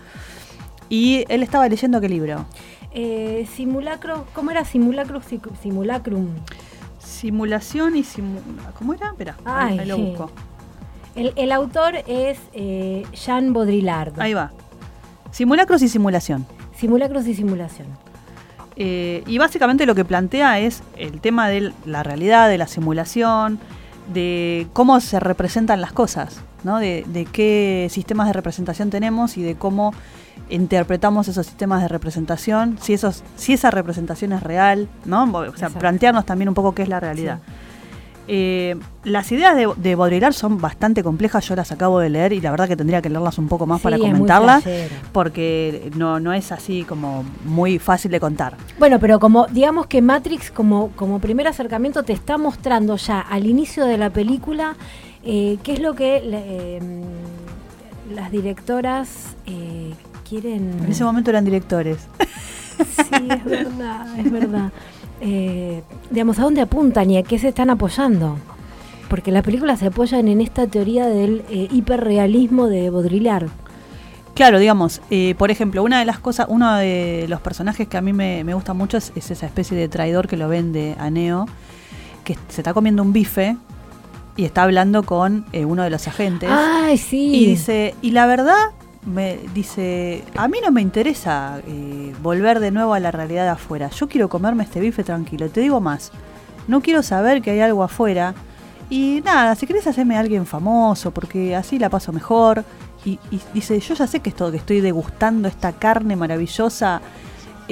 Y 0.89 1.23
él 1.29 1.43
estaba 1.43 1.69
leyendo 1.69 2.01
qué 2.01 2.09
libro? 2.09 2.43
Eh, 2.91 3.47
simulacro, 3.55 4.25
¿cómo 4.33 4.51
era? 4.51 4.65
Simulacro, 4.65 5.21
simulacrum. 5.63 6.27
Simulación 6.99 7.95
y 7.95 8.03
simu 8.03 8.39
¿Cómo 8.77 8.93
era? 8.93 9.07
Espera, 9.07 9.37
ahí, 9.45 9.79
lo 9.85 9.97
busco. 9.97 10.29
El, 11.15 11.31
el 11.37 11.53
autor 11.53 11.95
es 12.05 12.37
eh, 12.51 13.03
Jean 13.13 13.53
Baudrillard. 13.53 14.19
Ahí 14.19 14.33
va. 14.33 14.51
Simulacros 15.31 15.81
y 15.83 15.87
simulación. 15.87 16.45
Simulacros 16.75 17.25
y 17.27 17.33
simulación. 17.33 17.87
Eh, 18.75 19.23
y 19.27 19.37
básicamente 19.37 19.85
lo 19.85 19.95
que 19.95 20.05
plantea 20.05 20.59
es 20.59 20.81
el 20.97 21.21
tema 21.21 21.49
de 21.49 21.73
la 21.85 22.03
realidad, 22.03 22.49
de 22.49 22.57
la 22.57 22.67
simulación, 22.67 23.59
de 24.13 24.67
cómo 24.73 24.99
se 24.99 25.19
representan 25.19 25.81
las 25.81 25.91
cosas, 25.91 26.41
¿no? 26.63 26.79
de, 26.79 27.05
de 27.07 27.25
qué 27.25 27.87
sistemas 27.89 28.27
de 28.27 28.33
representación 28.33 28.89
tenemos 28.89 29.37
y 29.37 29.43
de 29.43 29.55
cómo 29.55 29.93
interpretamos 30.49 31.27
esos 31.27 31.45
sistemas 31.45 31.81
de 31.81 31.87
representación, 31.87 32.77
si, 32.81 32.93
esos, 32.93 33.23
si 33.35 33.53
esa 33.53 33.71
representación 33.71 34.33
es 34.33 34.43
real, 34.43 34.89
¿no? 35.05 35.23
o 35.23 35.41
sea, 35.41 35.49
Exacto. 35.49 35.79
plantearnos 35.79 36.25
también 36.25 36.49
un 36.49 36.55
poco 36.55 36.75
qué 36.75 36.83
es 36.83 36.89
la 36.89 36.99
realidad. 36.99 37.39
Eh, 38.33 38.77
las 39.03 39.29
ideas 39.33 39.57
de, 39.57 39.67
de 39.75 39.95
Baudrillard 39.95 40.31
son 40.31 40.57
bastante 40.57 41.03
complejas, 41.03 41.45
yo 41.49 41.53
las 41.57 41.73
acabo 41.73 41.99
de 41.99 42.09
leer 42.09 42.31
y 42.31 42.39
la 42.39 42.49
verdad 42.49 42.65
que 42.65 42.77
tendría 42.77 43.01
que 43.01 43.09
leerlas 43.09 43.37
un 43.37 43.49
poco 43.49 43.65
más 43.65 43.79
Sí, 43.79 43.83
para 43.83 43.97
comentarlas, 43.97 44.63
porque 45.11 45.91
no, 45.97 46.21
no 46.21 46.31
es 46.31 46.53
así 46.53 46.85
como 46.85 47.25
muy 47.43 47.77
fácil 47.77 48.09
de 48.09 48.21
contar. 48.21 48.55
Bueno, 48.79 48.99
pero 48.99 49.19
como 49.19 49.47
digamos 49.47 49.87
que 49.87 50.01
Matrix 50.01 50.49
como, 50.49 50.91
como 50.95 51.19
primer 51.19 51.45
acercamiento 51.45 52.03
te 52.03 52.13
está 52.13 52.37
mostrando 52.37 52.95
ya 52.95 53.19
al 53.19 53.45
inicio 53.47 53.83
de 53.83 53.97
la 53.97 54.11
película 54.11 54.77
eh, 55.23 55.57
qué 55.61 55.73
es 55.73 55.79
lo 55.81 55.93
que 55.93 56.21
eh, 56.23 56.79
las 58.15 58.31
directoras 58.31 59.35
eh, 59.45 59.93
quieren... 60.27 60.71
En 60.83 60.89
ese 60.89 61.03
momento 61.03 61.31
eran 61.31 61.43
directores. 61.43 61.97
Sí, 62.77 63.27
es 63.29 63.43
verdad, 63.43 64.19
es 64.19 64.31
verdad. 64.31 64.71
Eh, 65.21 65.83
digamos, 66.09 66.39
¿a 66.39 66.43
dónde 66.43 66.61
apuntan 66.61 67.09
y 67.11 67.17
a 67.17 67.23
qué 67.23 67.39
se 67.39 67.49
están 67.49 67.69
apoyando? 67.69 68.37
Porque 69.07 69.31
las 69.31 69.43
películas 69.43 69.79
se 69.79 69.87
apoyan 69.87 70.27
en 70.27 70.41
esta 70.41 70.67
teoría 70.67 71.07
del 71.07 71.43
eh, 71.49 71.67
hiperrealismo 71.71 72.67
de 72.67 72.89
Baudrillard. 72.89 73.49
Claro, 74.33 74.59
digamos, 74.59 75.01
eh, 75.09 75.35
por 75.37 75.51
ejemplo, 75.51 75.83
una 75.83 75.99
de 75.99 76.05
las 76.05 76.19
cosas, 76.19 76.47
uno 76.49 76.75
de 76.75 77.25
los 77.27 77.41
personajes 77.41 77.87
que 77.87 77.97
a 77.97 78.01
mí 78.01 78.13
me, 78.13 78.43
me 78.43 78.53
gusta 78.53 78.73
mucho 78.73 78.97
es, 78.97 79.11
es 79.15 79.29
esa 79.29 79.45
especie 79.45 79.77
de 79.77 79.87
traidor 79.89 80.27
que 80.27 80.37
lo 80.37 80.47
vende 80.47 80.95
a 80.97 81.09
Neo, 81.09 81.45
que 82.23 82.37
se 82.47 82.61
está 82.61 82.73
comiendo 82.73 83.03
un 83.03 83.13
bife 83.13 83.57
y 84.35 84.45
está 84.45 84.63
hablando 84.63 85.03
con 85.03 85.45
eh, 85.51 85.65
uno 85.65 85.83
de 85.83 85.89
los 85.89 86.07
agentes. 86.07 86.49
Ay, 86.51 86.97
sí. 86.97 87.35
Y 87.35 87.45
dice, 87.45 87.95
y 88.01 88.11
la 88.11 88.25
verdad, 88.25 88.71
me 89.05 89.39
dice, 89.53 90.23
a 90.35 90.47
mí 90.47 90.59
no 90.63 90.71
me 90.71 90.81
interesa 90.81 91.61
eh, 91.67 92.13
volver 92.21 92.59
de 92.59 92.71
nuevo 92.71 92.93
a 92.93 92.99
la 92.99 93.11
realidad 93.11 93.43
de 93.43 93.49
afuera. 93.49 93.89
Yo 93.89 94.07
quiero 94.07 94.29
comerme 94.29 94.63
este 94.63 94.79
bife 94.79 95.03
tranquilo. 95.03 95.49
Te 95.49 95.61
digo 95.61 95.79
más, 95.79 96.11
no 96.67 96.81
quiero 96.81 97.01
saber 97.03 97.41
que 97.41 97.51
hay 97.51 97.61
algo 97.61 97.83
afuera. 97.83 98.33
Y 98.89 99.21
nada, 99.23 99.55
si 99.55 99.65
querés 99.65 99.87
hacerme 99.87 100.17
alguien 100.17 100.45
famoso, 100.45 101.11
porque 101.11 101.55
así 101.55 101.79
la 101.79 101.89
paso 101.89 102.11
mejor. 102.11 102.63
Y, 103.03 103.19
y 103.31 103.41
dice, 103.53 103.79
yo 103.79 103.95
ya 103.95 104.05
sé 104.05 104.19
que 104.19 104.29
esto 104.29 104.51
que 104.51 104.57
estoy 104.57 104.81
degustando, 104.81 105.47
esta 105.47 105.71
carne 105.71 106.15
maravillosa, 106.15 107.01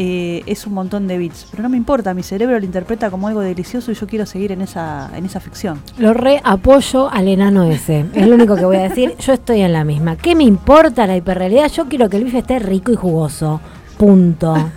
eh, 0.01 0.43
es 0.45 0.65
un 0.65 0.75
montón 0.75 1.07
de 1.09 1.17
bits. 1.17 1.47
Pero 1.51 1.61
no 1.61 1.67
me 1.67 1.75
importa, 1.75 2.13
mi 2.13 2.23
cerebro 2.23 2.57
lo 2.57 2.63
interpreta 2.63 3.11
como 3.11 3.27
algo 3.27 3.41
delicioso 3.41 3.91
y 3.91 3.95
yo 3.95 4.07
quiero 4.07 4.25
seguir 4.25 4.53
en 4.53 4.61
esa, 4.61 5.11
en 5.13 5.25
esa 5.25 5.41
ficción. 5.41 5.81
Lo 5.97 6.13
re 6.13 6.39
apoyo 6.41 7.09
al 7.11 7.27
enano 7.27 7.65
ese. 7.65 8.05
Es 8.13 8.25
lo 8.25 8.35
único 8.35 8.55
que 8.55 8.63
voy 8.63 8.77
a 8.77 8.83
decir. 8.83 9.15
Yo 9.19 9.33
estoy 9.33 9.59
en 9.59 9.73
la 9.73 9.83
misma. 9.83 10.15
¿Qué 10.15 10.35
me 10.35 10.45
importa 10.45 11.05
la 11.05 11.17
hiperrealidad? 11.17 11.69
Yo 11.69 11.89
quiero 11.89 12.07
que 12.07 12.15
el 12.15 12.23
bife 12.23 12.37
esté 12.37 12.59
rico 12.59 12.93
y 12.93 12.95
jugoso. 12.95 13.59
Punto. 13.97 14.55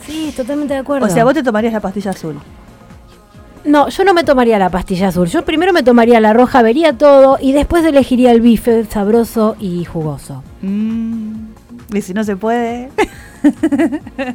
Sí, 0.00 0.32
totalmente 0.34 0.72
de 0.72 0.80
acuerdo. 0.80 1.06
O 1.06 1.10
sea, 1.10 1.24
vos 1.24 1.34
te 1.34 1.42
tomarías 1.42 1.74
la 1.74 1.80
pastilla 1.80 2.12
azul. 2.12 2.40
No, 3.66 3.90
yo 3.90 4.02
no 4.02 4.14
me 4.14 4.24
tomaría 4.24 4.58
la 4.58 4.70
pastilla 4.70 5.08
azul. 5.08 5.28
Yo 5.28 5.44
primero 5.44 5.74
me 5.74 5.82
tomaría 5.82 6.18
la 6.20 6.32
roja, 6.32 6.62
vería 6.62 6.96
todo 6.96 7.36
y 7.38 7.52
después 7.52 7.84
elegiría 7.84 8.32
el 8.32 8.40
bife 8.40 8.86
sabroso 8.86 9.56
y 9.60 9.84
jugoso. 9.84 10.42
Mm, 10.62 11.48
y 11.92 12.00
si 12.00 12.14
no 12.14 12.24
se 12.24 12.36
puede. 12.36 12.88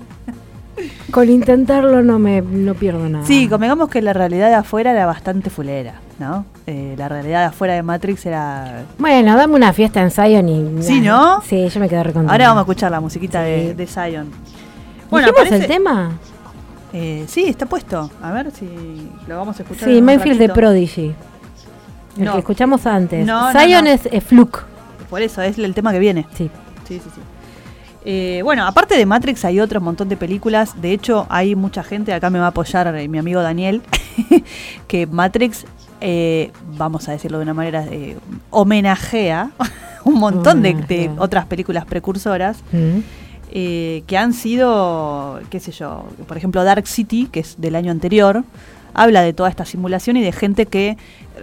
Con 1.11 1.29
intentarlo 1.29 2.01
no 2.03 2.19
me 2.19 2.41
no 2.41 2.73
pierdo 2.73 3.07
nada. 3.07 3.25
Sí, 3.25 3.47
convengamos 3.47 3.87
que 3.89 4.01
la 4.01 4.11
realidad 4.11 4.49
de 4.49 4.55
afuera 4.55 4.91
era 4.91 5.05
bastante 5.05 5.49
fulera, 5.49 5.93
¿no? 6.19 6.45
Eh, 6.67 6.95
la 6.97 7.07
realidad 7.07 7.39
de 7.41 7.45
afuera 7.45 7.73
de 7.75 7.81
Matrix 7.83 8.25
era. 8.25 8.83
Bueno, 8.97 9.37
dame 9.37 9.55
una 9.55 9.71
fiesta 9.71 10.01
en 10.01 10.11
Zion 10.11 10.49
y. 10.49 10.83
Sí, 10.83 10.99
¿no? 10.99 11.41
Sí, 11.43 11.69
yo 11.69 11.79
me 11.79 11.87
quedé 11.87 12.03
recontenta. 12.03 12.33
Ahora 12.33 12.47
vamos 12.49 12.61
a 12.61 12.63
escuchar 12.63 12.91
la 12.91 12.99
musiquita 12.99 13.45
Sí. 13.45 13.49
de, 13.51 13.73
de 13.75 13.87
Zion. 13.87 14.29
Bueno, 15.09 15.29
aparece- 15.29 15.55
el 15.61 15.67
tema? 15.67 16.11
Eh, 16.91 17.23
sí, 17.27 17.45
está 17.45 17.65
puesto. 17.67 18.09
A 18.21 18.31
ver 18.33 18.51
si 18.51 18.67
lo 19.27 19.37
vamos 19.37 19.57
a 19.59 19.63
escuchar. 19.63 19.87
Sí, 19.87 20.01
Mayfield 20.01 20.39
de. 20.39 20.49
Prodigy. 20.49 21.13
El 22.17 22.25
No. 22.25 22.33
que 22.33 22.39
escuchamos 22.39 22.85
antes. 22.85 23.25
No, 23.25 23.51
Zion 23.53 23.85
no. 23.85 23.89
es 23.91 24.23
Fluke. 24.25 24.63
Por 25.09 25.21
eso 25.21 25.41
es 25.41 25.57
el 25.57 25.73
tema 25.73 25.93
que 25.93 25.99
viene. 25.99 26.25
Sí. 26.33 26.49
Sí, 26.85 26.99
sí, 27.01 27.09
sí. 27.15 27.21
Eh, 28.07 28.41
bueno, 28.43 28.67
aparte 28.67 28.95
de 28.95 29.05
Matrix 29.07 29.43
hay 29.45 29.59
otro 29.59 29.81
montón 29.81 30.07
de 30.09 30.15
películas. 30.15 30.79
De 30.79 30.91
hecho, 30.91 31.25
hay 31.29 31.55
mucha 31.55 31.83
gente, 31.83 32.13
acá 32.13 32.29
me 32.29 32.37
va 32.37 32.45
a 32.45 32.49
apoyar 32.49 32.95
eh, 32.95 33.07
mi 33.07 33.17
amigo 33.17 33.41
Daniel, 33.41 33.81
que 34.87 35.07
Matrix, 35.07 35.65
eh, 36.01 36.51
vamos 36.77 37.09
a 37.09 37.13
decirlo 37.13 37.39
de 37.39 37.43
una 37.43 37.55
manera, 37.55 37.83
eh, 37.89 38.15
homenajea 38.51 39.49
un 40.05 40.19
montón 40.19 40.61
de, 40.61 41.11
otras 41.17 41.45
películas 41.47 41.85
precursoras 41.85 42.57
Mm. 42.71 42.99
que 44.05 44.17
han 44.17 44.33
sido, 44.33 45.39
qué 45.49 45.61
sé 45.61 45.71
yo, 45.71 46.05
por 46.27 46.35
ejemplo 46.35 46.61
Dark 46.65 46.87
City, 46.87 47.29
que 47.31 47.39
es 47.39 47.55
del 47.57 47.75
año 47.75 47.89
anterior, 47.89 48.43
habla 48.95 49.21
de 49.21 49.33
toda 49.33 49.49
esta 49.49 49.65
simulación 49.65 50.17
y 50.17 50.23
de 50.23 50.31
gente 50.31 50.65
que 50.65 50.97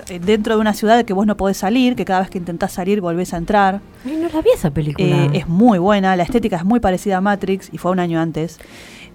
eh, 0.08 0.18
dentro 0.18 0.54
de 0.56 0.60
una 0.60 0.74
ciudad 0.74 1.04
que 1.04 1.12
vos 1.12 1.26
no 1.26 1.36
podés 1.36 1.58
salir, 1.58 1.94
que 1.94 2.04
cada 2.04 2.20
vez 2.20 2.30
que 2.30 2.38
intentás 2.38 2.72
salir 2.72 3.00
volvés 3.00 3.32
a 3.34 3.36
entrar. 3.36 3.80
Ay, 4.04 4.16
no 4.16 4.28
la 4.28 4.42
vi 4.42 4.50
esa 4.54 4.70
película. 4.70 5.06
Eh, 5.06 5.30
es 5.34 5.48
muy 5.48 5.78
buena, 5.78 6.16
la 6.16 6.22
estética 6.24 6.56
es 6.56 6.64
muy 6.64 6.80
parecida 6.80 7.18
a 7.18 7.20
Matrix 7.20 7.68
y 7.72 7.78
fue 7.78 7.90
un 7.92 8.00
año 8.00 8.20
antes. 8.20 8.58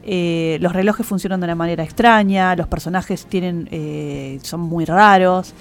Eh, 0.10 0.58
los 0.62 0.72
relojes 0.72 1.06
funcionan 1.06 1.42
de 1.42 1.46
una 1.46 1.56
manera 1.56 1.84
extraña, 1.84 2.56
los 2.56 2.68
personajes 2.70 3.26
tienen 3.26 3.68
eh, 3.72 4.40
son 4.42 4.62
muy 4.62 4.86
raros. 4.86 5.54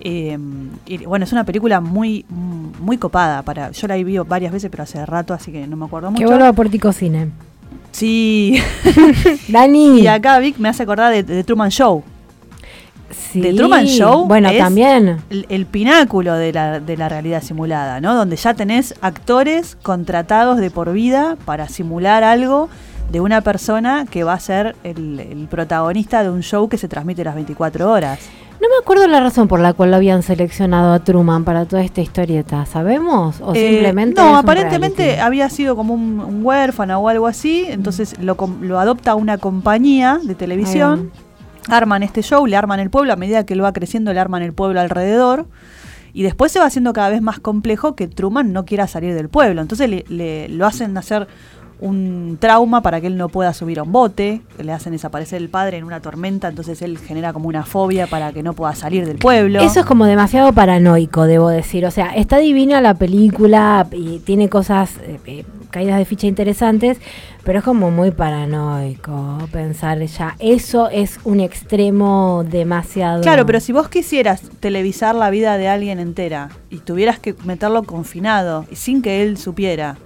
Eh, 0.00 0.36
y 0.84 0.98
bueno, 1.06 1.24
es 1.24 1.32
una 1.32 1.44
película 1.44 1.80
muy 1.80 2.26
muy 2.28 2.98
copada. 2.98 3.42
para 3.42 3.70
Yo 3.70 3.86
la 3.86 3.96
he 3.96 4.04
visto 4.04 4.26
varias 4.26 4.52
veces, 4.52 4.70
pero 4.70 4.82
hace 4.82 5.04
rato, 5.06 5.32
así 5.32 5.50
que 5.50 5.66
no 5.66 5.76
me 5.76 5.86
acuerdo 5.86 6.08
que 6.08 6.12
mucho. 6.12 6.26
vuelva 6.26 6.48
a 6.48 6.52
Pórtico 6.52 6.92
Cine. 6.92 7.30
Sí, 7.90 8.60
Dani. 9.48 10.00
y 10.02 10.06
acá 10.06 10.38
Vic 10.40 10.58
me 10.58 10.68
hace 10.68 10.82
acordar 10.82 11.10
de, 11.10 11.22
de 11.22 11.42
Truman 11.42 11.70
Show. 11.70 12.04
Sí. 13.10 13.40
The 13.40 13.54
Truman 13.54 13.86
Show 13.86 14.26
Bueno, 14.26 14.48
es- 14.50 14.58
también. 14.58 15.18
El, 15.30 15.46
el 15.48 15.66
pináculo 15.66 16.34
de 16.34 16.52
la, 16.52 16.80
de 16.80 16.96
la 16.96 17.08
realidad 17.08 17.42
simulada, 17.42 18.00
¿no? 18.00 18.14
Donde 18.14 18.36
ya 18.36 18.54
tenés 18.54 18.94
actores 19.00 19.76
contratados 19.82 20.58
de 20.58 20.70
por 20.70 20.92
vida 20.92 21.36
para 21.44 21.68
simular 21.68 22.24
algo 22.24 22.68
de 23.12 23.20
una 23.20 23.40
persona 23.40 24.06
que 24.10 24.24
va 24.24 24.32
a 24.32 24.40
ser 24.40 24.74
el, 24.82 25.20
el 25.20 25.46
protagonista 25.48 26.22
de 26.24 26.30
un 26.30 26.42
show 26.42 26.68
que 26.68 26.76
se 26.78 26.88
transmite 26.88 27.22
las 27.22 27.34
24 27.36 27.90
horas. 27.90 28.18
No 28.60 28.68
me 28.70 28.74
acuerdo 28.82 29.06
la 29.06 29.20
razón 29.20 29.48
por 29.48 29.60
la 29.60 29.74
cual 29.74 29.90
lo 29.90 29.96
habían 29.96 30.22
seleccionado 30.22 30.92
a 30.94 30.98
Truman 31.00 31.44
para 31.44 31.66
toda 31.66 31.82
esta 31.84 32.00
historieta, 32.00 32.64
¿sabemos? 32.66 33.40
¿O 33.42 33.54
Eh, 33.54 33.68
simplemente 33.70 34.20
no, 34.20 34.36
aparentemente 34.36 35.02
reality? 35.04 35.20
había 35.22 35.50
sido 35.50 35.76
como 35.76 35.92
un, 35.94 36.18
un 36.20 36.44
huérfano 36.44 36.98
o 36.98 37.08
algo 37.08 37.26
así, 37.26 37.66
entonces 37.68 38.18
lo, 38.18 38.36
com- 38.38 38.62
lo 38.62 38.80
adopta 38.80 39.14
una 39.14 39.36
compañía 39.38 40.18
de 40.22 40.34
televisión, 40.34 41.12
arman 41.68 42.02
este 42.02 42.22
show, 42.22 42.46
le 42.46 42.56
arman 42.56 42.80
el 42.80 42.90
pueblo, 42.90 43.12
a 43.12 43.16
medida 43.16 43.44
que 43.46 43.54
él 43.54 43.62
va 43.64 43.72
creciendo 43.72 44.12
le 44.12 44.20
arman 44.20 44.42
el 44.42 44.52
pueblo 44.52 44.80
alrededor, 44.80 45.46
y 46.12 46.22
después 46.22 46.50
se 46.52 46.58
va 46.58 46.64
haciendo 46.66 46.92
cada 46.92 47.10
vez 47.10 47.20
más 47.20 47.40
complejo 47.40 47.94
que 47.94 48.08
Truman 48.08 48.52
no 48.52 48.64
quiera 48.64 48.86
salir 48.86 49.14
del 49.14 49.28
pueblo, 49.28 49.60
entonces 49.60 49.88
le, 49.90 50.04
le- 50.08 50.48
lo 50.48 50.66
hacen 50.66 50.96
hacer 50.96 51.28
un 51.80 52.38
trauma 52.40 52.80
para 52.80 53.00
que 53.00 53.06
él 53.06 53.16
no 53.16 53.28
pueda 53.28 53.52
subir 53.52 53.78
a 53.78 53.82
un 53.82 53.92
bote, 53.92 54.40
le 54.62 54.72
hacen 54.72 54.92
desaparecer 54.92 55.42
el 55.42 55.48
padre 55.48 55.76
en 55.76 55.84
una 55.84 56.00
tormenta, 56.00 56.48
entonces 56.48 56.80
él 56.82 56.98
genera 56.98 57.32
como 57.32 57.48
una 57.48 57.64
fobia 57.64 58.06
para 58.06 58.32
que 58.32 58.42
no 58.42 58.54
pueda 58.54 58.74
salir 58.74 59.06
del 59.06 59.18
pueblo. 59.18 59.60
Eso 59.60 59.80
es 59.80 59.86
como 59.86 60.06
demasiado 60.06 60.52
paranoico, 60.52 61.24
debo 61.24 61.48
decir. 61.48 61.84
O 61.84 61.90
sea, 61.90 62.14
está 62.14 62.38
divina 62.38 62.80
la 62.80 62.94
película 62.94 63.86
y 63.92 64.20
tiene 64.20 64.48
cosas, 64.48 64.96
eh, 65.02 65.20
eh, 65.26 65.44
caídas 65.70 65.98
de 65.98 66.04
ficha 66.06 66.26
interesantes, 66.26 66.98
pero 67.44 67.58
es 67.58 67.64
como 67.64 67.90
muy 67.90 68.10
paranoico 68.10 69.38
pensar 69.52 70.02
ya. 70.04 70.34
Eso 70.38 70.88
es 70.88 71.20
un 71.24 71.40
extremo 71.40 72.44
demasiado. 72.48 73.22
Claro, 73.22 73.44
pero 73.44 73.60
si 73.60 73.72
vos 73.72 73.88
quisieras 73.88 74.42
televisar 74.60 75.14
la 75.14 75.30
vida 75.30 75.58
de 75.58 75.68
alguien 75.68 75.98
entera 75.98 76.48
y 76.70 76.78
tuvieras 76.78 77.18
que 77.18 77.34
meterlo 77.44 77.82
confinado 77.82 78.64
y 78.70 78.76
sin 78.76 79.02
que 79.02 79.22
él 79.22 79.36
supiera, 79.36 79.96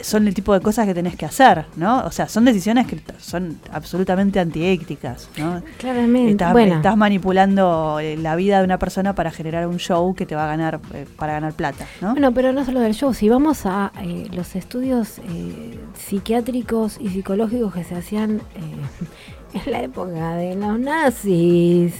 son 0.00 0.28
el 0.28 0.34
tipo 0.34 0.54
de 0.54 0.60
cosas 0.60 0.86
que 0.86 0.94
tenés 0.94 1.16
que 1.16 1.26
hacer, 1.26 1.66
¿no? 1.76 2.04
O 2.04 2.10
sea, 2.10 2.28
son 2.28 2.44
decisiones 2.44 2.86
que 2.86 3.00
son 3.18 3.58
absolutamente 3.72 4.38
antiéticas, 4.40 5.28
¿no? 5.36 5.62
Claramente. 5.78 6.32
Estás, 6.32 6.52
bueno, 6.52 6.76
estás 6.76 6.96
manipulando 6.96 7.98
eh, 8.00 8.16
la 8.16 8.36
vida 8.36 8.58
de 8.58 8.64
una 8.64 8.78
persona 8.78 9.14
para 9.14 9.30
generar 9.30 9.66
un 9.66 9.78
show 9.78 10.14
que 10.14 10.26
te 10.26 10.34
va 10.34 10.44
a 10.44 10.46
ganar, 10.46 10.80
eh, 10.94 11.06
para 11.16 11.34
ganar 11.34 11.52
plata, 11.52 11.86
¿no? 12.00 12.12
Bueno, 12.12 12.32
pero 12.32 12.52
no 12.52 12.64
solo 12.64 12.80
del 12.80 12.94
show, 12.94 13.12
si 13.12 13.28
vamos 13.28 13.66
a 13.66 13.92
eh, 14.02 14.28
los 14.32 14.54
estudios 14.56 15.18
eh, 15.18 15.78
psiquiátricos 15.94 16.98
y 17.00 17.08
psicológicos 17.08 17.74
que 17.74 17.84
se 17.84 17.94
hacían 17.94 18.40
en 19.64 19.72
la 19.72 19.82
época 19.82 20.34
de 20.36 20.54
los 20.54 20.78
nazis. 20.78 21.94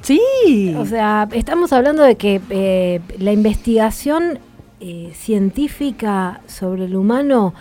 sí. 0.00 0.74
O 0.78 0.86
sea, 0.86 1.28
estamos 1.32 1.72
hablando 1.72 2.02
de 2.02 2.16
que 2.16 3.00
la 3.18 3.32
investigación 3.32 4.38
eh, 4.82 5.12
científica 5.14 6.40
sobre 6.46 6.84
el 6.86 6.96
humano 6.96 7.54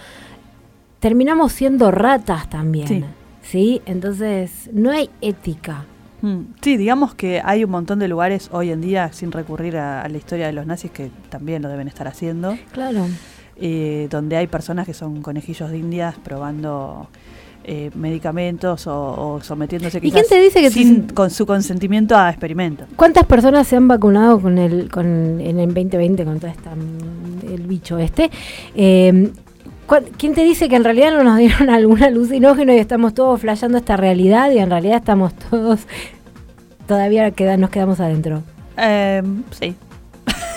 terminamos 0.99 1.51
siendo 1.53 1.91
ratas 1.91 2.49
también. 2.49 2.87
Sí. 2.87 3.03
Sí. 3.43 3.81
Entonces, 3.85 4.69
no 4.73 4.91
hay 4.91 5.09
ética. 5.21 5.85
Mm, 6.21 6.41
Sí, 6.61 6.77
digamos 6.77 7.15
que 7.15 7.41
hay 7.43 7.63
un 7.63 7.71
montón 7.71 7.99
de 7.99 8.07
lugares 8.07 8.49
hoy 8.51 8.71
en 8.71 8.81
día, 8.81 9.11
sin 9.11 9.31
recurrir 9.31 9.77
a, 9.77 10.01
a 10.03 10.09
la 10.09 10.17
historia 10.17 10.45
de 10.47 10.53
los 10.53 10.65
nazis, 10.67 10.91
que 10.91 11.09
también 11.29 11.61
lo 11.63 11.69
deben 11.69 11.87
estar 11.87 12.07
haciendo, 12.07 12.57
Claro. 12.71 13.05
eh, 13.57 14.07
donde 14.11 14.37
hay 14.37 14.47
personas 14.47 14.85
que 14.85 14.93
son 14.93 15.21
conejillos 15.21 15.71
de 15.71 15.79
indias 15.79 16.15
probando 16.23 17.07
eh, 17.63 17.91
medicamentos 17.95 18.87
o, 18.87 18.93
o 19.35 19.41
sometiéndose 19.41 19.99
¿Y 19.99 20.01
quizás 20.01 20.27
quién 20.27 20.39
te 20.39 20.43
dice 20.45 20.61
que 20.61 20.71
sin 20.71 21.07
te- 21.07 21.13
con 21.13 21.29
su 21.29 21.45
consentimiento 21.45 22.15
a 22.17 22.29
experimentos. 22.29 22.87
¿Cuántas 22.95 23.25
personas 23.25 23.67
se 23.67 23.75
han 23.75 23.87
vacunado 23.87 24.39
con 24.41 24.57
el, 24.57 24.89
con, 24.89 25.39
en 25.39 25.59
el 25.59 25.67
2020 25.73 26.25
con 26.25 26.39
toda 26.39 26.51
esta, 26.51 26.71
mm, 26.75 27.51
el 27.53 27.61
bicho 27.67 27.97
este? 27.99 28.31
Eh, 28.75 29.29
¿cuál- 29.85 30.05
¿Quién 30.17 30.33
te 30.33 30.43
dice 30.43 30.69
que 30.69 30.75
en 30.75 30.83
realidad 30.83 31.11
no 31.11 31.23
nos 31.23 31.37
dieron 31.37 31.69
algún 31.69 32.01
alucinógeno 32.03 32.73
y 32.73 32.77
estamos 32.77 33.13
todos 33.13 33.39
flasheando 33.41 33.77
esta 33.77 33.95
realidad 33.97 34.51
y 34.51 34.57
en 34.59 34.69
realidad 34.69 34.97
estamos 34.97 35.33
todos, 35.35 35.81
todavía 36.87 37.31
queda, 37.31 37.57
nos 37.57 37.69
quedamos 37.69 37.99
adentro? 37.99 38.41
Eh, 38.77 39.21
sí. 39.51 39.75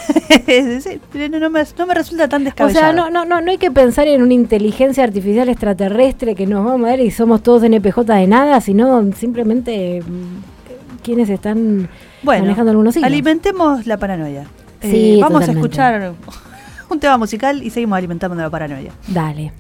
No, 1.30 1.38
no 1.38 1.50
me, 1.50 1.62
no 1.78 1.86
me 1.86 1.94
resulta 1.94 2.28
tan 2.28 2.42
O 2.42 2.44
descabellado. 2.44 2.80
sea, 2.86 2.92
no, 2.92 3.10
no, 3.10 3.24
no, 3.24 3.40
no 3.40 3.50
hay 3.50 3.58
que 3.58 3.70
pensar 3.70 4.06
en 4.08 4.22
una 4.22 4.34
inteligencia 4.34 5.04
artificial 5.04 5.48
extraterrestre 5.48 6.34
que 6.34 6.46
nos 6.46 6.66
va 6.66 6.74
a 6.74 6.76
mover 6.76 7.00
y 7.00 7.10
somos 7.10 7.42
todos 7.42 7.62
NPJ 7.62 8.02
de 8.04 8.26
nada, 8.26 8.60
sino 8.60 9.12
simplemente 9.12 10.02
mm, 10.02 11.02
quienes 11.02 11.28
están 11.30 11.88
bueno, 12.22 12.42
manejando 12.44 12.70
algunos 12.70 12.96
hilos. 12.96 13.06
alimentemos 13.06 13.86
la 13.86 13.96
paranoia. 13.96 14.44
Eh, 14.82 15.18
vamos 15.20 15.40
totalmente. 15.40 15.50
a 15.50 15.88
escuchar 15.88 16.12
un 16.90 17.00
tema 17.00 17.16
musical 17.16 17.62
y 17.62 17.70
seguimos 17.70 17.96
alimentando 17.96 18.36
la 18.36 18.50
paranoia. 18.50 18.92
Dale. 19.08 19.52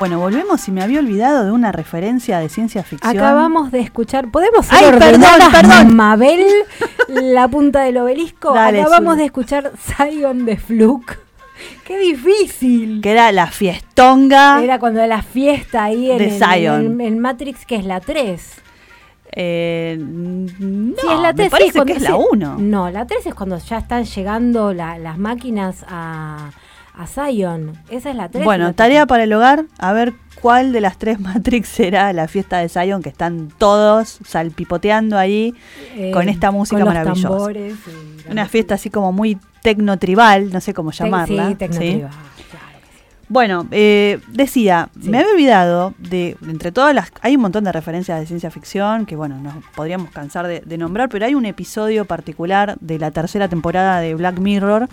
Bueno, 0.00 0.18
volvemos 0.18 0.66
y 0.66 0.72
me 0.72 0.82
había 0.82 0.98
olvidado 0.98 1.44
de 1.44 1.52
una 1.52 1.72
referencia 1.72 2.38
de 2.38 2.48
ciencia 2.48 2.82
ficción. 2.82 3.14
Acabamos 3.16 3.70
de 3.70 3.80
escuchar, 3.80 4.30
¿podemos 4.30 4.64
ser 4.64 4.78
Ay, 4.78 4.84
perdón, 4.92 5.02
ordenadas, 5.22 5.48
perdón. 5.50 5.94
Mabel, 5.94 6.42
la 7.08 7.46
punta 7.48 7.82
del 7.82 7.98
obelisco? 7.98 8.54
Dale, 8.54 8.80
Acabamos 8.80 9.18
de 9.18 9.26
escuchar 9.26 9.72
Zion 9.78 10.46
de 10.46 10.56
Fluke. 10.56 11.18
¡Qué 11.84 11.98
difícil! 11.98 13.00
Que 13.02 13.10
era 13.10 13.30
la 13.30 13.48
fiestonga. 13.48 14.62
Era 14.64 14.78
cuando 14.78 15.06
la 15.06 15.20
fiesta 15.22 15.84
ahí 15.84 16.10
en, 16.10 16.16
De 16.18 16.28
el- 16.28 16.42
Zion. 16.42 16.86
en- 16.86 17.00
en 17.02 17.18
Matrix, 17.18 17.66
que 17.66 17.76
es 17.76 17.84
la 17.84 18.00
3. 18.00 18.54
Eh, 19.32 19.96
no, 20.00 20.94
Sí, 20.98 21.06
es 21.12 21.20
la 21.20 21.34
3. 21.34 21.36
me 21.36 21.44
sí, 21.44 21.50
parece 21.50 21.72
cuando 21.72 21.92
que 21.92 21.98
es 21.98 22.02
la 22.02 22.08
se- 22.08 22.14
1. 22.32 22.56
No, 22.58 22.90
la 22.90 23.06
3 23.06 23.26
es 23.26 23.34
cuando 23.34 23.58
ya 23.58 23.76
están 23.76 24.04
llegando 24.04 24.72
la- 24.72 24.98
las 24.98 25.18
máquinas 25.18 25.84
a, 25.86 26.50
a 27.00 27.06
Zion. 27.06 27.72
Esa 27.88 28.10
es 28.10 28.16
la 28.16 28.28
3. 28.28 28.44
Bueno, 28.44 28.74
tarea 28.74 29.06
para 29.06 29.24
el 29.24 29.32
hogar, 29.32 29.64
a 29.78 29.92
ver 29.94 30.12
cuál 30.40 30.72
de 30.72 30.82
las 30.82 30.98
tres 30.98 31.18
Matrix 31.20 31.68
será 31.68 32.12
la 32.12 32.28
fiesta 32.28 32.58
de 32.58 32.68
Zion, 32.68 33.02
que 33.02 33.08
están 33.08 33.48
todos 33.56 34.18
salpipoteando 34.26 35.16
ahí 35.16 35.54
con 36.12 36.28
esta 36.28 36.50
música 36.50 36.84
maravillosa. 36.84 37.52
Una 38.28 38.46
fiesta 38.46 38.74
así 38.74 38.90
como 38.90 39.12
muy 39.12 39.38
tecno 39.62 39.98
tribal, 39.98 40.52
no 40.52 40.60
sé 40.60 40.74
cómo 40.74 40.90
llamarla. 40.92 41.48
Sí, 41.48 41.54
tecnotribal, 41.54 42.10
claro. 42.10 42.78
Bueno, 43.28 43.66
eh, 43.70 44.20
decía, 44.28 44.90
Sí. 45.00 45.08
me 45.08 45.18
había 45.20 45.32
olvidado 45.32 45.94
de, 45.98 46.36
entre 46.46 46.70
todas 46.70 46.94
las, 46.94 47.12
hay 47.22 47.36
un 47.36 47.42
montón 47.42 47.64
de 47.64 47.72
referencias 47.72 48.20
de 48.20 48.26
ciencia 48.26 48.50
ficción 48.50 49.06
que, 49.06 49.16
bueno, 49.16 49.38
nos 49.40 49.54
podríamos 49.74 50.10
cansar 50.10 50.46
de, 50.46 50.60
de 50.60 50.78
nombrar, 50.78 51.08
pero 51.08 51.24
hay 51.24 51.34
un 51.34 51.46
episodio 51.46 52.04
particular 52.04 52.76
de 52.80 52.98
la 52.98 53.10
tercera 53.10 53.48
temporada 53.48 54.00
de 54.00 54.14
Black 54.14 54.38
Mirror 54.38 54.88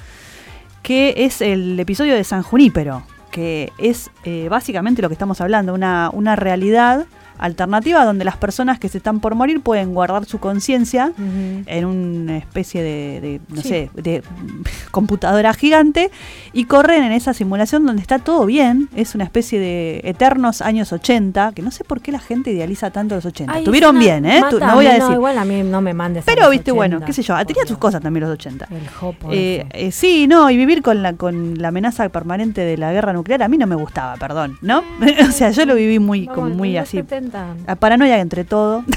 que 0.88 1.14
es 1.18 1.42
el 1.42 1.78
episodio 1.78 2.16
de 2.16 2.24
San 2.24 2.44
Junípero, 2.44 3.04
que 3.30 3.74
es 3.78 4.10
eh, 4.24 4.48
básicamente 4.50 5.02
lo 5.02 5.10
que 5.10 5.16
estamos 5.16 5.42
hablando, 5.42 5.74
una, 5.74 6.10
una 6.14 6.38
realidad 6.38 7.08
alternativa 7.40 8.04
donde 8.06 8.26
las 8.26 8.38
personas 8.38 8.80
que 8.80 8.90
se 8.90 8.98
están 8.98 9.20
por 9.20 9.36
morir 9.36 9.62
pueden 9.62 9.94
guardar 9.94 10.26
su 10.26 10.40
conciencia 10.40 11.12
en 11.18 11.86
una 11.86 12.38
especie 12.38 12.82
de, 12.84 13.22
de, 13.22 13.42
no 13.50 13.62
Sí. 13.62 13.70
sé, 13.70 13.90
de 13.96 14.24
computadora 14.92 15.54
gigante 15.54 16.12
y 16.54 16.66
corren 16.66 17.04
en 17.04 17.12
esa 17.12 17.34
simulación 17.34 17.86
donde 17.86 18.02
está 18.02 18.20
todo 18.20 18.46
bien. 18.46 18.90
Es 18.96 19.16
una 19.16 19.24
especie 19.24 19.60
de 19.60 20.02
eternos 20.04 20.62
años 20.62 20.92
80, 20.94 21.52
que 21.54 21.62
no 21.62 21.72
sé 21.72 21.84
por 21.84 22.02
qué 22.02 22.12
la 22.12 22.20
gente 22.20 22.52
idealiza 22.52 22.92
tanto 22.92 23.16
los 23.16 23.26
80. 23.26 23.52
Ay, 23.54 23.60
Estuvieron 23.64 23.98
bien, 24.00 24.26
¿eh? 24.26 24.42
Mátame, 24.42 24.66
no 24.66 24.76
voy 24.76 24.88
a 24.88 24.94
decir. 24.94 25.12
igual 25.14 25.38
a 25.38 25.46
mí 25.46 25.64
no 25.64 25.82
me 25.82 25.94
mandes 25.94 26.24
Pero, 26.26 26.50
viste, 26.50 26.72
bueno, 26.72 26.98
80, 26.98 27.06
qué 27.06 27.14
sé 27.14 27.24
yo, 27.24 27.36
tenía 27.46 27.66
sus 27.66 27.78
cosas 27.78 28.02
también 28.02 28.24
los 28.26 28.34
80. 28.34 28.68
El 28.72 28.88
jopo 28.90 29.30
Eh, 29.32 29.66
eh, 29.72 29.92
sí, 29.92 30.28
no, 30.28 30.50
y 30.50 30.58
vivir 30.58 30.82
con 30.82 31.02
la, 31.04 31.14
con 31.14 31.58
la 31.58 31.70
amenaza 31.70 32.08
permanente 32.10 32.62
de 32.62 32.78
la 32.78 32.92
guerra 32.92 33.14
nuclear 33.14 33.44
a 33.44 33.48
mí 33.48 33.58
no 33.58 33.68
me 33.68 33.76
gustaba, 33.76 34.16
perdón, 34.16 34.58
¿no? 34.62 34.84
o 35.28 35.32
sea, 35.32 35.52
yo 35.52 35.66
lo 35.66 35.76
viví 35.76 36.00
muy, 36.00 36.26
Vamos, 36.26 36.36
como 36.44 36.56
muy 36.56 36.78
así, 36.78 36.98
70. 36.98 37.27
A 37.68 37.76
paranoia 37.76 38.20
entre 38.20 38.44
todo. 38.44 38.84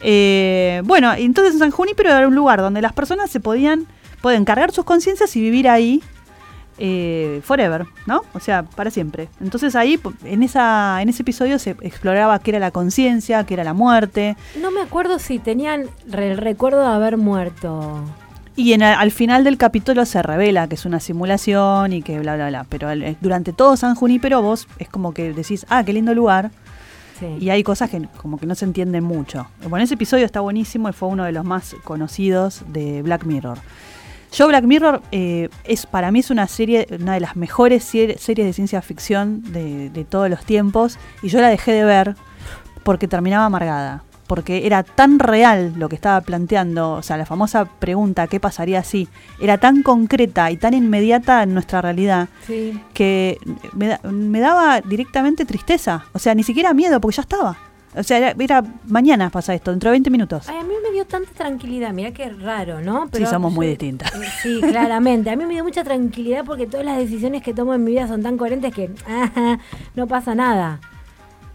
Eh, 0.00 0.80
bueno, 0.84 1.12
entonces 1.12 1.54
en 1.54 1.58
San 1.58 1.70
Junípero 1.72 2.10
era 2.10 2.28
un 2.28 2.34
lugar 2.34 2.60
donde 2.60 2.80
las 2.80 2.92
personas 2.92 3.30
se 3.30 3.40
podían, 3.40 3.86
pueden 4.22 4.44
cargar 4.44 4.70
sus 4.70 4.84
conciencias 4.84 5.34
y 5.34 5.40
vivir 5.40 5.68
ahí 5.68 6.02
eh, 6.78 7.40
forever, 7.42 7.84
¿no? 8.06 8.22
O 8.32 8.38
sea, 8.38 8.62
para 8.62 8.92
siempre. 8.92 9.28
Entonces 9.40 9.74
ahí, 9.74 9.98
en, 10.24 10.44
esa, 10.44 11.02
en 11.02 11.08
ese 11.08 11.22
episodio 11.22 11.58
se 11.58 11.70
exploraba 11.80 12.38
qué 12.38 12.52
era 12.52 12.60
la 12.60 12.70
conciencia, 12.70 13.42
qué 13.44 13.54
era 13.54 13.64
la 13.64 13.74
muerte. 13.74 14.36
No 14.62 14.70
me 14.70 14.82
acuerdo 14.82 15.18
si 15.18 15.40
tenían 15.40 15.86
el 16.12 16.36
recuerdo 16.36 16.80
de 16.88 16.94
haber 16.94 17.16
muerto. 17.16 18.04
Y 18.54 18.74
en, 18.74 18.82
al 18.84 19.10
final 19.10 19.42
del 19.42 19.56
capítulo 19.56 20.04
se 20.04 20.22
revela 20.22 20.68
que 20.68 20.76
es 20.76 20.84
una 20.84 21.00
simulación 21.00 21.92
y 21.92 22.02
que 22.02 22.20
bla, 22.20 22.36
bla, 22.36 22.48
bla. 22.48 22.66
Pero 22.68 22.88
al- 22.88 23.16
durante 23.20 23.52
todo 23.52 23.76
San 23.76 23.96
Junípero 23.96 24.42
vos 24.42 24.68
es 24.78 24.88
como 24.88 25.12
que 25.12 25.32
decís, 25.32 25.66
ah, 25.68 25.82
qué 25.82 25.92
lindo 25.92 26.14
lugar. 26.14 26.52
Y 27.40 27.50
hay 27.50 27.62
cosas 27.62 27.90
que 27.90 28.08
como 28.16 28.38
que 28.38 28.46
no 28.46 28.54
se 28.54 28.64
entienden 28.64 29.04
mucho. 29.04 29.46
Bueno, 29.68 29.84
ese 29.84 29.94
episodio 29.94 30.24
está 30.24 30.40
buenísimo 30.40 30.88
y 30.88 30.92
fue 30.92 31.08
uno 31.08 31.24
de 31.24 31.32
los 31.32 31.44
más 31.44 31.76
conocidos 31.84 32.62
de 32.68 33.02
Black 33.02 33.24
Mirror. 33.24 33.58
Yo 34.32 34.46
Black 34.46 34.64
Mirror 34.64 35.02
eh, 35.10 35.48
es 35.64 35.86
para 35.86 36.10
mí 36.10 36.18
es 36.20 36.30
una 36.30 36.46
serie, 36.46 36.86
una 37.00 37.14
de 37.14 37.20
las 37.20 37.34
mejores 37.36 37.82
series 37.84 38.24
de 38.26 38.52
ciencia 38.52 38.82
ficción 38.82 39.42
de 39.52 40.06
todos 40.08 40.28
los 40.28 40.44
tiempos 40.44 40.98
y 41.22 41.28
yo 41.28 41.40
la 41.40 41.48
dejé 41.48 41.72
de 41.72 41.84
ver 41.84 42.14
porque 42.84 43.08
terminaba 43.08 43.46
amargada, 43.46 44.02
porque 44.28 44.66
era 44.66 44.84
tan 44.84 45.18
real 45.18 45.72
lo 45.76 45.88
que 45.88 45.96
estaba 45.96 46.20
planteando, 46.20 46.92
o 46.92 47.02
sea, 47.02 47.16
la 47.16 47.26
famosa 47.26 47.64
pregunta 47.64 48.28
¿qué 48.28 48.38
pasaría 48.38 48.84
si? 48.84 49.08
Era 49.40 49.58
tan 49.58 49.82
concreta 49.82 50.50
y 50.52 50.56
tan 50.56 50.74
inmediata 50.74 51.42
en 51.42 51.54
nuestra 51.54 51.82
realidad 51.82 52.28
Sí. 52.46 52.80
que 52.94 53.38
me, 53.72 53.88
da- 53.88 54.00
me 54.04 54.38
daba 54.38 54.80
directamente 54.82 55.44
tristeza. 55.44 56.04
O 56.12 56.18
sea, 56.20 56.34
ni 56.34 56.44
siquiera 56.44 56.72
miedo, 56.74 57.00
porque 57.00 57.16
ya 57.16 57.22
estaba. 57.22 57.56
O 57.96 58.02
sea, 58.02 58.18
era, 58.18 58.34
era, 58.38 58.62
mañana 58.86 59.30
pasa 59.30 59.54
esto, 59.54 59.70
dentro 59.70 59.88
de 59.88 59.92
20 59.92 60.10
minutos. 60.10 60.48
Ay, 60.48 60.58
a 60.58 60.62
mí 60.62 60.74
me 60.84 60.92
dio 60.92 61.06
tanta 61.06 61.30
tranquilidad, 61.32 61.92
mira 61.94 62.12
qué 62.12 62.28
raro, 62.28 62.82
¿no? 62.82 63.08
sí, 63.12 63.24
somos 63.26 63.52
muy 63.52 63.66
distintas. 63.66 64.14
Eh, 64.14 64.28
Sí, 64.42 64.60
claramente. 64.60 65.30
A 65.30 65.36
mí 65.36 65.44
me 65.46 65.54
dio 65.54 65.64
mucha 65.64 65.82
tranquilidad 65.82 66.44
porque 66.44 66.66
todas 66.66 66.84
las 66.84 66.98
decisiones 66.98 67.42
que 67.42 67.54
tomo 67.54 67.72
en 67.74 67.82
mi 67.82 67.92
vida 67.92 68.06
son 68.06 68.22
tan 68.22 68.36
coherentes 68.36 68.74
que 68.74 68.90
ajá, 69.08 69.58
no 69.96 70.06
pasa 70.06 70.34
nada. 70.34 70.80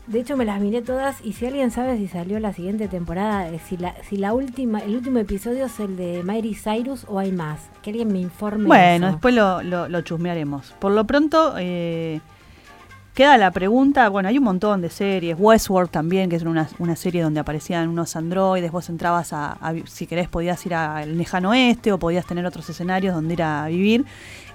De 0.06 0.20
hecho, 0.20 0.36
me 0.36 0.43
las 0.43 0.60
miré 0.60 0.82
todas 0.82 1.24
y 1.24 1.32
si 1.32 1.45
alguien 1.45 1.72
sabe 1.72 1.97
si 1.97 2.10
salió 2.10 2.38
la 2.39 2.51
siguiente 2.51 2.89
temporada, 2.89 3.47
eh, 3.49 3.60
si 3.66 3.78
la, 3.78 3.95
si 4.04 4.18
la 4.18 4.34
última, 4.34 4.80
el 4.80 4.95
último 4.95 5.20
episodio 5.20 5.66
es 5.68 5.80
el 5.80 5.95
de 5.95 6.24
Miley 6.24 6.56
Cyrus 6.56 7.06
o 7.08 7.20
hay 7.20 7.32
más, 7.32 7.62
que 7.82 7.91
alguien 7.91 8.12
me 8.12 8.20
informe. 8.20 8.68
Bueno, 8.68 9.08
eso. 9.08 9.14
después 9.14 9.34
lo, 9.34 9.64
lo, 9.64 9.88
lo 9.88 10.01
chusmearemos. 10.01 10.74
Por 10.80 10.91
lo 10.91 11.06
pronto, 11.06 11.56
eh, 11.58 12.20
queda 13.14 13.38
la 13.38 13.51
pregunta, 13.51 14.10
bueno, 14.10 14.28
hay 14.28 14.38
un 14.38 14.43
montón 14.43 14.82
de 14.82 14.89
series, 14.89 15.38
Westworld 15.39 15.89
también, 15.89 16.30
que 16.30 16.36
es 16.36 16.43
una, 16.43 16.68
una 16.80 16.97
serie 16.97 17.22
donde 17.22 17.39
aparecían 17.39 17.88
unos 17.88 18.18
androides, 18.18 18.74
vos 18.74 18.89
entrabas 18.89 19.32
a, 19.32 19.54
a 19.54 19.74
si 19.86 20.06
querés 20.06 20.28
podías 20.28 20.66
ir 20.66 20.74
al 20.74 21.18
lejano 21.18 21.51
oeste 21.51 21.93
o 21.93 21.97
podías 21.97 22.26
tener 22.26 22.45
otros 22.45 22.70
escenarios 22.70 23.16
donde 23.16 23.36
ir 23.36 23.43
a 23.43 23.68
vivir, 23.68 24.06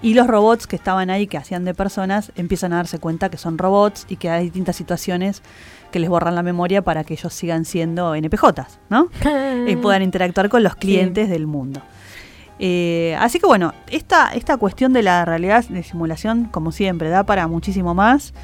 y 0.00 0.14
los 0.14 0.26
robots 0.26 0.66
que 0.66 0.76
estaban 0.76 1.10
ahí, 1.10 1.26
que 1.26 1.36
hacían 1.36 1.64
de 1.64 1.74
personas, 1.74 2.32
empiezan 2.36 2.72
a 2.72 2.76
darse 2.76 2.98
cuenta 2.98 3.30
que 3.30 3.36
son 3.36 3.58
robots 3.58 4.06
y 4.08 4.16
que 4.16 4.30
hay 4.30 4.44
distintas 4.44 4.76
situaciones 4.76 5.42
que 5.90 5.98
les 5.98 6.08
borran 6.08 6.34
la 6.34 6.42
memoria 6.42 6.82
para 6.82 7.04
que 7.04 7.14
ellos 7.14 7.32
sigan 7.32 7.64
siendo 7.64 8.14
NPJs, 8.14 8.78
¿no? 8.90 9.08
y 9.66 9.76
puedan 9.76 10.02
interactuar 10.02 10.48
con 10.48 10.62
los 10.62 10.76
clientes 10.76 11.28
del 11.28 11.46
mundo. 11.46 11.82
Eh, 12.60 13.16
así 13.20 13.38
que 13.38 13.46
bueno, 13.46 13.72
esta, 13.90 14.32
esta 14.34 14.56
cuestión 14.56 14.92
de 14.92 15.02
la 15.02 15.24
realidad 15.24 15.64
de 15.64 15.82
simulación, 15.82 16.46
como 16.46 16.72
siempre, 16.72 17.08
da 17.08 17.24
para 17.24 17.46
muchísimo 17.46 17.94
más. 17.94 18.34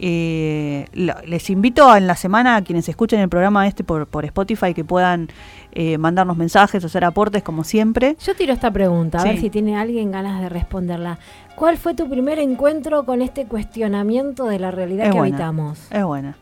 Eh, 0.00 0.86
les 0.92 1.50
invito 1.50 1.94
en 1.96 2.06
la 2.06 2.14
semana 2.14 2.54
a 2.54 2.62
quienes 2.62 2.88
escuchen 2.88 3.18
el 3.18 3.28
programa 3.28 3.66
este 3.66 3.82
por, 3.82 4.06
por 4.06 4.24
Spotify 4.24 4.72
que 4.72 4.84
puedan 4.84 5.28
eh, 5.72 5.98
mandarnos 5.98 6.36
mensajes, 6.36 6.84
hacer 6.84 7.04
aportes 7.04 7.42
como 7.42 7.62
siempre. 7.64 8.16
Yo 8.24 8.34
tiro 8.34 8.52
esta 8.52 8.70
pregunta, 8.70 9.18
a 9.18 9.22
Sí. 9.22 9.28
ver 9.28 9.38
si 9.38 9.50
tiene 9.50 9.76
alguien 9.76 10.10
ganas 10.10 10.40
de 10.40 10.48
responderla. 10.48 11.18
¿Cuál 11.56 11.76
fue 11.76 11.94
tu 11.94 12.08
primer 12.08 12.38
encuentro 12.38 13.04
con 13.04 13.22
este 13.22 13.46
cuestionamiento 13.46 14.46
de 14.46 14.58
la 14.58 14.70
realidad 14.70 15.06
Es 15.06 15.12
que 15.12 15.18
buena. 15.18 15.36
habitamos? 15.36 15.78
Es 15.90 16.04
buena. 16.04 16.36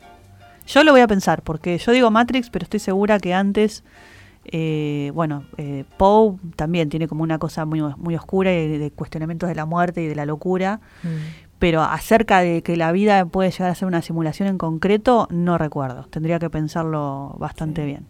Yo 0.67 0.83
lo 0.85 0.93
voy 0.93 1.01
a 1.01 1.07
pensar, 1.09 1.43
porque 1.43 1.79
yo 1.79 1.93
digo 1.93 2.11
Matrix, 2.11 2.51
pero 2.51 2.65
estoy 2.65 2.81
segura 2.81 3.19
que 3.19 3.35
antes, 3.35 3.85
eh, 4.45 5.11
bueno, 5.15 5.45
eh, 5.59 5.85
Poe 5.97 6.37
también 6.57 6.89
tiene 6.89 7.09
como 7.09 7.23
una 7.23 7.39
cosa 7.39 7.65
muy, 7.65 7.81
muy 7.97 8.15
oscura 8.17 8.53
y 8.53 8.79
de 8.79 8.91
cuestionamientos 8.91 9.49
de 9.49 9.55
la 9.55 9.65
muerte 9.67 10.03
y 10.03 10.07
de 10.07 10.15
la 10.15 10.25
locura. 10.27 10.81
Mm. 11.03 11.09
pero 11.59 11.81
acerca 11.83 12.41
de 12.41 12.63
que 12.63 12.77
la 12.77 12.93
vida 12.93 13.25
puede 13.25 13.51
llegar 13.51 13.71
a 13.71 13.75
ser 13.75 13.89
una 13.89 14.03
simulación 14.03 14.47
en 14.47 14.59
concreto, 14.59 15.27
no 15.31 15.57
recuerdo. 15.57 16.03
Tendría 16.11 16.39
que 16.39 16.51
pensarlo 16.51 17.35
bastante 17.39 17.87
bien. 17.87 18.05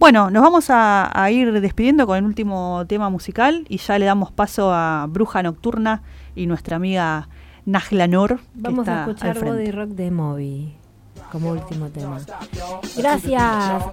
Bueno, 0.00 0.30
nos 0.30 0.42
vamos 0.42 0.70
a, 0.70 1.10
a 1.12 1.30
ir 1.30 1.60
despidiendo 1.60 2.06
con 2.06 2.16
el 2.16 2.24
último 2.24 2.86
tema 2.88 3.10
musical 3.10 3.66
y 3.68 3.76
ya 3.76 3.98
le 3.98 4.06
damos 4.06 4.32
paso 4.32 4.72
a 4.72 5.06
Bruja 5.06 5.42
Nocturna 5.42 6.02
y 6.34 6.46
nuestra 6.46 6.76
amiga 6.76 7.28
Najla 7.66 8.06
Nur. 8.06 8.38
que 8.38 8.44
Vamos 8.54 8.88
está 8.88 9.04
a 9.04 9.10
escuchar. 9.10 9.44
Body 9.44 9.70
Rock 9.70 9.90
de 9.90 10.10
Moby 10.10 10.80
como 11.30 11.50
último 11.50 11.88
tema. 11.88 12.18
Gracias. 12.96 13.84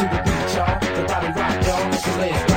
to 0.00 0.06
the 0.06 0.22
beat, 0.24 0.54
y'all. 0.54 0.78
The 0.80 1.02
body 1.06 1.26
rock, 1.38 1.66
y'all. 1.66 1.90
Let's 1.90 2.06
it 2.06 2.49